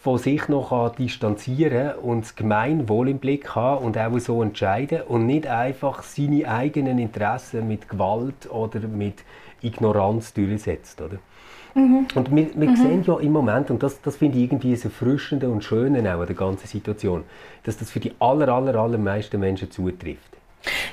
von 0.02 0.18
sich 0.18 0.48
noch 0.50 0.94
distanzieren 0.96 1.94
kann 1.94 2.00
und 2.00 2.22
das 2.26 2.36
Gemeinwohl 2.36 3.10
im 3.10 3.20
Blick 3.20 3.56
haben 3.56 3.86
und 3.86 3.98
auch 3.98 4.20
so 4.20 4.44
entscheiden 4.44 5.02
und 5.02 5.26
nicht 5.26 5.48
einfach 5.48 6.04
seine 6.04 6.48
eigenen 6.48 7.00
Interessen 7.00 7.68
mit 7.68 7.90
Gewalt 7.90 8.52
oder 8.52 8.82
mit 8.82 9.24
Ignoranz 9.62 10.34
durchsetzt. 10.34 11.02
Oder? 11.02 11.18
Mhm. 11.76 12.08
Und 12.16 12.34
wir, 12.34 12.48
wir 12.56 12.70
mhm. 12.70 12.76
sehen 12.76 13.04
ja 13.04 13.20
im 13.20 13.34
Moment, 13.34 13.70
und 13.70 13.84
das, 13.84 14.02
das 14.02 14.16
finde 14.16 14.38
ich 14.38 14.46
irgendwie 14.46 14.72
das 14.72 14.86
Erfrischende 14.86 15.50
und 15.50 15.64
Schöne 15.64 16.00
auch 16.16 16.22
an 16.22 16.26
der 16.26 16.36
ganzen 16.36 16.68
Situation, 16.68 17.24
dass 17.64 17.78
das 17.78 17.92
für 17.92 18.00
die 18.00 18.14
aller, 18.20 18.48
aller, 18.48 18.76
allermeisten 18.76 19.40
Menschen 19.40 19.70
zutrifft. 19.70 20.36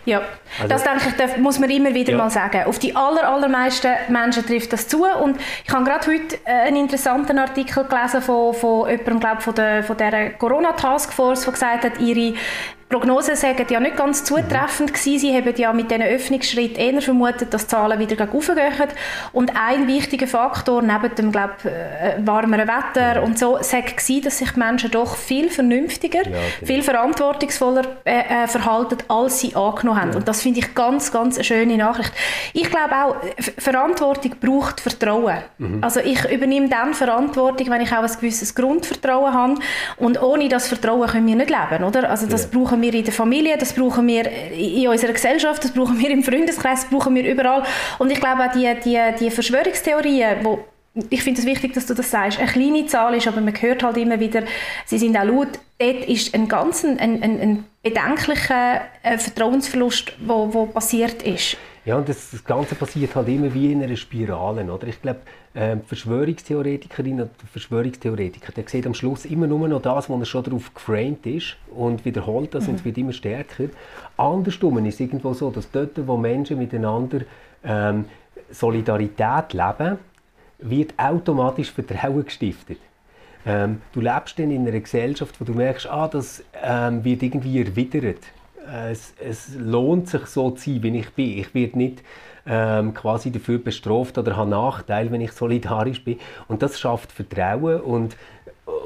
Ja, 0.04 0.20
also, 0.60 0.68
das 0.68 0.82
denke 0.82 1.08
ich, 1.08 1.16
das 1.16 1.36
muss 1.38 1.58
man 1.58 1.70
immer 1.70 1.94
wieder 1.94 2.12
ja. 2.12 2.18
mal 2.18 2.30
sagen. 2.30 2.64
Auf 2.64 2.78
die 2.78 2.94
aller, 2.94 3.26
allermeisten 3.26 3.90
Menschen 4.08 4.44
trifft 4.44 4.72
das 4.72 4.88
zu 4.88 5.04
und 5.04 5.38
ich 5.64 5.72
habe 5.72 5.84
gerade 5.84 6.06
heute 6.10 6.36
äh, 6.44 6.66
einen 6.66 6.76
interessanten 6.76 7.38
Artikel 7.38 7.84
gelesen 7.84 8.20
von, 8.20 8.52
von 8.52 8.88
jemandem, 8.88 9.20
glaube 9.20 9.40
von 9.40 9.54
der, 9.54 9.82
von 9.82 9.96
der 9.96 10.30
Corona-Taskforce, 10.34 11.44
der 11.44 11.52
gesagt 11.52 11.84
hat, 11.84 12.00
ihre 12.00 12.34
Prognosen 12.92 13.36
sagen 13.36 13.66
ja 13.70 13.80
nicht 13.80 13.96
ganz 13.96 14.22
zutreffend 14.22 14.90
mhm. 14.90 14.94
gewesen. 14.94 15.18
Sie 15.18 15.34
haben 15.34 15.56
ja 15.56 15.72
mit 15.72 15.90
diesen 15.90 16.02
Öffnungsschritten 16.02 16.76
eher 16.76 17.00
vermutet, 17.00 17.52
dass 17.54 17.62
die 17.62 17.68
Zahlen 17.68 17.98
wieder 17.98 18.16
gegen 18.16 18.30
gehen. 18.30 18.88
Und 19.32 19.52
ein 19.56 19.86
wichtiger 19.88 20.26
Faktor 20.26 20.82
neben 20.82 21.14
dem 21.14 21.32
glaub, 21.32 21.64
äh, 21.64 22.18
warmeren 22.24 22.68
Wetter 22.68 23.22
und 23.22 23.38
so 23.38 23.54
war, 23.54 23.60
dass 23.60 24.38
sich 24.38 24.50
die 24.50 24.58
Menschen 24.58 24.90
doch 24.90 25.16
viel 25.16 25.48
vernünftiger, 25.48 26.18
ja, 26.18 26.24
genau. 26.24 26.66
viel 26.66 26.82
verantwortungsvoller 26.82 27.82
äh, 28.04 28.44
äh, 28.44 28.46
verhalten, 28.46 28.98
als 29.08 29.40
sie 29.40 29.56
angenommen 29.56 30.00
haben. 30.00 30.10
Ja. 30.10 30.16
Und 30.18 30.28
das 30.28 30.42
finde 30.42 30.60
ich 30.60 30.74
ganz, 30.74 31.10
ganz 31.10 31.36
eine 31.36 31.44
schöne 31.44 31.76
Nachricht. 31.78 32.12
Ich 32.52 32.68
glaube 32.68 32.94
auch, 32.94 33.16
Verantwortung 33.58 34.34
braucht 34.38 34.80
Vertrauen. 34.80 35.38
Mhm. 35.56 35.78
Also 35.82 36.00
ich 36.00 36.30
übernehme 36.30 36.68
dann 36.68 36.92
Verantwortung, 36.92 37.70
wenn 37.70 37.80
ich 37.80 37.92
auch 37.92 38.02
ein 38.02 38.12
gewisses 38.12 38.54
Grundvertrauen 38.54 39.32
habe. 39.32 39.54
Und 39.96 40.20
ohne 40.22 40.48
das 40.48 40.68
Vertrauen 40.68 41.08
können 41.08 41.26
wir 41.26 41.36
nicht 41.36 41.50
leben, 41.50 41.84
oder? 41.84 42.10
Also 42.10 42.26
das 42.26 42.44
ja. 42.52 42.58
brauchen 42.58 42.81
wir 42.82 42.92
in 42.92 43.04
der 43.04 43.12
Familie, 43.12 43.56
das 43.56 43.72
brauchen 43.72 44.06
wir 44.06 44.30
in 44.52 44.88
unserer 44.88 45.12
Gesellschaft, 45.12 45.64
das 45.64 45.72
brauchen 45.72 45.98
wir 45.98 46.10
im 46.10 46.22
Freundeskreis, 46.22 46.82
das 46.82 46.90
brauchen 46.90 47.14
wir 47.14 47.24
überall. 47.24 47.62
Und 47.98 48.10
ich 48.10 48.20
glaube 48.20 48.44
auch 48.44 48.52
die, 48.52 48.68
die, 48.84 48.98
die 49.18 49.30
Verschwörungstheorien, 49.30 50.38
wo 50.42 50.64
ich 51.08 51.22
finde 51.22 51.40
es 51.40 51.46
wichtig, 51.46 51.72
dass 51.72 51.86
du 51.86 51.94
das 51.94 52.10
sagst, 52.10 52.38
eine 52.38 52.48
kleine 52.48 52.86
Zahl 52.86 53.14
ist, 53.14 53.26
aber 53.26 53.40
man 53.40 53.54
hört 53.54 53.82
halt 53.82 53.96
immer 53.96 54.20
wieder, 54.20 54.42
sie 54.84 54.98
sind 54.98 55.16
auch 55.16 55.24
laut, 55.24 55.48
dort 55.78 56.04
ist 56.06 56.34
ein 56.34 56.48
ganz 56.48 56.84
ein, 56.84 56.98
ein, 56.98 57.22
ein 57.22 57.64
bedenklicher 57.82 58.82
äh, 59.02 59.16
Vertrauensverlust, 59.18 60.12
wo, 60.26 60.52
wo 60.52 60.66
passiert 60.66 61.22
ist. 61.22 61.56
Ja, 61.84 61.96
und 61.96 62.08
das, 62.08 62.30
das, 62.30 62.44
Ganze 62.44 62.76
passiert 62.76 63.16
halt 63.16 63.26
immer 63.28 63.52
wie 63.52 63.72
in 63.72 63.82
einer 63.82 63.96
Spirale, 63.96 64.64
oder? 64.72 64.86
Ich 64.86 65.02
glaube, 65.02 65.20
äh, 65.54 65.76
Verschwörungstheoretikerinnen 65.84 67.22
und 67.22 67.30
Verschwörungstheoretiker, 67.50 68.52
der 68.52 68.68
sieht 68.68 68.86
am 68.86 68.94
Schluss 68.94 69.24
immer 69.24 69.48
nur 69.48 69.66
noch 69.66 69.82
das, 69.82 70.08
wo 70.08 70.16
er 70.16 70.24
schon 70.24 70.44
darauf 70.44 70.72
geframed 70.72 71.26
ist 71.26 71.56
und 71.74 72.04
wiederholt 72.04 72.54
das 72.54 72.64
mhm. 72.64 72.70
und 72.70 72.74
es 72.76 72.84
wird 72.84 72.98
immer 72.98 73.12
stärker. 73.12 73.64
Andersrum 74.16 74.84
ist 74.86 74.94
es 74.94 75.00
irgendwo 75.00 75.32
so, 75.32 75.50
dass 75.50 75.70
dort, 75.72 76.06
wo 76.06 76.16
Menschen 76.16 76.58
miteinander 76.58 77.22
ähm, 77.64 78.04
Solidarität 78.52 79.52
leben, 79.52 79.98
wird 80.62 80.94
automatisch 80.98 81.70
Vertrauen 81.70 82.24
gestiftet. 82.24 82.78
Ähm, 83.44 83.82
du 83.92 84.00
lebst 84.00 84.38
dann 84.38 84.50
in 84.50 84.66
einer 84.66 84.80
Gesellschaft, 84.80 85.40
wo 85.40 85.44
du 85.44 85.52
merkst, 85.52 85.88
ah, 85.88 86.08
das 86.08 86.44
ähm, 86.62 87.04
wird 87.04 87.22
irgendwie 87.22 87.60
erwidert. 87.60 88.24
Es, 88.90 89.14
es, 89.18 89.56
lohnt 89.56 90.08
sich 90.08 90.26
so 90.26 90.52
zu 90.52 90.70
sein, 90.70 90.82
wie 90.84 90.98
ich 90.98 91.10
bin. 91.10 91.38
Ich 91.38 91.52
werde 91.52 91.76
nicht 91.76 92.02
ähm, 92.46 92.94
quasi 92.94 93.32
dafür 93.32 93.58
bestraft 93.58 94.18
oder 94.18 94.36
habe 94.36 94.50
Nachteil, 94.50 95.10
wenn 95.10 95.20
ich 95.20 95.32
solidarisch 95.32 96.04
bin. 96.04 96.18
Und 96.46 96.62
das 96.62 96.78
schafft 96.78 97.10
Vertrauen 97.10 97.80
und 97.80 98.16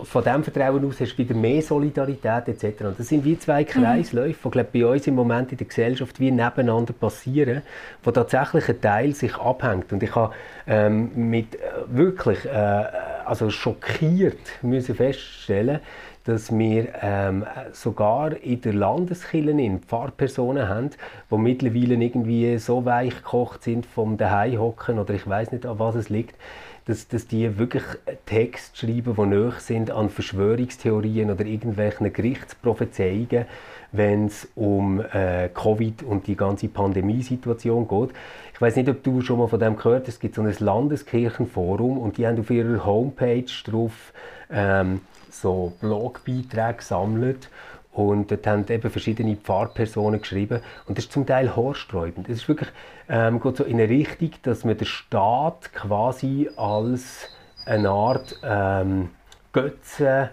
von 0.05 0.25
diesem 0.25 0.43
Vertrauen 0.43 0.85
aus 0.87 1.01
hast 1.01 1.15
du 1.15 1.19
wieder 1.19 1.35
mehr 1.35 1.61
Solidarität 1.61 2.49
etc. 2.49 2.85
Und 2.85 2.99
das 2.99 3.09
sind 3.09 3.25
wie 3.25 3.39
zwei 3.39 3.62
mhm. 3.62 3.67
Kreisläufe, 3.67 4.51
die 4.51 4.62
bei 4.81 4.87
uns 4.87 5.07
im 5.07 5.15
Moment 5.15 5.53
in 5.53 5.59
der 5.59 5.67
Gesellschaft 5.67 6.19
wie 6.19 6.31
nebeneinander 6.31 6.93
passieren, 6.93 7.62
wo 8.03 8.11
tatsächlich 8.11 8.69
ein 8.69 8.81
Teil 8.81 9.15
sich 9.15 9.37
abhängt. 9.37 9.93
Und 9.93 10.03
ich 10.03 10.15
habe 10.15 10.35
ähm, 10.67 11.11
mit 11.15 11.57
äh, 11.57 11.59
wirklich 11.89 12.45
äh, 12.47 12.85
also 13.27 13.51
schockiert 13.51 14.39
müssen 14.62 14.95
feststellen, 14.95 15.81
dass 16.25 16.57
wir 16.57 16.89
ähm, 17.03 17.45
sogar 17.73 18.37
in 18.37 18.61
der 18.61 18.75
Landeskirche 18.75 19.81
Pfarrpersonen 19.87 20.69
haben, 20.69 20.91
die 21.31 21.37
mittlerweile 21.37 21.95
irgendwie 21.95 22.59
so 22.59 22.85
weich 22.85 23.17
gekocht 23.17 23.62
sind 23.62 23.87
vom 23.87 24.17
Daheimhocken 24.17 24.99
oder 24.99 25.15
ich 25.15 25.29
weiß 25.29 25.53
nicht, 25.53 25.67
an 25.67 25.79
was 25.79 25.95
es 25.95 26.09
liegt, 26.09 26.35
dass, 26.87 27.09
dass 27.09 27.27
die 27.27 27.59
wirklich 27.59 27.83
Text 28.27 28.79
schreiben, 28.79 29.14
die 29.16 29.27
näher 29.27 29.55
sind 29.59 29.90
an 29.90 30.09
Verschwörungstheorien 30.09 31.31
oder 31.31 31.44
irgendwelchen 31.44 32.12
Gerichtsprophezeiungen, 32.12 33.46
wenn 33.92 34.27
es 34.27 34.49
um 34.55 35.01
äh, 35.01 35.49
Covid 35.53 36.05
und 36.05 36.27
die 36.29 36.37
ganze 36.37 36.68
Pandemiesituation 36.68 37.88
geht. 37.88 38.11
Ich 38.55 38.61
weiß 38.61 38.77
nicht, 38.77 38.88
ob 38.88 39.03
du 39.03 39.20
schon 39.20 39.38
mal 39.38 39.49
von 39.49 39.61
dem 39.61 39.77
gehört 39.77 40.07
hast. 40.07 40.14
Es 40.14 40.20
gibt 40.20 40.37
so 40.37 40.42
ein 40.42 40.55
Landeskirchenforum 40.59 41.99
und 41.99 42.18
die 42.18 42.27
haben 42.27 42.38
auf 42.38 42.51
ihrer 42.51 42.85
Homepage 42.87 43.44
drauf 43.64 44.12
ähm, 44.51 45.01
so 45.31 45.72
Blogbeiträge 45.81 46.79
gesammelt 46.79 47.51
und 47.92 48.31
dort 48.31 48.46
haben 48.46 48.64
eben 48.68 48.90
verschiedene 48.90 49.37
Pfarrpersonen 49.37 50.20
geschrieben. 50.20 50.61
Und 50.87 50.99
das 50.99 51.07
ist 51.07 51.12
zum 51.12 51.27
Teil 51.27 51.57
haarsträubend. 51.57 52.29
Es 52.29 52.38
ist 52.38 52.49
wirklich 52.49 52.68
ähm, 53.09 53.40
geht 53.40 53.57
so 53.57 53.64
in 53.64 53.81
eine 53.81 53.88
Richtung, 53.88 54.31
dass 54.42 54.64
man 54.64 54.77
den 54.77 54.87
Staat 54.87 55.73
quasi 55.73 56.51
als 56.57 57.29
eine 57.64 57.90
Art 57.90 58.38
ähm, 58.42 59.11
Götze 59.53 60.31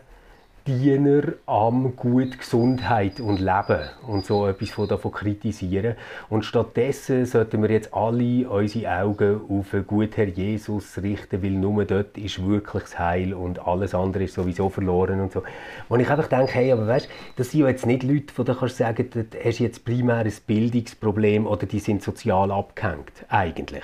Diener 0.65 1.33
am 1.45 1.93
gut 1.97 2.39
Gesundheit 2.39 3.19
und 3.19 3.41
Leben 3.41 3.81
und 4.07 4.25
so 4.25 4.47
etwas 4.47 4.69
von 4.69 4.87
davon 4.87 5.11
kritisieren. 5.11 5.95
Und 6.29 6.45
stattdessen 6.45 7.25
sollten 7.25 7.61
wir 7.61 7.69
jetzt 7.69 7.93
alle 7.93 8.49
unsere 8.49 8.89
Augen 9.01 9.41
auf 9.49 9.71
den 9.71 9.85
guten 9.85 10.13
Herr 10.13 10.27
Jesus 10.29 10.97
richten, 11.03 11.43
weil 11.43 11.51
nur 11.51 11.83
dort 11.83 12.17
ist 12.17 12.47
wirklich 12.47 12.83
das 12.83 12.97
Heil 12.97 13.33
und 13.33 13.67
alles 13.67 13.93
andere 13.93 14.23
ist 14.23 14.35
sowieso 14.35 14.69
verloren 14.69 15.19
und 15.19 15.33
so. 15.33 15.43
Und 15.89 15.99
ich 15.99 16.09
einfach 16.09 16.27
denke, 16.27 16.53
hey, 16.53 16.71
aber 16.71 16.87
weißt, 16.87 17.09
das 17.35 17.51
sind 17.51 17.59
ja 17.59 17.67
jetzt 17.67 17.85
nicht 17.85 18.03
Leute, 18.03 18.33
die 18.37 18.43
du 18.45 18.55
kannst 18.55 18.77
sagen, 18.77 19.09
du 19.09 19.25
hast 19.43 19.59
jetzt 19.59 19.83
primär 19.83 20.19
ein 20.19 20.33
Bildungsproblem 20.47 21.45
oder 21.45 21.65
die 21.65 21.79
sind 21.79 22.01
sozial 22.01 22.51
abgehängt, 22.51 23.25
eigentlich. 23.27 23.83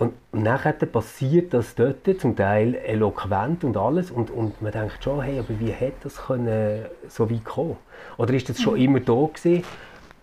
Und 0.00 0.14
nachher 0.32 0.72
passiert 0.72 1.52
das 1.52 1.74
dort, 1.74 2.08
zum 2.18 2.34
Teil 2.34 2.74
eloquent 2.74 3.64
und 3.64 3.76
alles. 3.76 4.10
Und, 4.10 4.30
und 4.30 4.62
man 4.62 4.72
denkt 4.72 5.04
schon, 5.04 5.20
hey, 5.20 5.38
aber 5.38 5.60
wie 5.60 5.70
hätte 5.70 6.04
das 6.04 6.16
können 6.16 6.86
so 7.06 7.30
weit 7.30 7.44
kommen? 7.44 7.76
Oder 8.16 8.32
ist 8.32 8.48
das 8.48 8.62
schon 8.62 8.78
mhm. 8.78 8.80
immer 8.80 9.00
da 9.00 9.12
gewesen? 9.12 9.62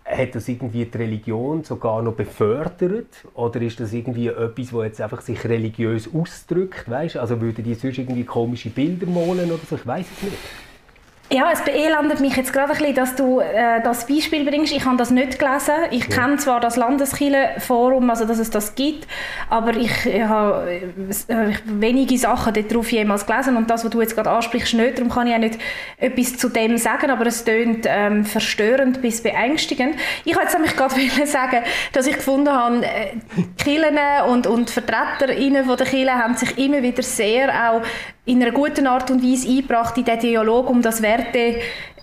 Hat 0.04 0.34
das 0.34 0.48
irgendwie 0.48 0.84
die 0.84 0.98
Religion 0.98 1.62
sogar 1.62 2.02
noch 2.02 2.14
befördert? 2.14 3.24
Oder 3.34 3.60
ist 3.62 3.78
das 3.78 3.92
irgendwie 3.92 4.26
etwas, 4.26 4.70
das 4.70 4.82
jetzt 4.82 5.00
einfach 5.00 5.20
sich 5.20 5.44
religiös 5.44 6.12
ausdrückt? 6.12 6.90
Weißt? 6.90 7.16
Also 7.16 7.40
würden 7.40 7.62
die 7.62 7.74
sonst 7.74 7.98
irgendwie 7.98 8.24
komische 8.24 8.70
Bilder 8.70 9.06
malen 9.06 9.52
oder 9.52 9.62
so? 9.64 9.76
Ich 9.76 9.86
weiß 9.86 10.06
es 10.10 10.22
nicht. 10.24 10.38
Ja, 11.30 11.50
es 11.52 11.60
beelendet 11.60 12.20
mich 12.20 12.36
jetzt 12.36 12.54
gerade 12.54 12.72
ein 12.72 12.78
bisschen, 12.78 12.94
dass 12.94 13.14
du 13.14 13.40
äh, 13.40 13.82
das 13.82 14.06
Beispiel 14.06 14.46
bringst. 14.46 14.72
Ich 14.72 14.86
habe 14.86 14.96
das 14.96 15.10
nicht 15.10 15.38
gelesen. 15.38 15.74
Ich 15.90 16.08
ja. 16.08 16.16
kenne 16.16 16.38
zwar 16.38 16.58
das 16.58 16.76
Landeskirchenforum, 16.76 18.08
also 18.08 18.24
dass 18.24 18.38
es 18.38 18.48
das 18.48 18.74
gibt, 18.74 19.06
aber 19.50 19.76
ich, 19.76 20.06
ich 20.06 20.22
habe 20.22 20.70
äh, 21.28 21.52
wenige 21.64 22.16
Sachen 22.16 22.54
darauf 22.54 22.90
jemals 22.90 23.26
gelesen 23.26 23.58
und 23.58 23.68
das, 23.68 23.84
was 23.84 23.90
du 23.90 24.00
jetzt 24.00 24.14
gerade 24.14 24.30
ansprichst, 24.30 24.72
nicht. 24.72 24.96
Darum 24.96 25.10
kann 25.10 25.26
ich 25.26 25.34
auch 25.34 25.38
nicht 25.38 25.58
etwas 25.98 26.38
zu 26.38 26.48
dem 26.48 26.78
sagen, 26.78 27.10
aber 27.10 27.26
es 27.26 27.44
tönt 27.44 27.84
ähm, 27.86 28.24
verstörend 28.24 29.02
bis 29.02 29.22
beängstigend. 29.22 29.96
Ich 30.24 30.34
wollte 30.34 30.48
jetzt 30.48 30.54
nämlich 30.54 30.76
gerade 30.76 30.94
sagen, 31.26 31.62
dass 31.92 32.06
ich 32.06 32.16
gefunden 32.16 32.54
habe, 32.54 32.86
äh, 32.86 33.12
Kirchen 33.62 33.98
und, 34.30 34.46
und 34.46 34.70
VertreterInnen 34.70 35.66
von 35.66 35.76
der 35.76 35.86
Kirche 35.86 36.14
haben 36.14 36.36
sich 36.36 36.56
immer 36.56 36.82
wieder 36.82 37.02
sehr 37.02 37.70
auch 37.70 37.82
in 38.28 38.42
einer 38.42 38.52
guten 38.52 38.86
Art 38.86 39.10
und 39.10 39.22
Weise 39.22 39.48
eingebracht 39.48 39.96
in 39.96 40.04
den 40.04 40.20
Dialog 40.20 40.68
um 40.68 40.82
das 40.82 41.00
Werte 41.00 41.60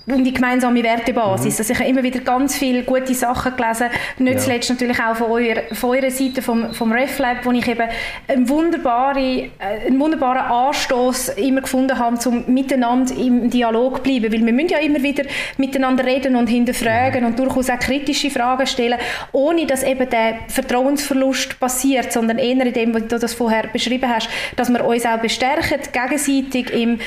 um 0.07 0.23
die 0.23 0.33
gemeinsame 0.33 0.83
Wertebasis. 0.83 1.55
Mhm. 1.55 1.59
Also 1.59 1.73
ich 1.73 1.79
habe 1.79 1.89
immer 1.89 2.03
wieder 2.03 2.19
ganz 2.19 2.55
viele 2.55 2.83
gute 2.83 3.13
Sachen 3.13 3.55
gelesen, 3.55 3.87
nicht 4.19 4.33
ja. 4.33 4.39
zuletzt 4.39 4.69
natürlich 4.69 4.99
auch 4.99 5.15
von 5.15 5.31
eurer, 5.31 5.61
von 5.73 5.91
eurer 5.91 6.11
Seite 6.11 6.41
vom, 6.41 6.73
vom 6.73 6.91
RefLab, 6.91 7.43
wo 7.43 7.51
ich 7.51 7.67
eben 7.67 7.89
einen 8.27 8.47
wunderbaren, 8.47 9.17
äh, 9.17 9.87
einen 9.87 9.99
wunderbaren 9.99 10.51
Anstoß 10.51 11.29
immer 11.29 11.61
gefunden 11.61 11.97
habe, 11.97 12.17
um 12.29 12.43
miteinander 12.47 13.15
im 13.15 13.49
Dialog 13.49 13.97
zu 13.97 14.03
bleiben, 14.03 14.31
weil 14.31 14.45
wir 14.45 14.53
müssen 14.53 14.69
ja 14.69 14.79
immer 14.79 15.01
wieder 15.01 15.23
miteinander 15.57 16.05
reden 16.05 16.35
und 16.35 16.47
hinterfragen 16.47 17.21
mhm. 17.21 17.27
und 17.27 17.39
durchaus 17.39 17.69
auch 17.69 17.79
kritische 17.79 18.29
Fragen 18.29 18.67
stellen, 18.67 18.99
ohne 19.31 19.65
dass 19.65 19.83
eben 19.83 20.09
der 20.09 20.39
Vertrauensverlust 20.47 21.59
passiert, 21.59 22.11
sondern 22.11 22.37
eher 22.37 22.65
in 22.65 22.73
dem, 22.73 22.93
was 22.93 23.07
du 23.07 23.19
das 23.19 23.33
vorher 23.33 23.67
beschrieben 23.67 24.09
hast, 24.09 24.29
dass 24.55 24.69
wir 24.69 24.85
uns 24.85 25.05
auch 25.05 25.17
bestärken, 25.17 25.79
gegenseitig 25.91 26.71
im 26.71 26.99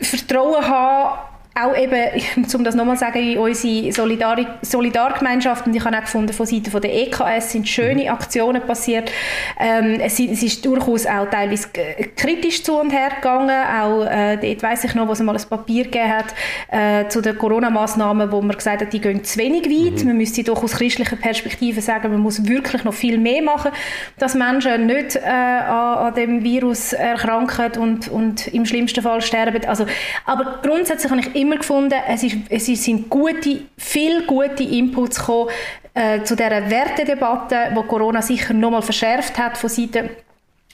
Vertrauen 0.00 0.66
haben, 0.66 1.33
auch 1.54 1.76
eben, 1.76 2.20
um 2.54 2.64
das 2.64 2.74
nochmal 2.74 2.96
zu 2.96 3.04
sagen, 3.04 3.38
unsere 3.38 3.92
Solidar 3.92 4.34
Solidargemeinschaft 4.62 5.66
und 5.66 5.76
ich 5.76 5.84
habe 5.84 5.96
auch 5.96 6.02
gefunden, 6.02 6.32
von 6.32 6.46
Seiten 6.46 6.80
der 6.80 6.92
EKS 6.92 7.52
sind 7.52 7.68
schöne 7.68 8.04
mhm. 8.04 8.08
Aktionen 8.08 8.62
passiert. 8.62 9.10
Ähm, 9.58 10.00
es, 10.00 10.18
es, 10.18 10.42
ist 10.42 10.64
durchaus 10.66 11.06
auch 11.06 11.28
teilweise 11.30 11.68
kritisch 12.16 12.64
zu 12.64 12.78
und 12.78 12.90
her 12.90 13.10
gegangen. 13.16 13.50
Auch 13.50 14.04
äh, 14.04 14.36
dort 14.36 14.62
weiss 14.62 14.84
ich 14.84 14.94
noch, 14.94 15.06
wo 15.06 15.12
es 15.12 15.20
mal 15.20 15.36
ein 15.36 15.42
Papier 15.48 15.84
gegeben 15.84 16.12
hat 16.12 16.34
äh, 16.70 17.08
zu 17.08 17.20
den 17.20 17.38
Corona-Massnahmen, 17.38 18.32
wo 18.32 18.40
man 18.42 18.56
gesagt 18.56 18.82
hat, 18.82 18.92
die 18.92 19.00
gehen 19.00 19.22
zu 19.22 19.38
wenig 19.38 19.66
weit. 19.66 20.00
Mhm. 20.02 20.08
Man 20.08 20.16
müsste 20.16 20.42
doch 20.42 20.62
aus 20.62 20.72
christlicher 20.72 21.16
Perspektive 21.16 21.80
sagen, 21.80 22.10
man 22.10 22.20
muss 22.20 22.46
wirklich 22.46 22.82
noch 22.84 22.94
viel 22.94 23.18
mehr 23.18 23.42
machen, 23.42 23.70
dass 24.18 24.34
Menschen 24.34 24.86
nicht 24.86 25.16
äh, 25.16 25.20
an, 25.20 25.98
an, 25.98 26.14
dem 26.14 26.42
Virus 26.42 26.92
erkranken 26.92 27.80
und, 27.80 28.08
und 28.08 28.48
im 28.48 28.66
schlimmsten 28.66 29.02
Fall 29.02 29.20
sterben. 29.20 29.64
Also, 29.66 29.86
aber 30.26 30.58
grundsätzlich 30.62 31.10
habe 31.10 31.20
ich 31.20 31.43
immer 31.44 31.56
gefunden, 31.56 31.94
es, 32.08 32.22
ist, 32.22 32.36
es 32.48 32.84
sind 32.84 33.08
gute, 33.08 33.62
viele 33.76 34.22
gute 34.26 34.62
Inputs 34.62 35.18
gekommen 35.18 35.50
äh, 35.94 36.22
zu 36.22 36.34
dieser 36.34 36.70
Wertedebatte, 36.70 37.72
die 37.76 37.82
Corona 37.86 38.20
sicher 38.22 38.52
nochmal 38.54 38.82
verschärft 38.82 39.38
hat 39.38 39.56
von 39.56 39.70
Seiten 39.70 40.10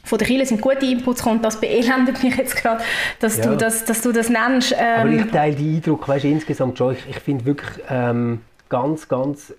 von 0.03 0.19
der 0.19 0.27
Kirche 0.27 0.47
sind 0.47 0.63
gute 0.63 0.87
Inputs 0.87 1.23
gekommen. 1.23 1.43
Das 1.43 1.61
beelendet 1.61 2.23
mich 2.23 2.35
jetzt 2.37 2.57
gerade, 2.57 2.83
dass, 3.19 3.37
ja. 3.37 3.47
du 3.47 3.57
das, 3.57 3.85
dass 3.85 4.01
du 4.01 4.13
das 4.13 4.31
nennst. 4.31 4.73
Ähm, 4.73 5.01
Aber 5.01 5.11
ich 5.11 5.31
teile 5.31 5.55
den 5.55 5.77
Eindruck, 5.77 6.09
weißt, 6.09 6.25
insgesamt 6.25 6.79
schon, 6.79 6.95
ich, 6.95 7.07
ich 7.09 7.19
finde 7.19 7.45
wirklich 7.45 7.71
ähm, 7.91 8.41
ganz, 8.71 9.09
ganz 9.09 9.53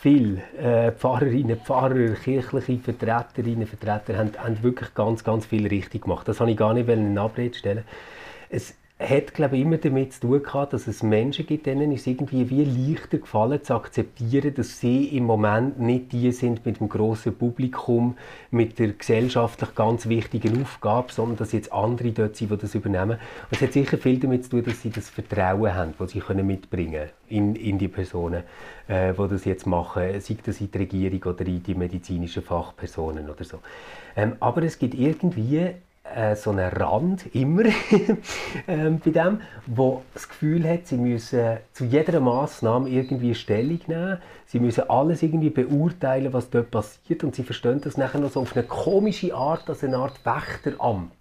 viele 0.00 0.42
äh, 0.58 0.92
Pfarrerinnen, 0.92 1.58
Pfarrer, 1.60 2.14
kirchliche 2.14 2.78
Vertreterinnen, 2.82 3.66
Vertreter 3.66 4.18
haben, 4.18 4.32
haben 4.38 4.62
wirklich 4.62 4.94
ganz, 4.94 5.24
ganz 5.24 5.46
viel 5.46 5.66
richtig 5.66 6.02
gemacht. 6.02 6.26
Das 6.28 6.40
habe 6.40 6.50
ich 6.50 6.56
gar 6.56 6.72
nicht 6.72 6.88
in 6.88 7.18
Abrede 7.18 7.56
stellen. 7.56 7.84
Es, 8.48 8.74
hat 8.96 9.34
glaube 9.34 9.56
ich, 9.56 9.62
immer 9.62 9.76
damit 9.76 10.12
zu 10.12 10.20
tun 10.20 10.42
gehabt, 10.42 10.72
dass 10.72 10.86
es 10.86 11.02
Menschen 11.02 11.46
gibt, 11.46 11.66
denen 11.66 11.90
ist 11.90 12.06
irgendwie 12.06 12.48
wie 12.48 12.64
leichter 12.64 13.18
gefallen 13.18 13.62
zu 13.62 13.74
akzeptieren, 13.74 14.54
dass 14.54 14.78
sie 14.78 15.06
im 15.16 15.24
Moment 15.24 15.80
nicht 15.80 16.12
die 16.12 16.30
sind 16.30 16.64
mit 16.64 16.78
dem 16.78 16.88
großen 16.88 17.34
Publikum, 17.34 18.16
mit 18.52 18.78
der 18.78 18.92
gesellschaftlich 18.92 19.74
ganz 19.74 20.08
wichtigen 20.08 20.62
Aufgabe, 20.62 21.12
sondern 21.12 21.36
dass 21.38 21.50
jetzt 21.50 21.72
andere 21.72 22.12
dort 22.12 22.36
sind, 22.36 22.52
die 22.52 22.56
das 22.56 22.76
übernehmen. 22.76 23.18
Und 23.18 23.50
es 23.50 23.60
hat 23.62 23.72
sicher 23.72 23.98
viel 23.98 24.20
damit 24.20 24.44
zu 24.44 24.50
tun, 24.50 24.64
dass 24.64 24.80
sie 24.80 24.90
das 24.90 25.10
Vertrauen 25.10 25.74
haben, 25.74 25.94
das 25.98 26.12
sie 26.12 26.20
können 26.20 26.46
mitbringen 26.46 27.10
in, 27.28 27.56
in 27.56 27.78
die 27.78 27.88
Personen, 27.88 28.44
äh, 28.86 29.12
die 29.12 29.28
das 29.28 29.44
jetzt 29.44 29.66
machen, 29.66 30.20
sei 30.20 30.36
das 30.44 30.60
in 30.60 30.70
die 30.70 30.78
Regierung 30.78 31.34
oder 31.34 31.44
in 31.46 31.64
die 31.64 31.74
medizinischen 31.74 32.44
Fachpersonen 32.44 33.28
oder 33.28 33.42
so. 33.42 33.58
Ähm, 34.14 34.36
aber 34.38 34.62
es 34.62 34.78
gibt 34.78 34.94
irgendwie 34.94 35.72
äh, 36.04 36.36
so 36.36 36.50
einen 36.50 36.68
Rand 36.70 37.34
immer 37.34 37.64
ähm, 38.68 39.00
bei 39.04 39.10
dem, 39.10 39.40
wo 39.66 40.02
das 40.12 40.28
Gefühl 40.28 40.68
hat, 40.68 40.86
sie 40.86 40.96
müssen 40.96 41.58
zu 41.72 41.84
jeder 41.84 42.20
Maßnahme 42.20 42.88
irgendwie 42.88 43.34
Stellung 43.34 43.80
nehmen, 43.86 44.18
sie 44.46 44.60
müssen 44.60 44.88
alles 44.90 45.22
irgendwie 45.22 45.50
beurteilen, 45.50 46.32
was 46.32 46.50
dort 46.50 46.70
passiert 46.70 47.24
und 47.24 47.34
sie 47.34 47.42
verstehen 47.42 47.80
das 47.80 47.96
nachher 47.96 48.20
noch 48.20 48.30
so 48.30 48.40
auf 48.40 48.54
eine 48.54 48.66
komische 48.66 49.34
Art, 49.34 49.68
als 49.68 49.82
eine 49.82 49.96
Art 49.96 50.20
Wächteramt. 50.24 51.12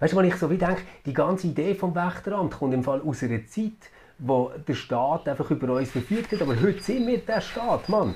Weißt 0.00 0.14
du, 0.14 0.16
wenn 0.16 0.26
ich 0.26 0.36
so 0.36 0.50
wie 0.50 0.58
denke, 0.58 0.82
die 1.06 1.12
ganze 1.12 1.46
Idee 1.46 1.74
vom 1.74 1.94
Wächteramt 1.94 2.54
kommt 2.58 2.74
im 2.74 2.82
Fall 2.82 3.02
aus 3.02 3.22
einer 3.22 3.46
Zeit, 3.46 3.90
wo 4.18 4.50
der 4.66 4.74
Staat 4.74 5.28
einfach 5.28 5.50
über 5.50 5.74
uns 5.74 5.90
verfügt 5.90 6.32
hat, 6.32 6.42
aber 6.42 6.60
heute 6.60 6.82
sind 6.82 7.06
wir 7.06 7.18
der 7.18 7.40
Staat, 7.40 7.88
Mann. 7.88 8.14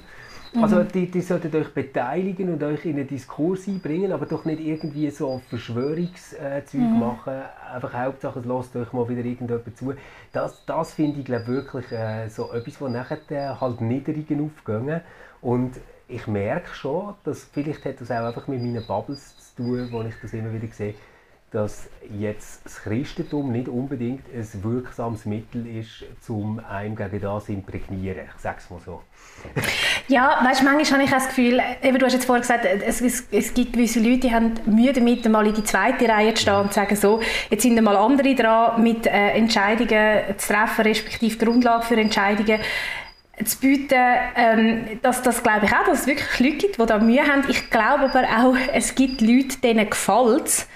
Also 0.60 0.76
mhm. 0.76 0.88
die, 0.88 1.10
die 1.10 1.20
sollten 1.20 1.54
euch 1.54 1.72
beteiligen 1.74 2.52
und 2.52 2.62
euch 2.62 2.84
in 2.84 2.96
einen 2.96 3.08
Diskurs 3.08 3.66
einbringen, 3.66 4.12
aber 4.12 4.26
doch 4.26 4.44
nicht 4.44 4.60
irgendwie 4.60 5.10
so 5.10 5.40
Verschwörungszeug 5.48 6.72
mhm. 6.74 7.00
machen. 7.00 7.34
Einfach 7.72 7.92
Hauptsache, 7.92 8.38
es 8.38 8.44
lasst 8.44 8.76
euch 8.76 8.92
mal 8.92 9.08
wieder 9.08 9.24
irgendjemand 9.24 9.76
zu. 9.76 9.94
Das, 10.32 10.64
das 10.64 10.94
finde 10.94 11.20
ich 11.20 11.24
glaub, 11.24 11.46
wirklich 11.46 11.90
äh, 11.90 12.28
so 12.28 12.52
etwas, 12.52 12.80
wo 12.80 12.88
nachher 12.88 13.18
äh, 13.30 13.54
halt 13.60 13.80
Niederungen 13.80 14.50
aufgehen. 14.50 15.00
Und 15.40 15.72
ich 16.08 16.26
merke 16.26 16.72
schon, 16.74 17.14
dass 17.24 17.44
vielleicht 17.44 17.84
hat 17.84 18.00
das 18.00 18.10
auch 18.10 18.26
einfach 18.26 18.46
mit 18.46 18.62
meinen 18.62 18.86
Bubbles 18.86 19.36
zu 19.54 19.62
tun, 19.62 19.88
wo 19.90 20.02
ich 20.02 20.14
das 20.22 20.32
immer 20.32 20.52
wieder 20.52 20.68
sehe 20.72 20.94
dass 21.54 21.88
jetzt 22.18 22.64
das 22.64 22.82
Christentum 22.82 23.52
nicht 23.52 23.68
unbedingt 23.68 24.24
ein 24.34 24.64
wirksames 24.64 25.24
Mittel 25.24 25.64
ist, 25.66 26.04
um 26.28 26.58
einem 26.58 26.96
gegen 26.96 27.20
das 27.20 27.48
imprägnieren. 27.48 28.24
Ich 28.34 28.42
sage 28.42 28.56
es 28.58 28.68
mal 28.70 28.80
so. 28.84 29.02
ja, 30.08 30.40
weißt 30.44 30.64
manchmal 30.64 31.00
habe 31.00 31.04
ich 31.04 31.10
das 31.10 31.28
Gefühl, 31.28 31.60
eben, 31.80 31.98
du 31.98 32.06
hast 32.06 32.14
jetzt 32.14 32.24
vorhin 32.24 32.42
gesagt, 32.42 32.64
es, 32.64 33.00
es, 33.00 33.28
es, 33.30 33.54
gibt 33.54 33.74
gewisse 33.74 34.00
Leute, 34.00 34.18
die 34.18 34.34
haben 34.34 34.54
Mühe 34.66 34.92
damit, 34.92 35.28
mal 35.28 35.46
in 35.46 35.54
die 35.54 35.62
zweite 35.62 36.08
Reihe 36.08 36.34
zu 36.34 36.42
stehen 36.42 36.56
und 36.56 36.68
zu 36.68 36.74
sagen, 36.74 36.96
so, 36.96 37.20
jetzt 37.50 37.62
sind 37.62 37.80
mal 37.80 37.96
andere 37.96 38.34
dran, 38.34 38.82
mit 38.82 39.06
äh, 39.06 39.30
Entscheidungen 39.30 40.36
zu 40.36 40.48
treffen, 40.52 40.82
respektive 40.82 41.44
Grundlage 41.44 41.84
für 41.84 41.96
Entscheidungen 41.96 42.58
zu 43.44 43.58
bieten, 43.58 43.98
ähm, 44.36 45.00
dass 45.02 45.22
das 45.22 45.42
glaube 45.42 45.66
ich 45.66 45.72
auch, 45.72 45.84
dass 45.86 46.00
es 46.00 46.06
wirklich 46.06 46.40
Leute 46.40 46.56
gibt, 46.56 46.80
die 46.80 46.86
da 46.86 46.98
Mühe 46.98 47.22
haben. 47.22 47.44
Ich 47.48 47.70
glaube 47.70 48.04
aber 48.04 48.24
auch, 48.24 48.56
es 48.72 48.94
gibt 48.94 49.20
Leute, 49.20 49.58
denen 49.62 49.88
gefällt 49.88 50.46
es, 50.46 50.68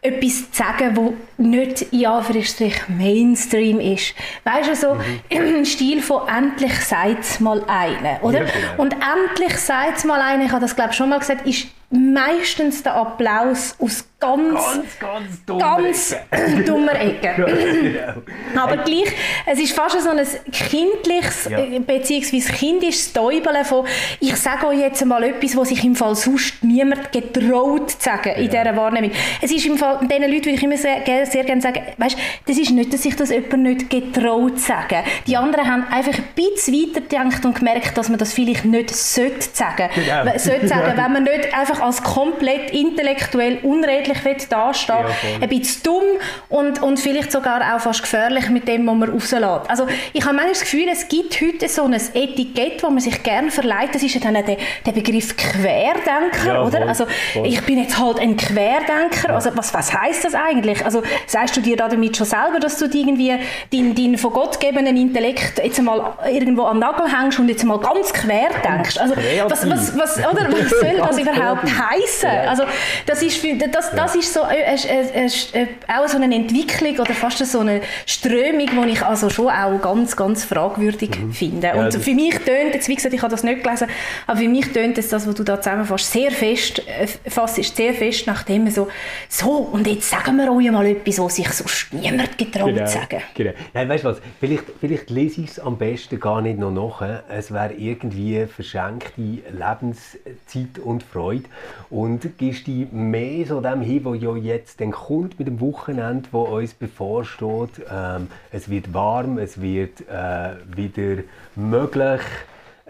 etwas 0.00 0.50
zu 0.50 0.62
sagen, 0.62 0.96
wo 0.96 1.14
nicht 1.38 1.82
in 1.92 2.06
Anführungsstrich 2.06 2.88
Mainstream 2.88 3.80
ist. 3.80 4.14
Weißt 4.44 4.70
du, 4.70 4.76
so 4.76 4.94
mhm. 4.94 5.02
im 5.28 5.64
Stil 5.64 6.00
von 6.02 6.28
«endlich 6.28 6.74
sagt 6.84 7.40
mal 7.40 7.64
einer», 7.66 8.22
oder? 8.22 8.40
Ja, 8.40 8.44
genau. 8.44 8.82
Und 8.82 8.94
«endlich 8.94 9.56
sagt 9.56 10.04
mal 10.04 10.20
einer», 10.20 10.44
ich 10.44 10.50
habe 10.52 10.60
das 10.60 10.76
glaube 10.76 10.90
ich 10.90 10.96
schon 10.96 11.08
mal 11.08 11.18
gesagt, 11.18 11.46
ist 11.46 11.66
meistens 11.90 12.82
der 12.82 12.94
Applaus 12.94 13.74
aus 13.78 14.04
ganz, 14.20 14.60
ganz, 14.98 14.98
ganz 14.98 15.44
dummer 15.46 15.80
Ecke. 15.80 16.62
dummer 16.66 17.00
Ecke. 17.00 17.34
genau. 18.50 18.62
Aber 18.62 18.78
gleich, 18.78 19.12
es 19.46 19.60
ist 19.60 19.72
fast 19.72 20.00
so 20.00 20.10
ein 20.10 20.26
kindliches, 20.52 21.48
ja. 21.48 21.58
Äh, 21.58 21.78
beziehungsweise 21.78 22.52
kindisches 22.52 23.12
Täubeln 23.12 23.64
von, 23.64 23.86
ich 24.20 24.34
sage 24.36 24.66
euch 24.66 24.80
jetzt 24.80 25.04
mal 25.04 25.22
etwas, 25.22 25.56
was 25.56 25.68
sich 25.68 25.84
im 25.84 25.94
Fall 25.94 26.16
sonst 26.16 26.64
niemand 26.64 27.12
getraut 27.12 27.92
zu 27.92 27.96
sagen 28.00 28.34
in 28.36 28.50
ja. 28.50 28.62
dieser 28.64 28.76
Wahrnehmung. 28.76 29.12
Es 29.40 29.52
ist 29.52 29.64
im 29.66 29.78
Fall, 29.78 30.00
diesen 30.02 30.22
Leuten 30.22 30.46
würde 30.46 30.50
ich 30.50 30.62
immer 30.62 30.76
sehr, 30.76 31.26
sehr 31.26 31.44
gerne 31.44 31.62
sagen, 31.62 31.80
weißt, 31.96 32.18
das 32.46 32.58
ist 32.58 32.72
nicht, 32.72 32.92
dass 32.92 33.04
sich 33.04 33.14
das 33.14 33.30
jemand 33.30 33.62
nicht 33.62 33.90
getraut 33.90 34.58
zu 34.58 34.66
sagen. 34.66 35.04
Die 35.26 35.36
anderen 35.36 35.70
haben 35.70 35.86
einfach 35.90 36.14
ein 36.14 36.24
bisschen 36.34 36.74
weiter 36.74 37.00
gedacht 37.02 37.44
und 37.44 37.56
gemerkt, 37.56 37.96
dass 37.96 38.08
man 38.08 38.18
das 38.18 38.32
vielleicht 38.32 38.64
nicht 38.64 38.94
sollte 38.94 39.48
sagen. 39.52 39.88
Genau. 39.94 40.38
Sollte 40.38 40.66
sagen, 40.68 40.92
wenn 40.96 41.12
man 41.12 41.22
nicht 41.22 41.54
einfach 41.54 41.77
einfach 41.78 41.86
als 41.86 42.02
komplett 42.02 42.70
intellektuell 42.70 43.58
unredlich 43.62 44.18
dastehen 44.48 44.96
ja, 44.98 45.42
Ein 45.42 45.48
bisschen 45.48 45.82
dumm 45.82 46.02
und, 46.48 46.82
und 46.82 46.98
vielleicht 46.98 47.32
sogar 47.32 47.74
auch 47.74 47.80
fast 47.80 48.02
gefährlich 48.02 48.48
mit 48.50 48.68
dem, 48.68 48.86
was 48.86 48.94
man 48.94 49.10
rauslässt. 49.10 49.70
Also 49.70 49.86
ich 50.12 50.22
habe 50.24 50.34
manchmal 50.34 50.52
das 50.52 50.60
Gefühl, 50.60 50.86
es 50.90 51.08
gibt 51.08 51.40
heute 51.40 51.68
so 51.68 51.84
ein 51.84 51.94
Etikett, 51.94 52.82
das 52.82 52.90
man 52.90 53.00
sich 53.00 53.22
gerne 53.22 53.50
verleiht. 53.50 53.94
Das 53.94 54.02
ist 54.02 54.14
ja 54.14 54.20
dann 54.20 54.34
der, 54.34 54.56
der 54.86 54.92
Begriff 54.92 55.36
Querdenker, 55.36 56.46
ja, 56.46 56.62
oder? 56.62 56.78
Voll, 56.78 56.88
also 56.88 57.06
voll. 57.32 57.46
ich 57.46 57.60
bin 57.62 57.78
jetzt 57.78 57.98
halt 57.98 58.18
ein 58.20 58.36
Querdenker. 58.36 59.34
Also 59.34 59.50
was, 59.54 59.72
was 59.74 59.92
heißt 59.92 60.24
das 60.24 60.34
eigentlich? 60.34 60.84
Also 60.84 61.02
sagst 61.26 61.56
du 61.56 61.60
dir 61.60 61.76
damit 61.76 62.16
schon 62.16 62.26
selber, 62.26 62.60
dass 62.60 62.78
du 62.78 62.86
irgendwie 62.86 63.34
deinen 63.72 63.94
dein 63.94 64.18
von 64.18 64.32
Gott 64.32 64.58
gegebenen 64.60 64.96
Intellekt 64.96 65.58
jetzt 65.62 65.80
mal 65.82 66.14
irgendwo 66.30 66.64
am 66.64 66.78
Nagel 66.78 67.06
hängst 67.06 67.38
und 67.38 67.48
jetzt 67.48 67.64
mal 67.64 67.78
ganz 67.78 68.12
quer 68.12 68.50
denkst? 68.64 68.98
Also 68.98 69.14
was, 69.48 69.68
was, 69.68 69.98
was, 69.98 70.18
oder, 70.18 70.48
was 70.50 70.70
soll 70.70 70.96
das 70.96 71.18
überhaupt 71.18 71.67
heißen. 71.70 72.48
Also 72.48 72.64
das 73.06 73.22
ist, 73.22 73.38
für, 73.38 73.54
das, 73.54 73.90
das 73.90 74.14
ist 74.14 74.32
so 74.32 74.40
äh, 74.42 74.74
äh, 74.74 75.26
äh, 75.26 75.66
auch 75.88 76.08
so 76.08 76.18
eine 76.18 76.34
Entwicklung 76.34 76.98
oder 76.98 77.14
fast 77.14 77.44
so 77.44 77.60
eine 77.60 77.80
Strömung, 78.06 78.66
die 78.86 78.92
ich 78.92 79.02
also 79.02 79.30
schon 79.30 79.48
auch 79.48 79.80
ganz, 79.80 80.16
ganz 80.16 80.44
fragwürdig 80.44 81.10
mhm. 81.18 81.32
finde. 81.32 81.72
Und 81.74 81.94
ja, 81.94 82.00
für 82.00 82.14
mich 82.14 82.34
tönt 82.38 82.74
jetzt, 82.74 82.88
wie 82.88 82.94
gesagt, 82.94 83.14
ich 83.14 83.22
habe 83.22 83.30
das 83.30 83.42
nicht 83.42 83.62
gelesen, 83.62 83.88
aber 84.26 84.38
für 84.38 84.48
mich 84.48 84.72
tönt 84.72 84.98
es 84.98 85.08
das, 85.08 85.26
was 85.26 85.34
du 85.34 85.44
da 85.44 85.60
zusammenfasst, 85.60 86.12
sehr 86.12 86.30
fest, 86.30 86.82
fast 87.26 87.58
ist 87.58 87.76
sehr 87.76 87.94
fest 87.94 88.26
nach 88.26 88.42
dem 88.42 88.68
so, 88.70 88.88
so 89.28 89.50
und 89.50 89.86
jetzt 89.86 90.08
sagen 90.08 90.36
wir 90.36 90.52
euch 90.52 90.70
mal 90.70 90.86
etwas, 90.86 91.18
was 91.18 91.36
sich 91.36 91.50
sonst 91.50 91.92
niemand 91.92 92.36
getraut 92.36 92.74
genau, 92.74 92.86
sagen. 92.86 93.22
Genau. 93.34 93.52
Nein, 93.74 93.88
weißt 93.88 94.04
du 94.04 94.08
was, 94.08 94.18
vielleicht, 94.40 94.64
vielleicht 94.80 95.10
lese 95.10 95.42
ich 95.42 95.50
es 95.50 95.60
am 95.60 95.76
besten 95.76 96.20
gar 96.20 96.40
nicht 96.40 96.58
noch 96.58 96.70
nach. 96.70 97.02
Es 97.28 97.52
wäre 97.52 97.72
irgendwie 97.74 98.46
verschenkte 98.46 99.20
Lebenszeit 99.20 100.78
und 100.82 101.02
Freude 101.02 101.44
und 101.90 102.38
gibst 102.38 102.66
dich 102.66 102.90
mehr 102.92 103.46
so 103.46 103.60
dem 103.60 103.80
hin, 103.80 104.04
was 104.04 104.20
ja 104.20 104.36
jetzt 104.36 104.80
dann 104.80 104.90
kommt 104.90 105.38
mit 105.38 105.48
dem 105.48 105.60
Wochenende, 105.60 106.28
wo 106.32 106.42
uns 106.42 106.74
bevorsteht. 106.74 107.82
Ähm, 107.90 108.28
es 108.50 108.68
wird 108.68 108.92
warm, 108.92 109.38
es 109.38 109.60
wird 109.60 110.00
äh, 110.08 110.56
wieder 110.74 111.22
möglich, 111.56 112.20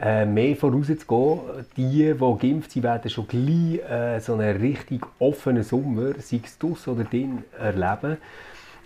äh, 0.01 0.25
mehr 0.25 0.57
vorauszugehen. 0.57 1.41
Die, 1.77 2.15
die 2.15 2.39
geimpft 2.39 2.73
sind, 2.73 2.83
werden 2.83 3.11
schon 3.11 3.29
gleich 3.29 3.81
äh, 3.89 4.21
so 4.21 4.35
einen 4.35 4.57
richtig 4.57 5.03
offenen 5.19 5.63
Sommer, 5.63 6.13
sei 6.19 6.41
es 6.45 6.59
dus 6.59 6.89
oder 6.89 7.05
drin, 7.05 7.45
erleben. 7.59 8.19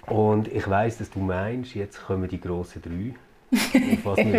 Und 0.07 0.49
ich 0.49 0.69
weiß, 0.69 0.99
dass 0.99 1.11
du 1.11 1.21
meinst, 1.21 1.75
jetzt 1.75 2.05
kommen 2.05 2.29
die 2.29 2.41
grossen 2.41 2.83
drei. 2.83 3.15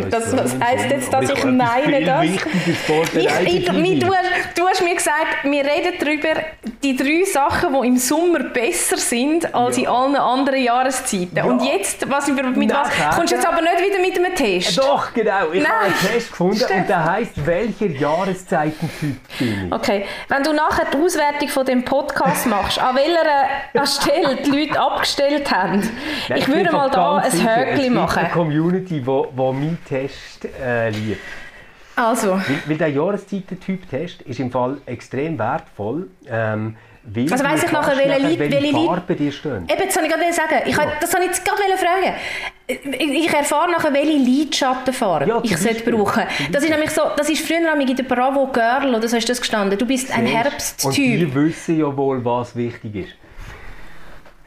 Das, 0.10 0.36
was 0.36 0.56
heisst 0.60 0.90
jetzt, 0.90 1.14
dass 1.14 1.30
ich 1.30 1.46
meine 1.46 2.04
das? 2.04 2.24
Ich, 2.24 2.32
ich, 2.36 3.46
ich, 3.46 3.66
du, 4.00 4.08
du 4.08 4.68
hast 4.68 4.84
mir 4.84 4.96
gesagt, 4.96 5.44
wir 5.44 5.64
reden 5.64 5.94
darüber, 6.00 6.42
die 6.84 6.96
drei 6.96 7.24
Sachen, 7.24 7.74
die 7.80 7.88
im 7.88 7.98
Sommer 7.98 8.40
besser 8.40 8.98
sind 8.98 9.54
als 9.54 9.78
Ja. 9.78 9.84
in 9.84 9.88
allen 9.90 10.16
anderen 10.16 10.62
Jahreszeiten. 10.64 11.36
Ja. 11.36 11.44
Und 11.46 11.64
jetzt, 11.64 12.10
was, 12.10 12.28
mit 12.28 12.38
was, 12.44 12.88
Nachher- 12.90 13.10
kommst 13.16 13.32
du 13.32 13.36
jetzt 13.36 13.48
aber 13.48 13.62
nicht 13.62 13.80
wieder 13.80 14.00
mit 14.02 14.18
einem 14.18 14.36
Test? 14.36 14.78
Doch, 14.80 15.14
genau. 15.14 15.52
Ich 15.52 15.64
habe 15.64 15.76
einen 15.84 15.94
Nein. 16.02 16.12
Test 16.14 16.30
gefunden 16.32 16.56
Stimmt. 16.58 16.72
und 16.82 16.90
der 16.90 17.06
heisst, 17.06 17.46
welcher 17.46 17.86
Jahreszeitentyp 17.88 19.18
bin 19.40 19.66
ich? 19.68 19.72
Okay, 19.72 20.06
wenn 20.28 20.44
du 20.44 20.54
nachher 20.54 20.86
die 20.92 20.98
Auswertung 20.98 21.48
von 21.50 21.66
dem 21.66 21.86
Podcast 21.86 22.48
machst, 22.48 22.80
an 22.80 22.96
welcher 22.96 23.86
Stelle 23.86 24.38
die 24.38 24.50
Leute 24.50 24.80
abgestellt 24.80 25.52
haben, 25.52 25.80
Nein, 26.30 26.40
ich 26.40 26.48
würde 26.48 26.72
mal 26.72 26.90
da 26.90 27.18
ein 27.18 27.32
gibt 27.76 27.92
machen. 27.94 28.28
Community, 28.32 29.03
wo, 29.06 29.28
wo 29.36 29.52
meinen 29.54 29.78
Test 29.88 30.46
äh, 30.62 30.90
liebt. 30.90 31.20
Also, 31.96 32.32
Weil, 32.34 32.42
weil 32.66 32.78
der 32.78 32.88
Jahreszeitentyp-Test 32.90 34.24
ist 34.24 34.40
im 34.40 34.50
Fall 34.52 34.78
extrem 34.86 35.38
wertvoll. 35.38 36.08
Ähm, 36.28 36.76
weil 37.06 37.30
Also 37.32 37.44
weiss 37.44 37.62
ich 37.64 37.72
nachher, 37.72 37.98
welche 37.98 38.26
Lied- 38.28 38.40
welche 38.40 38.60
Lied- 38.60 38.74
Farben 38.88 39.18
dir 39.18 39.32
stehen. 39.32 39.68
eben, 39.70 39.86
das 39.86 39.96
wollte 39.98 40.08
ich 40.08 40.14
gerade 40.14 40.34
sagen. 40.34 40.62
Ich, 40.66 40.78
wollte- 40.78 40.92
das 41.02 41.14
wollte 41.14 41.26
ich 41.26 41.32
jetzt 41.34 41.46
gerade 41.46 41.78
fragen. 41.78 42.14
Ich 42.66 43.26
ich 43.28 43.34
erfahre 43.34 43.70
nachher, 43.72 43.94
welche 43.94 44.18
Lidschattenfarbe 44.18 45.26
Ja, 45.28 45.40
ich 45.44 45.58
sollte 45.58 45.92
brauchen. 45.92 46.24
Das 46.52 46.64
ist 46.64 46.70
nämlich 46.70 46.92
so, 46.92 47.02
das 47.18 47.30
ist 47.30 47.46
früher 47.46 47.60
nämlich 47.60 47.90
in 47.90 47.98
der 47.98 48.04
Bravo 48.04 48.48
Girl, 48.48 48.96
oder 48.96 49.06
so 49.08 49.18
ist 49.18 49.28
das 49.30 49.40
gestanden. 49.42 49.78
Du 49.78 49.86
bist 49.86 50.12
ein 50.14 50.22
Und 50.26 50.28
Herbsttyp. 50.34 50.94
die 50.94 51.36
wissen 51.36 51.78
ja 51.78 51.96
wohl, 51.96 52.24
was 52.24 52.56
wichtig 52.56 52.96
ist. 52.96 53.10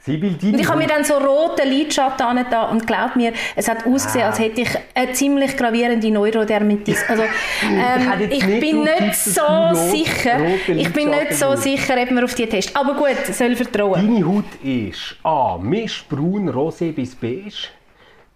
Und 0.07 0.61
ich 0.61 0.69
habe 0.69 0.79
mir 0.79 0.87
dann 0.87 1.03
so 1.05 1.15
rote 1.15 1.65
Lidschatten 1.65 2.25
angetan 2.27 2.71
und 2.71 2.87
glaub 2.87 3.17
mir, 3.17 3.33
es 3.57 3.69
hat 3.69 3.85
ausgesehen, 3.87 4.25
Ah. 4.25 4.29
als 4.29 4.39
hätte 4.39 4.61
ich 4.61 4.69
eine 4.95 5.13
ziemlich 5.13 5.57
gravierende 5.57 6.11
Neurodermitis. 6.11 7.05
Also, 7.09 7.23
ähm, 7.63 8.29
ich 8.31 8.45
nicht 8.47 8.61
bin 8.61 8.83
nicht 8.85 9.17
so 9.17 9.43
sicher, 9.73 10.39
ich 10.69 10.93
bin 10.93 11.11
nicht 11.11 11.35
so 11.35 11.57
sicher, 11.57 11.95
ob 12.01 12.11
man 12.13 12.25
auf 12.25 12.35
die 12.35 12.47
Test. 12.47 12.77
Aber 12.77 12.95
gut, 12.95 13.17
soll 13.33 13.57
vertrauen. 13.57 14.07
Deine 14.15 14.27
Haut 14.27 14.45
ist 14.63 15.17
A. 15.25 15.59
Mischbraun, 15.61 16.49
rosé 16.51 16.93
bis 16.93 17.15
beige. 17.15 17.69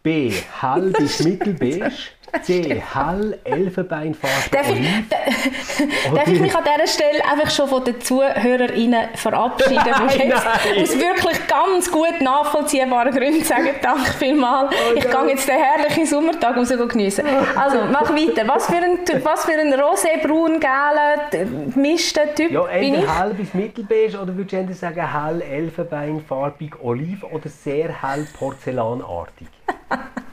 B. 0.02 0.32
Hell 0.60 0.92
bis 0.98 1.20
mittelbeige. 1.24 1.92
C. 2.42 2.82
Hell, 2.94 3.38
Elfenbeinfarbe, 3.44 4.50
Darf 4.50 4.68
ich, 4.70 5.08
darf 6.14 6.26
ich 6.28 6.40
mich 6.40 6.54
an 6.54 6.64
dieser 6.64 6.86
Stelle 6.86 7.24
einfach 7.24 7.50
schon 7.50 7.68
von 7.68 7.84
den 7.84 8.00
ZuhörerInnen 8.00 9.08
verabschieden, 9.14 9.80
die 9.84 10.18
jetzt 10.28 10.44
nein. 10.44 10.82
aus 10.82 10.98
wirklich 10.98 11.46
ganz 11.48 11.90
gut 11.90 12.20
nachvollziehbaren 12.20 13.12
Gründen 13.12 13.42
sagen, 13.44 13.70
danke 13.82 14.12
vielmals, 14.12 14.72
ich 14.96 15.04
nein. 15.04 15.12
gehe 15.26 15.30
jetzt 15.30 15.48
den 15.48 15.56
herrlichen 15.58 16.06
Sommertag 16.06 16.56
raus 16.56 16.68
geniessen. 16.68 17.24
Also, 17.56 17.78
mach 17.90 18.10
weiter. 18.10 18.46
Was 18.46 18.66
für 18.66 18.76
ein, 18.76 18.98
was 19.22 19.44
für 19.44 19.52
ein 19.52 19.72
rosé, 19.74 20.20
braun, 20.22 20.60
gelben, 20.60 21.72
gemischter 21.72 22.34
Typ 22.34 22.50
Ja, 22.52 22.62
bin 22.62 22.94
ich? 22.94 23.18
hell 23.18 23.34
bis 23.34 23.54
mittelbeige 23.54 24.18
oder 24.20 24.36
würdest 24.36 24.52
du 24.52 24.56
entweder 24.56 24.78
sagen 24.78 25.24
hell, 25.24 25.42
elfenbeinfarbig, 25.42 26.72
oliv 26.82 27.24
oder 27.24 27.48
sehr 27.48 28.02
hell 28.02 28.26
porzellanartig? 28.38 29.48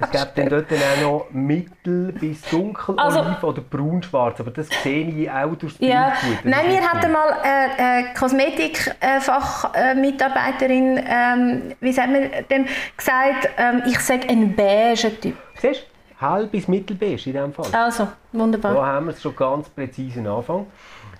es 0.00 0.10
gibt 0.10 0.38
dann 0.38 0.48
dort 0.48 0.70
dann 0.70 0.78
auch 0.78 1.00
noch 1.02 1.26
mittel 1.30 2.12
bis 2.12 2.40
dunkel 2.42 2.98
Also- 2.98 3.20
oliv 3.20 3.42
oder 3.42 3.62
braun-schwarz, 3.62 4.40
aber 4.40 4.50
das 4.50 4.68
sehe 4.82 5.06
ich 5.08 5.30
auch 5.30 5.54
durchs 5.56 5.78
Bild 5.78 5.90
Ja. 5.92 6.12
Nein, 6.44 6.68
wir 6.68 6.82
hatten 6.82 7.10
mal 7.12 7.32
eine 7.42 8.08
äh, 8.08 8.14
Kosmetikfachmitarbeiterin, 8.18 11.00
ähm, 11.06 11.72
wie 11.80 11.92
sagt 11.92 12.10
man 12.10 12.22
dem, 12.50 12.66
gesagt, 12.96 13.48
ähm, 13.58 13.82
ich 13.86 13.98
sage 14.00 14.28
ein 14.28 14.54
beiger 14.54 15.18
Typ. 15.20 15.36
Siehst 15.60 15.82
du? 15.82 15.86
Hell 16.24 16.46
bis 16.46 16.68
mittelbeige 16.68 17.30
in 17.30 17.36
dem 17.36 17.52
Fall. 17.52 17.66
Also, 17.72 18.06
wunderbar. 18.32 18.74
Da 18.74 18.86
haben 18.86 19.06
wir 19.06 19.12
es 19.12 19.20
schon 19.20 19.34
ganz 19.34 19.68
präzisen 19.68 20.24
Anfang. 20.28 20.66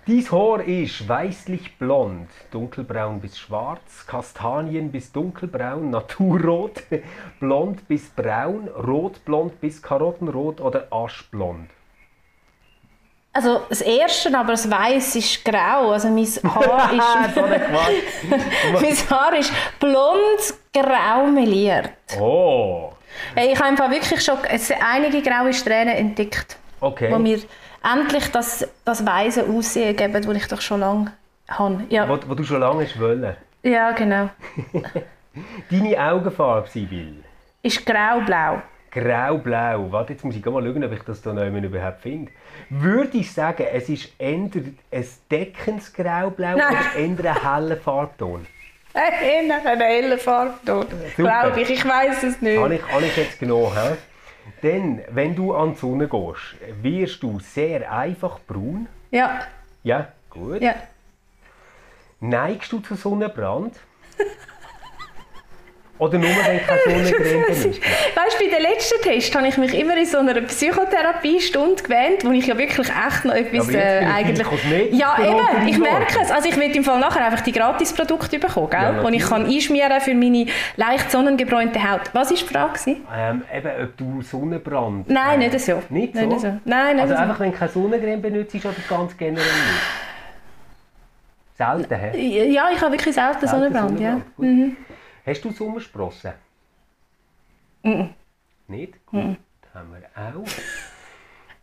Dies 0.09 0.33
Haar 0.33 0.65
ist 0.65 1.09
weißlich 1.09 1.79
blond, 1.79 2.29
dunkelbraun 2.51 3.21
bis 3.21 3.39
schwarz, 3.39 4.05
kastanien 4.05 4.91
bis 4.91 5.13
dunkelbraun, 5.13 5.91
naturrot, 5.91 6.83
blond 7.41 7.87
bis 7.87 8.11
braun, 8.11 8.67
rotblond 8.67 9.61
bis 9.61 9.81
karottenrot 9.81 10.61
oder 10.61 10.89
aschblond. 10.91 11.71
Also 13.33 13.61
das 13.69 13.81
Erste, 13.81 14.37
aber 14.37 14.51
das 14.53 14.69
Weiß 14.69 15.15
ist 15.15 15.45
grau. 15.45 15.93
Also 15.93 16.09
mein 16.09 16.27
Haar 16.53 16.93
ist, 16.93 17.37
mein 18.73 19.11
Haar 19.11 19.39
ist 19.39 19.53
blond 19.79 20.55
grau 20.73 21.27
meliert. 21.29 21.93
Oh, 22.21 22.93
ich 23.37 23.57
habe 23.57 23.69
einfach 23.69 23.89
wirklich 23.89 24.21
schon 24.21 24.39
einige 24.81 25.23
graue 25.23 25.53
Strähnen 25.53 25.95
entdeckt, 25.95 26.57
okay. 26.81 27.09
wo 27.13 27.21
mir 27.21 27.39
endlich 27.85 28.29
das, 28.31 28.67
das 28.85 29.05
weise 29.07 29.45
Aussehen 29.45 29.97
geben, 29.97 30.23
das 30.23 30.37
ich 30.37 30.49
doch 30.49 30.61
schon 30.61 30.81
lange 30.81 31.13
habe. 31.49 31.85
Ja, 31.89 32.09
Wo, 32.09 32.19
wo 32.27 32.35
du 32.35 32.45
schon 32.45 32.61
lange 32.61 32.87
wollen. 32.99 33.37
ja 33.63 33.93
genau. 33.93 34.31
Deine 35.71 36.13
Augenfarbe, 36.13 36.69
Sibyl. 36.69 37.25
Ist 37.63 37.85
grau-blau. 37.87 38.61
Grau-blau. 38.91 39.91
Warte, 39.91 40.13
jetzt 40.13 40.25
muss 40.25 40.37
ich 40.37 40.45
mal 40.45 40.63
schauen, 40.63 40.85
ob 40.85 40.93
ich 40.93 41.03
das 41.03 41.23
da 41.23 41.33
noch 41.33 41.47
überhaupt 41.47 42.03
finde. 42.03 42.31
Würde 42.69 43.17
ich 43.17 43.33
sagen, 43.33 43.67
es 43.73 43.89
ist 43.89 44.13
entweder 44.19 44.71
ein 44.91 45.07
deckendes 45.31 45.93
Grau-blau 45.93 46.55
oder 46.57 46.71
eher 46.97 47.05
ein 47.05 47.43
heller 47.43 47.77
Farbton? 47.79 48.47
Einer 48.95 49.61
hellen 49.85 50.19
Farbton. 50.19 50.85
Glaube 51.17 51.63
ich, 51.63 51.71
ich 51.71 51.89
weiß 51.89 52.23
es 52.25 52.43
nicht. 52.43 52.59
Habe 52.59 52.75
ich, 52.75 52.93
habe 52.93 53.07
ich 53.07 53.17
jetzt 53.17 53.41
genommen. 53.41 53.73
He? 53.75 53.97
Denn, 54.63 55.03
wenn 55.11 55.35
du 55.35 55.55
an 55.55 55.73
die 55.75 55.79
Sonne 55.81 56.09
gehst, 56.09 56.55
wirst 56.83 57.23
du 57.23 57.41
sehr 57.41 57.91
einfach 57.93 58.39
braun. 58.47 58.87
Ja, 59.11 59.41
Ja, 59.83 60.09
gut. 60.31 60.63
ja. 60.63 60.75
Neigst 62.21 62.71
du 62.73 62.79
zu 62.81 62.95
Sonnenbrand? 62.95 63.75
Oder 66.03 66.19
nur, 66.19 66.31
wenn 66.31 66.67
kein 66.67 66.79
Sonnencreme 66.85 67.43
Weißt 67.43 67.63
benutzt? 67.63 67.81
du, 67.85 68.45
bei 68.45 68.57
dem 68.57 68.63
letzten 68.63 69.03
Test 69.03 69.37
habe 69.37 69.47
ich 69.47 69.57
mich 69.57 69.79
immer 69.79 69.97
in 69.97 70.05
so 70.05 70.19
einer 70.19 70.41
Psychotherapiestunde 70.41 71.81
gewähnt, 71.81 72.25
wo 72.25 72.33
ich 72.33 72.45
ja 72.45 72.59
wirklich 72.59 72.89
echt 72.89 73.25
noch 73.25 73.35
etwas 73.35 73.73
äh, 73.73 74.05
eigentlich... 74.13 74.49
Ja, 74.91 75.17
eben, 75.21 75.69
ich 75.69 75.79
merke 75.79 76.19
es. 76.21 76.33
Also 76.33 76.49
ich 76.49 76.57
will 76.57 76.75
im 76.75 76.83
Fall 76.83 76.99
nachher 76.99 77.25
einfach 77.25 77.43
die 77.43 77.53
Gratisprodukte 77.53 78.41
bekommen, 78.41 78.69
gell? 78.71 78.81
Ja, 78.81 79.11
die 79.11 79.17
ich 79.17 79.23
kann 79.25 79.47
einschmieren 79.47 80.01
für 80.01 80.15
meine 80.15 80.47
leicht 80.77 81.09
sonnengebräunte 81.09 81.79
Haut. 81.89 82.11
Was 82.13 82.31
war 82.31 82.37
die 82.37 82.45
Frage? 82.45 82.97
Ähm, 83.17 83.43
eben, 83.57 83.71
ob 83.85 83.97
du 83.97 84.23
Sonnenbrand... 84.23 85.09
Nein, 85.09 85.41
äh, 85.41 85.49
nicht 85.49 85.61
so. 85.61 85.81
Nicht 85.89 86.17
so? 86.17 86.27
Nicht 86.27 86.41
so. 86.41 86.59
Nein, 86.65 86.97
nicht 86.97 87.03
also 87.03 87.15
so. 87.15 87.21
einfach, 87.21 87.39
wenn 87.39 87.53
du 87.53 87.59
keine 87.59 87.71
Sonnencreme 87.71 88.21
benutzt 88.23 88.57
oder 88.57 88.75
ganz 88.89 89.17
generell 89.17 89.45
nicht? 89.45 89.83
Selten, 91.57 91.95
hä? 91.95 92.51
Ja, 92.51 92.71
ich 92.75 92.81
habe 92.81 92.93
wirklich 92.93 93.15
selten 93.15 93.47
Sonnenbrand, 93.47 94.01
ja. 94.01 94.21
Sonnenbrand, 94.37 94.77
gut. 94.77 94.77
Hast 95.25 95.45
du 95.45 95.53
Sommersprossen? 95.53 96.33
Nicht? 98.67 99.07
Gut, 99.07 99.39
haben 99.75 99.93
wir 99.93 100.09
auch. 100.17 100.47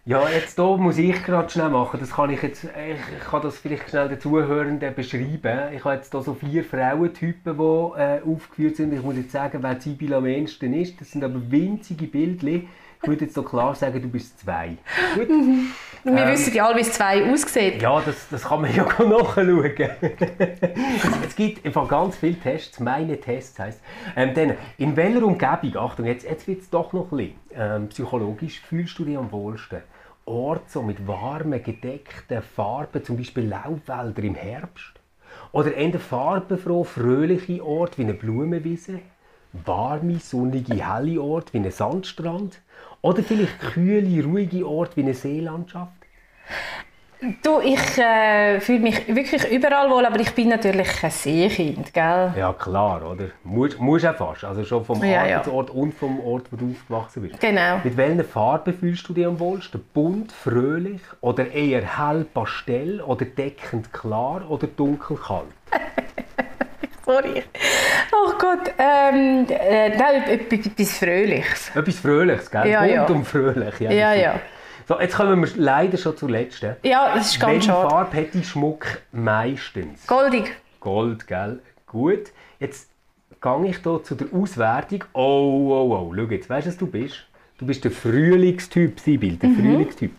Ja, 0.05 0.29
jetzt 0.29 0.55
hier 0.55 0.77
muss 0.77 0.97
ich 0.97 1.23
gerade 1.23 1.49
schnell 1.49 1.69
machen. 1.69 1.99
Das 1.99 2.11
kann 2.11 2.29
ich 2.29 2.41
jetzt, 2.41 2.63
ich, 2.63 2.69
ich 2.71 3.23
kann 3.29 3.41
das 3.41 3.57
vielleicht 3.57 3.89
schnell 3.89 4.07
den 4.07 4.19
Zuhörenden 4.19 4.95
beschreiben. 4.95 5.73
Ich 5.73 5.83
habe 5.83 5.95
jetzt 5.95 6.13
hier 6.13 6.21
so 6.21 6.33
vier 6.33 6.63
Frauentypen, 6.63 7.57
die 7.57 7.99
äh, 7.99 8.21
aufgeführt 8.21 8.77
sind. 8.77 8.93
Ich 8.93 9.03
muss 9.03 9.17
jetzt 9.17 9.31
sagen, 9.31 9.61
wer 9.61 9.79
Sibyl 9.79 10.13
am 10.13 10.25
ehesten 10.25 10.73
ist. 10.73 10.99
Das 11.01 11.11
sind 11.11 11.23
aber 11.23 11.51
winzige 11.51 12.07
Bildchen. 12.07 12.69
Ich 13.01 13.07
würde 13.07 13.25
jetzt 13.25 13.33
so 13.35 13.43
klar 13.43 13.75
sagen, 13.75 14.01
du 14.01 14.09
bist 14.09 14.39
zwei. 14.39 14.77
Gut? 15.15 15.29
Wir 16.03 16.27
wissen 16.27 16.53
ja 16.53 16.65
alle, 16.65 16.75
wie 16.75 16.81
es 16.81 16.91
zwei 16.91 17.31
aussieht. 17.31 17.81
Ja, 17.81 18.01
das, 18.01 18.27
das 18.29 18.43
kann 18.43 18.61
man 18.61 18.75
ja 18.75 18.83
nachschauen. 18.83 19.73
es 21.25 21.35
gibt 21.35 21.65
einfach 21.65 21.87
ganz 21.87 22.17
viele 22.17 22.37
Tests. 22.37 22.79
Meine 22.81 23.19
Tests 23.19 23.57
heisst. 23.57 23.81
Ähm, 24.17 24.33
dann, 24.33 24.53
in 24.77 24.97
welcher 24.97 25.23
Umgebung, 25.23 25.77
Achtung, 25.77 26.05
jetzt, 26.05 26.25
jetzt 26.25 26.45
wird 26.47 26.61
es 26.61 26.69
doch 26.69 26.91
noch 26.91 27.11
ein 27.11 27.17
bisschen 27.17 27.35
ähm, 27.55 27.87
psychologisch, 27.87 28.59
fühlst 28.59 28.99
du 28.99 29.05
dich 29.05 29.17
am 29.17 29.31
wohlsten? 29.31 29.81
Ort 30.25 30.69
so 30.69 30.81
mit 30.81 31.07
warmen, 31.07 31.63
gedeckten 31.63 32.41
Farben, 32.41 33.03
zum 33.03 33.15
Beispiel 33.15 33.47
Laubwälder 33.47 34.23
im 34.23 34.35
Herbst? 34.35 34.99
Oder 35.53 35.73
eher 35.73 35.99
farbenfroh, 35.99 36.83
fröhliche 36.83 37.63
Ort 37.65 37.97
wie 37.97 38.03
eine 38.03 38.13
Blumenwiese? 38.13 38.99
Warme, 39.53 40.19
sonnige, 40.19 40.85
helle 40.87 41.21
Ort 41.21 41.53
wie 41.53 41.57
ein 41.57 41.71
Sandstrand? 41.71 42.61
Oder 43.01 43.23
vielleicht 43.23 43.59
kühle, 43.59 44.23
ruhige 44.23 44.67
Ort 44.67 44.97
wie 44.97 45.01
eine 45.01 45.13
Seelandschaft? 45.13 45.93
Du, 47.43 47.59
ich 47.59 47.97
äh, 47.97 48.61
fühle 48.61 48.79
mich 48.79 49.13
wirklich 49.13 49.43
überall 49.51 49.89
wohl, 49.89 50.05
aber 50.05 50.21
ich 50.21 50.33
bin 50.33 50.47
natürlich 50.47 51.03
ein 51.03 51.11
Seekind, 51.11 51.93
gell? 51.93 52.33
Ja, 52.37 52.53
klar, 52.53 53.05
oder? 53.11 53.25
Muss, 53.43 53.77
muss 53.77 54.05
auch 54.05 54.15
fast. 54.15 54.45
Also 54.45 54.63
schon 54.63 54.85
vom 54.85 55.03
Ja, 55.03 55.25
ja. 55.25 55.35
Arbeitsort 55.39 55.69
und 55.69 55.93
vom 55.93 56.21
Ort, 56.21 56.45
wo 56.49 56.55
du 56.55 56.71
aufgewachsen 56.71 57.23
bist. 57.23 57.41
Genau. 57.41 57.81
Mit 57.83 57.97
welchen 57.97 58.23
Farben 58.23 58.73
fühlst 58.73 59.09
du 59.09 59.13
dich 59.13 59.25
am 59.25 59.37
wohlsten? 59.37 59.83
Bunt, 59.93 60.31
fröhlich 60.31 61.01
oder 61.19 61.51
eher 61.51 61.81
hell 61.97 62.25
pastell 62.33 63.01
oder 63.01 63.25
deckend 63.25 63.91
klar 63.91 64.49
oder 64.49 64.67
dunkel 64.67 65.17
kalt? 65.17 65.47
Sorry. 67.09 67.41
Oh 68.11 68.33
Gott, 68.37 68.71
ähm, 68.77 69.47
äh, 69.49 69.97
nein, 69.97 70.23
etwas 70.27 70.95
Fröhliches. 70.95 71.71
Etwas 71.73 71.95
Fröhliches, 71.95 72.51
gell? 72.51 72.69
Ja, 72.69 72.81
Bunt 72.81 72.93
ja. 72.93 73.05
und 73.07 73.25
fröhlich. 73.25 73.79
Ja, 73.79 73.91
Ja, 73.91 74.13
ja. 74.13 74.39
So, 74.87 74.99
jetzt 74.99 75.15
kommen 75.15 75.41
wir 75.41 75.49
leider 75.55 75.97
schon 75.97 76.15
zur 76.15 76.29
letzten. 76.29 76.75
Ja, 76.83 77.15
das 77.15 77.31
ist 77.31 77.39
ganz 77.39 77.53
Welche 77.53 77.67
schade. 77.69 77.89
Farbe 77.89 78.17
hat 78.17 78.33
die 78.35 78.43
Schmuck 78.43 78.85
meistens? 79.11 80.05
Goldig. 80.05 80.55
Gold, 80.79 81.25
gell? 81.25 81.59
Gut. 81.87 82.31
Jetzt 82.59 82.91
gehe 83.41 83.65
ich 83.65 83.77
hier 83.77 84.03
zu 84.03 84.13
der 84.13 84.27
Auswertung. 84.31 85.03
Oh, 85.13 85.19
oh, 85.19 86.11
oh. 86.11 86.13
Schau 86.15 86.23
jetzt, 86.25 86.47
weißt 86.47 86.67
du, 86.67 86.69
was 86.69 86.77
du 86.77 86.85
bist? 86.85 87.25
Du 87.57 87.65
bist 87.65 87.83
der 87.83 87.91
Frühlingstyp, 87.91 88.99
Sibyl, 88.99 89.35
der 89.37 89.49
Frühlingstyp. 89.49 90.11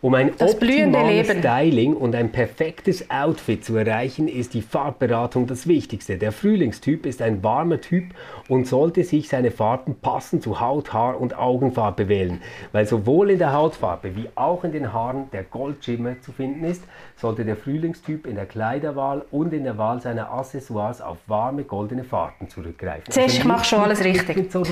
Um 0.00 0.14
ein. 0.14 0.32
Das 0.38 0.54
optimales. 0.54 1.28
Styling 1.28 1.94
und 1.94 2.14
ein 2.14 2.30
perfektes 2.30 3.10
Outfit 3.10 3.64
zu 3.64 3.76
erreichen, 3.76 4.28
ist 4.28 4.54
die 4.54 4.62
Farbberatung 4.62 5.46
das 5.46 5.66
Wichtigste. 5.66 6.18
Der 6.18 6.32
Frühlingstyp 6.32 7.06
ist 7.06 7.22
ein 7.22 7.42
warmer 7.42 7.80
Typ 7.80 8.14
und 8.48 8.66
sollte 8.66 9.04
sich 9.04 9.28
seine 9.28 9.50
Farben 9.50 9.96
passend 10.00 10.42
zu 10.42 10.60
Haut, 10.60 10.92
Haar 10.92 11.20
und 11.20 11.36
Augenfarbe 11.36 12.08
wählen. 12.08 12.40
Weil 12.72 12.86
sowohl 12.86 13.30
in 13.30 13.38
der 13.38 13.52
Hautfarbe 13.52 14.16
wie 14.16 14.28
auch 14.34 14.64
in 14.64 14.72
den 14.72 14.92
Haaren 14.92 15.30
der 15.32 15.42
Goldschimmer 15.44 16.20
zu 16.20 16.32
finden 16.32 16.64
ist, 16.64 16.82
sollte 17.16 17.44
der 17.44 17.56
Frühlingstyp 17.56 18.26
in 18.26 18.36
der 18.36 18.46
Kleiderwahl 18.46 19.24
und 19.30 19.52
in 19.52 19.64
der 19.64 19.76
Wahl 19.78 20.00
seiner 20.00 20.32
Accessoires 20.32 21.00
auf 21.00 21.18
warme 21.26 21.64
goldene 21.64 22.04
Farben 22.04 22.48
zurückgreifen. 22.48 23.04
Siehst, 23.10 23.38
ich 23.38 23.44
mache 23.44 23.64
schon 23.64 23.80
alles 23.80 24.02
richtig. 24.04 24.50
So 24.52 24.60
rot 24.60 24.68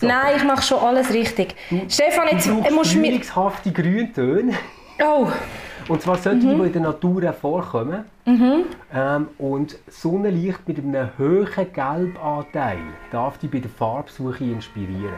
so. 0.00 0.06
Nein, 0.06 0.34
ich 0.36 0.44
mache 0.44 0.62
schon 0.62 0.78
alles 0.78 1.12
richtig. 1.12 1.54
Stefan, 1.88 2.28
jetzt 2.30 2.48
Du 2.48 2.54
musst 2.54 2.94
du 2.94 2.98
mir... 2.98 3.06
frühlingshafte 3.06 3.72
Grüntöne. 3.72 4.52
Oh, 5.02 5.26
Und 5.88 6.02
zwar 6.02 6.16
solche, 6.16 6.46
Mhm. 6.46 6.58
die 6.62 6.66
in 6.66 6.72
der 6.72 6.82
Natur 6.82 7.32
vorkommen. 7.32 8.04
Ähm, 8.26 9.28
und 9.38 9.76
Sonnenlicht 9.88 10.66
mit 10.66 10.78
einem 10.78 11.10
hohen 11.18 11.46
Gelbanteil 11.72 12.78
darf 13.12 13.38
dich 13.38 13.50
bei 13.50 13.58
der 13.60 13.70
Farbsuche 13.70 14.44
inspirieren. 14.44 15.14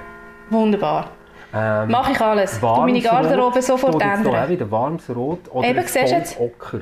wunderbar. 0.50 1.06
Ähm, 1.54 1.90
Mache 1.90 2.12
ich 2.12 2.20
alles. 2.20 2.60
Du 2.60 2.66
meine 2.66 3.00
Garderobe 3.00 3.62
sofort 3.62 3.94
ändern. 4.02 4.48
wieder 4.50 4.70
warmes 4.70 5.08
Rot 5.14 5.40
oder 5.50 5.66
Eben, 5.68 5.78
ein? 5.78 6.24
Ocker. 6.38 6.80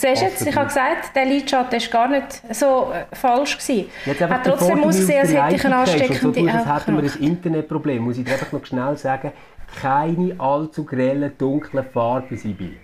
Siehst 0.00 0.22
du 0.22 0.26
jetzt, 0.26 0.46
ich 0.46 0.56
habe 0.56 0.66
gesagt, 0.66 1.14
der 1.14 1.26
Lidschatten 1.26 1.78
war 1.78 1.88
gar 1.88 2.08
nicht 2.08 2.42
so 2.52 2.90
äh, 2.90 3.14
falsch. 3.14 3.58
Gewesen. 3.58 3.90
Jetzt 4.06 4.20
Hat 4.22 4.44
trotzdem 4.44 4.82
ausgesehen, 4.82 5.20
als 5.20 5.34
hätte 5.34 5.56
ich 5.56 5.64
eine 5.66 5.76
ansteckende 5.76 6.32
tust, 6.32 6.54
als 6.54 6.82
hätten 6.86 7.02
wir 7.02 7.12
ein 7.12 7.20
Internetproblem, 7.20 8.02
muss 8.02 8.16
ich 8.16 8.24
dir 8.24 8.32
einfach 8.32 8.52
noch 8.52 8.64
schnell 8.64 8.96
sagen, 8.96 9.32
keine 9.80 10.40
allzu 10.40 10.84
grellen, 10.84 11.32
dunklen 11.36 11.84
Farben, 11.92 12.34
Sibyl. 12.34 12.76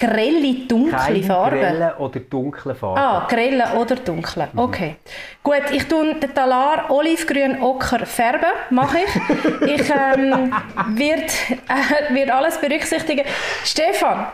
Grelle, 0.00 0.66
dunkle 0.66 0.98
Keine 0.98 1.22
Farben. 1.22 1.60
grellen 1.60 1.92
oder 1.98 2.20
dunklen 2.20 2.76
Farben. 2.76 2.98
Ah, 2.98 3.26
grelle 3.28 3.64
oder 3.78 3.94
dunkle. 3.96 4.48
Mhm. 4.52 4.58
Okay. 4.58 4.96
Gut, 5.42 5.62
ich 5.70 5.86
tue 5.86 6.14
den 6.14 6.34
Talar 6.34 6.90
olivgrün 6.90 7.62
ocker 7.62 8.06
färben, 8.06 8.50
mache 8.70 8.98
ich. 9.00 9.68
ich 9.68 9.90
ähm, 9.90 10.52
wird, 10.96 11.30
äh, 11.68 12.14
wird 12.14 12.30
alles 12.30 12.58
berücksichtigen. 12.58 13.24
Stefan, 13.64 14.26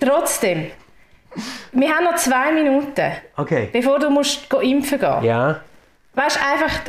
trotzdem, 0.00 0.66
wir 1.72 1.88
haben 1.94 2.04
noch 2.04 2.16
zwei 2.16 2.52
Minuten, 2.52 3.12
Okay. 3.36 3.68
bevor 3.72 3.98
du 3.98 4.10
musst 4.10 4.52
impfen 4.62 4.98
gehen. 4.98 5.22
Ja. 5.24 5.60
Weißt 6.14 6.38
einfach 6.42 6.80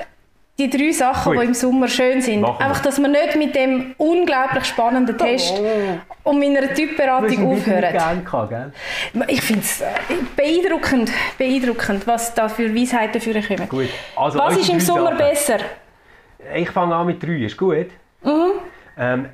die 0.60 0.70
drei 0.70 0.92
Sachen, 0.92 1.34
Gut. 1.34 1.42
die 1.44 1.48
im 1.48 1.54
Sommer 1.54 1.88
schön 1.88 2.20
sind. 2.22 2.42
Machen. 2.42 2.64
Einfach, 2.64 2.82
dass 2.82 2.98
wir 3.00 3.08
nicht 3.08 3.36
mit 3.36 3.56
dem 3.56 3.94
unglaublich 3.98 4.66
spannenden 4.66 5.16
Test 5.18 5.54
und 6.24 6.40
meiner 6.40 6.74
Typberatung 6.74 7.52
aufhören. 7.52 7.92
gern 7.92 8.26
gehabt, 8.26 8.50
gell? 8.50 8.72
Ich 9.28 9.42
finde 9.42 9.62
es 9.62 9.84
beeindruckend, 10.36 11.12
beeindruckend, 11.38 12.08
was 12.08 12.34
da 12.34 12.50
für 12.50 12.74
Weisheiten 12.74 13.22
für 13.22 13.40
kommen. 13.40 13.70
Gut. 13.70 13.90
Also, 14.16 14.40
Was 14.40 14.58
ist 14.58 14.70
im 14.70 14.80
Sommer 14.80 15.12
Sachen. 15.12 15.18
besser? 15.18 15.58
Ich 16.56 16.70
fange 16.72 16.96
an 16.96 17.06
mit 17.08 17.22
drei, 17.22 17.44
ist 17.46 17.58
gut? 17.58 17.88
Mhm. 18.24 18.52
Ähm, 18.98 19.30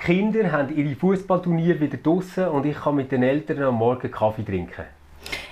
die 0.00 0.04
Kinder 0.04 0.52
haben 0.52 0.76
ihre 0.76 0.94
Fußballturniere 0.94 1.80
wieder 1.80 1.98
draußen 1.98 2.48
und 2.48 2.66
ich 2.66 2.76
kann 2.76 2.96
mit 2.96 3.12
den 3.12 3.22
Eltern 3.22 3.62
am 3.62 3.74
Morgen 3.76 4.10
Kaffee 4.10 4.44
trinken. 4.44 4.84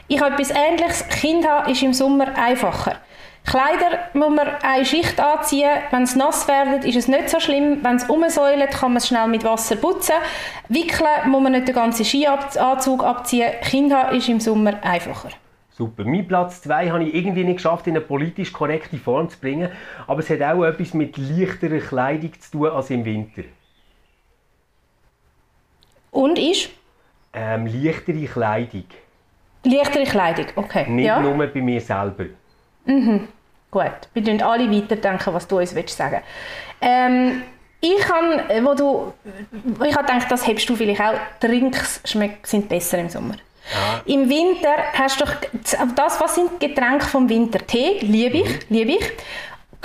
Ich 0.09 0.21
habe 0.21 0.35
etwas 0.35 0.51
Ähnliches. 0.51 1.07
Kind 1.09 1.47
haben 1.47 1.71
ist 1.71 1.83
im 1.83 1.93
Sommer 1.93 2.29
einfacher. 2.39 2.97
Kleider 3.45 3.99
muss 4.15 4.35
man 4.35 4.49
eine 4.63 4.85
Schicht 4.85 5.21
anziehen. 5.21 5.71
Wenn 5.91 6.03
es 6.03 6.17
nass 6.17 6.47
wird, 6.49 6.85
ist 6.85 6.97
es 6.97 7.09
nicht 7.09 7.29
so 7.29 7.39
schlimm. 7.41 7.79
Wenn 7.83 7.97
es 7.97 8.05
umsäulet, 8.05 8.71
kann 8.71 8.91
man 8.91 8.99
es 8.99 9.09
schnell 9.09 9.29
mit 9.29 9.45
Wasser 9.45 9.77
putzen. 9.77 10.15
Wickeln 10.69 11.31
muss 11.31 11.43
man 11.43 11.53
nicht 11.53 11.69
den 11.69 11.75
ganzen 11.75 12.05
Skianzug 12.05 13.05
abziehen. 13.05 13.53
Kind 13.63 13.93
haben 13.93 14.17
ist 14.17 14.29
im 14.29 14.41
Sommer 14.41 14.75
einfacher. 14.83 15.31
Super. 15.71 16.05
Mein 16.05 16.27
Platz 16.27 16.63
2 16.63 16.91
habe 16.91 17.05
ich 17.05 17.15
irgendwie 17.15 17.45
nicht 17.45 17.57
geschafft, 17.57 17.87
in 17.87 17.97
eine 17.97 18.01
politisch 18.01 18.53
korrekte 18.53 18.97
Form 18.97 19.29
zu 19.29 19.39
bringen. 19.39 19.71
Aber 20.07 20.21
es 20.21 20.31
hat 20.31 20.43
auch 20.43 20.65
etwas 20.65 20.95
mit 20.95 21.17
leichterer 21.17 21.79
Kleidung 21.79 22.33
zu 22.41 22.51
tun 22.51 22.69
als 22.69 22.91
im 22.91 23.05
Winter. 23.05 23.43
Und 26.17 26.39
ist 26.39 26.71
Ähm, 27.35 27.67
leichtere 27.67 28.25
Kleidung. 28.27 28.85
leichtere 29.65 30.05
Kleidung. 30.05 30.47
Okay. 30.57 30.89
Nicht 30.89 31.07
ja? 31.07 31.21
nur 31.21 31.47
bei 31.47 31.61
mir 31.61 31.81
selber. 31.81 32.25
Gut, 33.71 34.01
wir 34.15 34.25
tun 34.25 34.41
alle 34.41 34.71
weiterdenken, 34.71 35.35
was 35.35 35.47
du 35.47 35.59
uns 35.59 35.75
willst 35.75 35.97
sagen 35.97 36.23
ähm, 36.81 37.43
Ich 37.81 38.09
habe, 38.09 38.65
wo 38.65 38.75
du, 38.75 39.13
ich 39.85 39.95
habe 39.95 40.07
gedacht, 40.07 40.31
das 40.31 40.47
hebst 40.47 40.69
du 40.69 40.77
vielleicht 40.77 41.01
auch. 41.03 41.19
Drinks 41.41 42.01
schmecken, 42.05 42.39
sind 42.45 42.69
besser 42.69 42.99
im 42.99 43.11
Sommer. 43.11 43.35
Im 44.07 44.29
Winter 44.31 44.77
hast 44.95 45.21
du 45.21 45.25
doch 45.25 45.35
das, 45.95 46.21
was 46.21 46.35
sind 46.37 46.59
Getränke 46.61 47.05
vom 47.05 47.29
Winter? 47.29 47.59
Tee, 47.59 47.99
liebe 48.01 48.39
ich, 48.39 48.71
liebe 48.71 48.93
ich. 48.93 49.13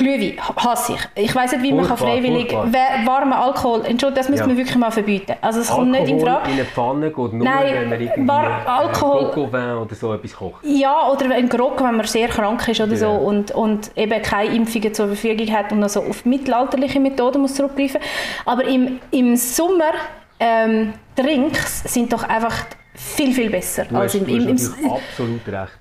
Glühwein 0.02 0.34
hasse 0.58 0.94
ich. 0.94 1.24
Ich 1.26 1.36
weiß 1.36 1.52
nicht, 1.54 1.64
wie 1.64 1.72
man 1.74 1.86
kann 1.88 1.98
Furchtbar, 1.98 2.16
freiwillig 2.18 2.52
furchtbar. 2.52 2.74
wa- 3.06 3.12
warmen 3.12 3.34
Alkohol. 3.34 3.80
Entschuldigung, 3.86 4.16
das 4.16 4.30
müssen 4.30 4.42
Ja. 4.44 4.48
wir 4.50 4.58
wirklich 4.58 4.78
mal 4.78 4.92
verbieten. 4.92 5.34
Also 5.42 5.60
es 5.62 5.70
kommt 5.70 5.92
nicht 5.92 6.08
in 6.10 6.20
Frage. 6.20 6.48
in 6.50 6.54
eine 6.56 6.66
Pfanne 6.66 7.08
geht 7.10 7.18
nur, 7.34 7.44
Nein, 7.46 7.74
wenn 7.74 7.90
man 7.90 8.02
irgendwie 8.02 8.28
war- 8.28 8.68
Alkohol- 8.68 9.32
Cocovin 9.32 9.72
oder 9.78 9.96
so 9.96 10.14
etwas 10.14 10.36
kocht. 10.36 10.64
Ja, 10.64 11.10
oder 11.10 11.36
ein 11.36 11.48
Grog, 11.50 11.82
wenn 11.84 11.96
man 11.98 12.06
sehr 12.08 12.28
krank 12.28 12.68
ist 12.68 12.82
oder 12.82 12.96
so 12.96 13.06
Genau. 13.08 13.18
und, 13.24 13.52
und 13.52 13.92
eben 13.98 14.22
keine 14.22 14.54
Impfungen 14.56 14.94
zur 14.94 15.08
Verfügung 15.08 15.52
hat 15.56 15.72
und 15.72 15.80
noch 15.80 15.90
so 15.90 16.02
auf 16.02 16.26
mittelalterliche 16.26 17.00
Methoden 17.00 17.42
muss 17.42 17.54
zurückgreifen. 17.56 18.02
Aber 18.46 18.64
im, 18.66 19.00
im 19.12 19.36
Sommer 19.36 19.92
ähm, 20.40 20.94
Drinks 21.16 21.84
sind 21.94 22.12
doch 22.12 22.24
einfach 22.24 22.56
viel, 22.96 23.34
viel 23.34 23.50
besser 23.50 23.86
Du 23.86 23.96
als 23.96 24.14
hast, 24.16 24.22
im, 24.22 24.28
im, 24.28 24.48
im, 24.50 24.56
absolut 24.56 25.48
recht. 25.48 25.78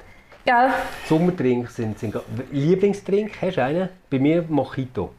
Gell? 0.51 0.70
Sommerdrinks 1.09 1.76
sind, 1.76 1.98
sind... 1.98 2.14
Lieblingsdrink, 2.51 3.32
hast 3.40 3.57
du 3.57 3.64
einen? 3.64 3.88
Bei 4.11 4.18
mir 4.18 4.44
Mojito. 4.48 5.11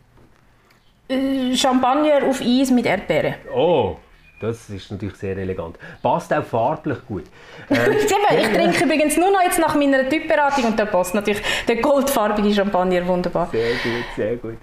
Äh, 1.07 1.55
Champagner 1.55 2.23
auf 2.27 2.41
Eis 2.41 2.71
mit 2.71 2.85
Erdbeeren. 2.85 3.35
Oh, 3.53 3.97
das 4.39 4.69
ist 4.69 4.91
natürlich 4.91 5.15
sehr 5.15 5.37
elegant. 5.37 5.77
Passt 6.01 6.33
auch 6.33 6.43
farblich 6.43 6.97
gut. 7.07 7.25
Ähm, 7.69 7.91
ich 7.97 8.47
trinke 8.47 8.83
übrigens 8.83 9.17
nur 9.17 9.31
noch 9.31 9.41
jetzt 9.41 9.59
nach 9.59 9.75
meiner 9.75 10.07
Typberatung 10.09 10.65
und 10.65 10.79
da 10.79 10.85
passt 10.85 11.13
natürlich 11.13 11.41
der 11.67 11.77
goldfarbige 11.77 12.53
Champagner 12.53 13.05
wunderbar. 13.07 13.49
sehr 13.51 13.73
gut, 13.73 14.05
sehr 14.15 14.35
gut. 14.37 14.57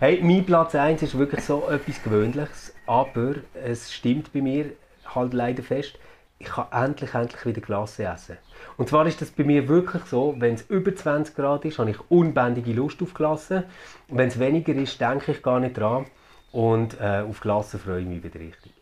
Hey, 0.00 0.20
mein 0.22 0.44
Platz 0.44 0.74
1 0.74 1.02
ist 1.02 1.18
wirklich 1.18 1.44
so 1.44 1.68
etwas 1.68 2.02
Gewöhnliches, 2.02 2.74
aber 2.86 3.34
es 3.64 3.92
stimmt 3.92 4.32
bei 4.32 4.40
mir 4.40 4.66
halt 5.14 5.34
leider 5.34 5.62
fest, 5.62 5.98
ich 6.40 6.46
kann 6.46 6.66
endlich, 6.72 7.12
endlich 7.14 7.44
wieder 7.44 7.60
Glasse 7.60 8.04
essen. 8.04 8.38
Und 8.78 8.88
zwar 8.88 9.06
ist 9.06 9.20
das 9.20 9.30
bei 9.30 9.44
mir 9.44 9.68
wirklich 9.68 10.02
so, 10.04 10.34
wenn 10.38 10.54
es 10.54 10.62
über 10.62 10.94
20 10.94 11.36
Grad 11.36 11.66
ist, 11.66 11.78
habe 11.78 11.90
ich 11.90 11.98
unbändige 12.10 12.72
Lust 12.72 13.02
auf 13.02 13.12
Glasse. 13.12 13.64
Und 14.08 14.16
wenn 14.16 14.28
es 14.28 14.38
weniger 14.38 14.72
ist, 14.72 14.98
denke 15.00 15.32
ich 15.32 15.42
gar 15.42 15.60
nicht 15.60 15.76
dran. 15.76 16.06
Und 16.50 16.98
äh, 16.98 17.22
auf 17.28 17.40
Glasse 17.40 17.78
freue 17.78 18.00
ich 18.00 18.06
mich 18.06 18.24
wieder 18.24 18.40
richtig. 18.40 18.72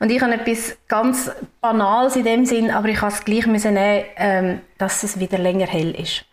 Und 0.00 0.10
ich 0.10 0.20
habe 0.20 0.34
etwas 0.34 0.76
ganz 0.88 1.30
Banales 1.60 2.16
in 2.16 2.24
dem 2.24 2.44
Sinn, 2.44 2.72
aber 2.72 2.88
ich 2.88 3.00
habe 3.00 3.12
es 3.12 3.24
gleich 3.24 3.46
müssen 3.46 3.74
nehmen, 3.74 4.04
ähm, 4.16 4.60
dass 4.76 5.04
es 5.04 5.20
wieder 5.20 5.38
länger 5.38 5.66
hell 5.66 5.94
ist. 5.94 6.24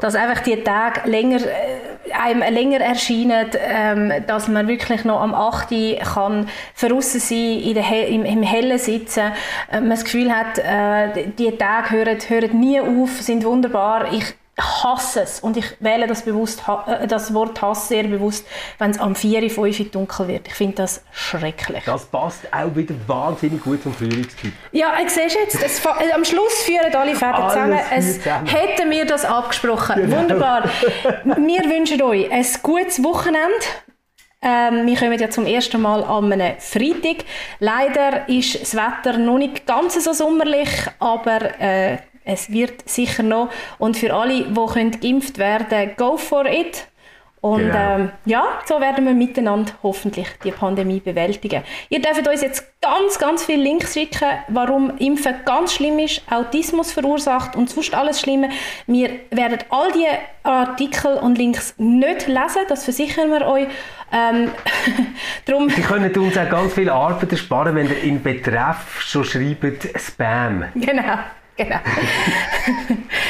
Dass 0.00 0.14
einfach 0.14 0.42
die 0.42 0.62
Tage 0.62 1.08
länger, 1.08 1.40
äh, 1.40 1.73
einem 2.20 2.42
länger 2.52 2.80
erscheinen, 2.80 3.46
ähm, 3.58 4.12
dass 4.26 4.48
man 4.48 4.68
wirklich 4.68 5.04
noch 5.04 5.20
am 5.20 5.34
8. 5.34 5.72
Uhr 5.72 5.96
kann 5.96 6.48
draussen 6.80 7.20
sein, 7.20 7.60
in 7.60 7.74
der 7.74 7.82
He 7.82 8.14
im, 8.14 8.24
im 8.24 8.42
Hellen 8.42 8.78
sitzen, 8.78 9.32
äh, 9.70 9.80
man 9.80 9.90
das 9.90 10.04
Gefühl 10.04 10.32
hat, 10.32 10.58
äh, 10.58 11.28
die 11.38 11.50
Tage 11.56 11.90
hören, 11.90 12.18
hören 12.28 12.58
nie 12.58 12.80
auf, 12.80 13.20
sind 13.20 13.44
wunderbar. 13.44 14.12
Ich 14.12 14.34
hasse 14.60 15.22
es 15.22 15.40
und 15.40 15.56
ich 15.56 15.64
wähle 15.80 16.06
das, 16.06 16.22
bewusst, 16.22 16.62
äh, 16.86 17.06
das 17.06 17.34
Wort 17.34 17.60
Hass 17.60 17.88
sehr 17.88 18.04
bewusst, 18.04 18.46
wenn 18.78 18.90
es 18.90 18.98
am 18.98 19.14
4, 19.14 19.50
5 19.50 19.58
Uhr 19.58 19.86
dunkel 19.86 20.28
wird. 20.28 20.48
Ich 20.48 20.54
finde 20.54 20.76
das 20.76 21.02
schrecklich. 21.12 21.82
Das 21.84 22.06
passt 22.06 22.40
auch 22.52 22.74
wieder 22.74 22.94
wahnsinnig 23.06 23.62
gut 23.62 23.82
zum 23.82 23.92
Frühlingstyp. 23.92 24.52
Ja, 24.72 24.94
ich 25.02 25.10
sehe 25.10 25.26
jetzt, 25.26 25.60
es, 25.62 25.84
äh, 25.84 26.12
am 26.14 26.24
Schluss 26.24 26.62
führen 26.62 26.94
alle 26.94 27.14
Fäden 27.14 27.34
Alles 27.34 27.52
zusammen. 27.52 27.80
Es 27.90 28.22
zusammen. 28.22 28.46
hätten 28.46 28.90
wir 28.90 29.04
das 29.04 29.24
abgesprochen. 29.24 30.10
Wunderbar. 30.10 30.64
wir 31.24 31.64
wünschen 31.64 32.00
euch 32.02 32.30
ein 32.30 32.46
gutes 32.62 33.02
Wochenende. 33.02 33.66
Ähm, 34.40 34.86
wir 34.86 34.96
kommen 34.96 35.18
ja 35.18 35.30
zum 35.30 35.46
ersten 35.46 35.80
Mal 35.80 36.04
an 36.04 36.30
einem 36.30 36.58
Freitag. 36.58 37.24
Leider 37.60 38.28
ist 38.28 38.60
das 38.60 38.76
Wetter 38.76 39.16
noch 39.16 39.38
nicht 39.38 39.66
ganz 39.66 40.02
so 40.04 40.12
sommerlich, 40.12 40.68
aber 40.98 41.58
äh, 41.58 41.96
es 42.24 42.50
wird 42.50 42.88
sicher 42.88 43.22
noch. 43.22 43.50
Und 43.78 43.96
für 43.96 44.14
alle, 44.14 44.44
die 44.44 44.66
können 44.72 45.00
geimpft 45.00 45.38
werden 45.38 45.90
go 45.96 46.16
for 46.16 46.46
it. 46.46 46.88
Und 47.44 47.58
genau. 47.58 47.96
ähm, 47.96 48.10
ja, 48.24 48.42
so 48.64 48.80
werden 48.80 49.04
wir 49.04 49.12
miteinander 49.12 49.70
hoffentlich 49.82 50.28
die 50.42 50.50
Pandemie 50.50 51.00
bewältigen. 51.00 51.62
Ihr 51.90 52.00
dürft 52.00 52.26
uns 52.26 52.40
jetzt 52.40 52.80
ganz, 52.80 53.18
ganz 53.18 53.44
viele 53.44 53.62
Links 53.62 53.92
schicken, 53.92 54.30
warum 54.48 54.96
Impfen 54.96 55.34
ganz 55.44 55.74
schlimm 55.74 55.98
ist, 55.98 56.22
Autismus 56.30 56.92
verursacht 56.92 57.54
und 57.54 57.68
sonst 57.68 57.92
alles 57.92 58.22
Schlimme. 58.22 58.48
Wir 58.86 59.10
werden 59.30 59.58
all 59.68 59.92
diese 59.92 60.06
Artikel 60.42 61.18
und 61.18 61.36
Links 61.36 61.74
nicht 61.76 62.28
lesen, 62.28 62.62
das 62.66 62.84
versichern 62.84 63.30
wir 63.30 63.46
euch. 63.46 63.66
Ähm, 64.10 64.50
drum 65.44 65.68
Sie 65.68 65.82
können 65.82 66.16
uns 66.16 66.38
auch 66.38 66.48
ganz 66.48 66.72
viel 66.72 66.88
Arbeit 66.88 67.30
ersparen, 67.30 67.74
wenn 67.74 67.90
ihr 67.90 68.04
in 68.04 68.22
Betreff 68.22 69.02
schon 69.02 69.24
schreibt 69.24 70.00
Spam. 70.00 70.64
Genau. 70.74 71.18
Genau. 71.56 71.76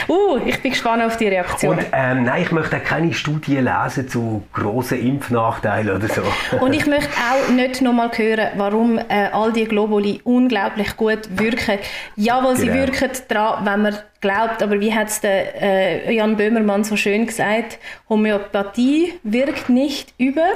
uh, 0.08 0.38
ich 0.46 0.62
bin 0.62 0.70
gespannt 0.72 1.02
auf 1.02 1.18
die 1.18 1.28
Reaktion. 1.28 1.76
Und 1.76 1.84
ähm, 1.92 2.24
nein, 2.24 2.42
ich 2.42 2.52
möchte 2.52 2.80
keine 2.80 3.12
Studien 3.12 3.64
lesen 3.64 4.08
zu 4.08 4.42
grossen 4.54 4.98
Impfnachteilen 4.98 5.94
oder 5.96 6.08
so. 6.08 6.22
Und 6.60 6.72
ich 6.72 6.86
möchte 6.86 7.10
auch 7.10 7.50
nicht 7.50 7.82
nochmal 7.82 8.10
hören, 8.16 8.48
warum 8.56 8.96
äh, 8.96 9.28
all 9.30 9.52
die 9.52 9.66
Globuli 9.66 10.22
unglaublich 10.24 10.96
gut 10.96 11.38
wirken. 11.38 11.78
Jawohl, 12.16 12.54
genau. 12.54 12.72
sie 12.72 12.72
wirken 12.72 13.10
daran, 13.28 13.66
wenn 13.66 13.82
man 13.82 13.98
glaubt, 14.22 14.62
aber 14.62 14.80
wie 14.80 14.94
hat 14.94 15.08
es 15.08 15.20
äh, 15.22 16.10
Jan 16.10 16.36
Böhmermann 16.36 16.82
so 16.82 16.96
schön 16.96 17.26
gesagt, 17.26 17.78
Homöopathie 18.08 19.12
wirkt 19.22 19.68
nicht 19.68 20.14
über 20.16 20.48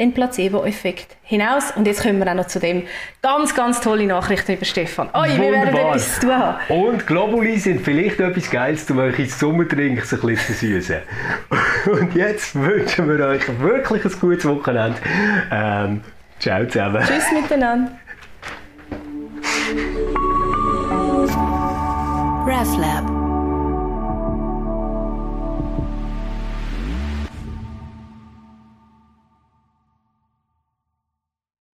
den 0.00 0.14
Placebo-Effekt 0.14 1.16
hinaus. 1.22 1.72
Und 1.76 1.86
jetzt 1.86 2.02
kommen 2.02 2.18
wir 2.18 2.28
auch 2.30 2.34
noch 2.34 2.46
zu 2.46 2.58
dem 2.58 2.84
ganz, 3.22 3.54
ganz 3.54 3.80
tolle 3.80 4.06
Nachrichten 4.06 4.54
über 4.54 4.64
Stefan. 4.64 5.10
Oi, 5.14 5.28
wir 5.36 5.52
werden 5.52 5.76
etwas 5.76 6.14
zu 6.14 6.20
tun 6.22 6.36
haben. 6.36 6.58
Und 6.68 7.06
Globuli 7.06 7.58
sind 7.58 7.82
vielleicht 7.82 8.18
etwas 8.18 8.50
Geiles, 8.50 8.90
um 8.90 8.98
euch 8.98 9.18
ins 9.18 9.38
Sommerdrinks 9.38 10.12
ein 10.14 10.20
bisschen 10.20 10.56
zu 10.56 10.66
süßen. 10.66 10.96
Und 11.92 12.14
jetzt 12.14 12.54
wünschen 12.54 13.08
wir 13.08 13.26
euch 13.26 13.42
wirklich 13.60 14.04
ein 14.04 14.12
gutes 14.20 14.46
Wochenende. 14.46 14.98
Ähm, 15.52 16.00
ciao 16.38 16.66
zusammen. 16.66 17.04
Tschüss 17.06 17.30
miteinander. 17.32 17.92
RefLab 22.46 23.19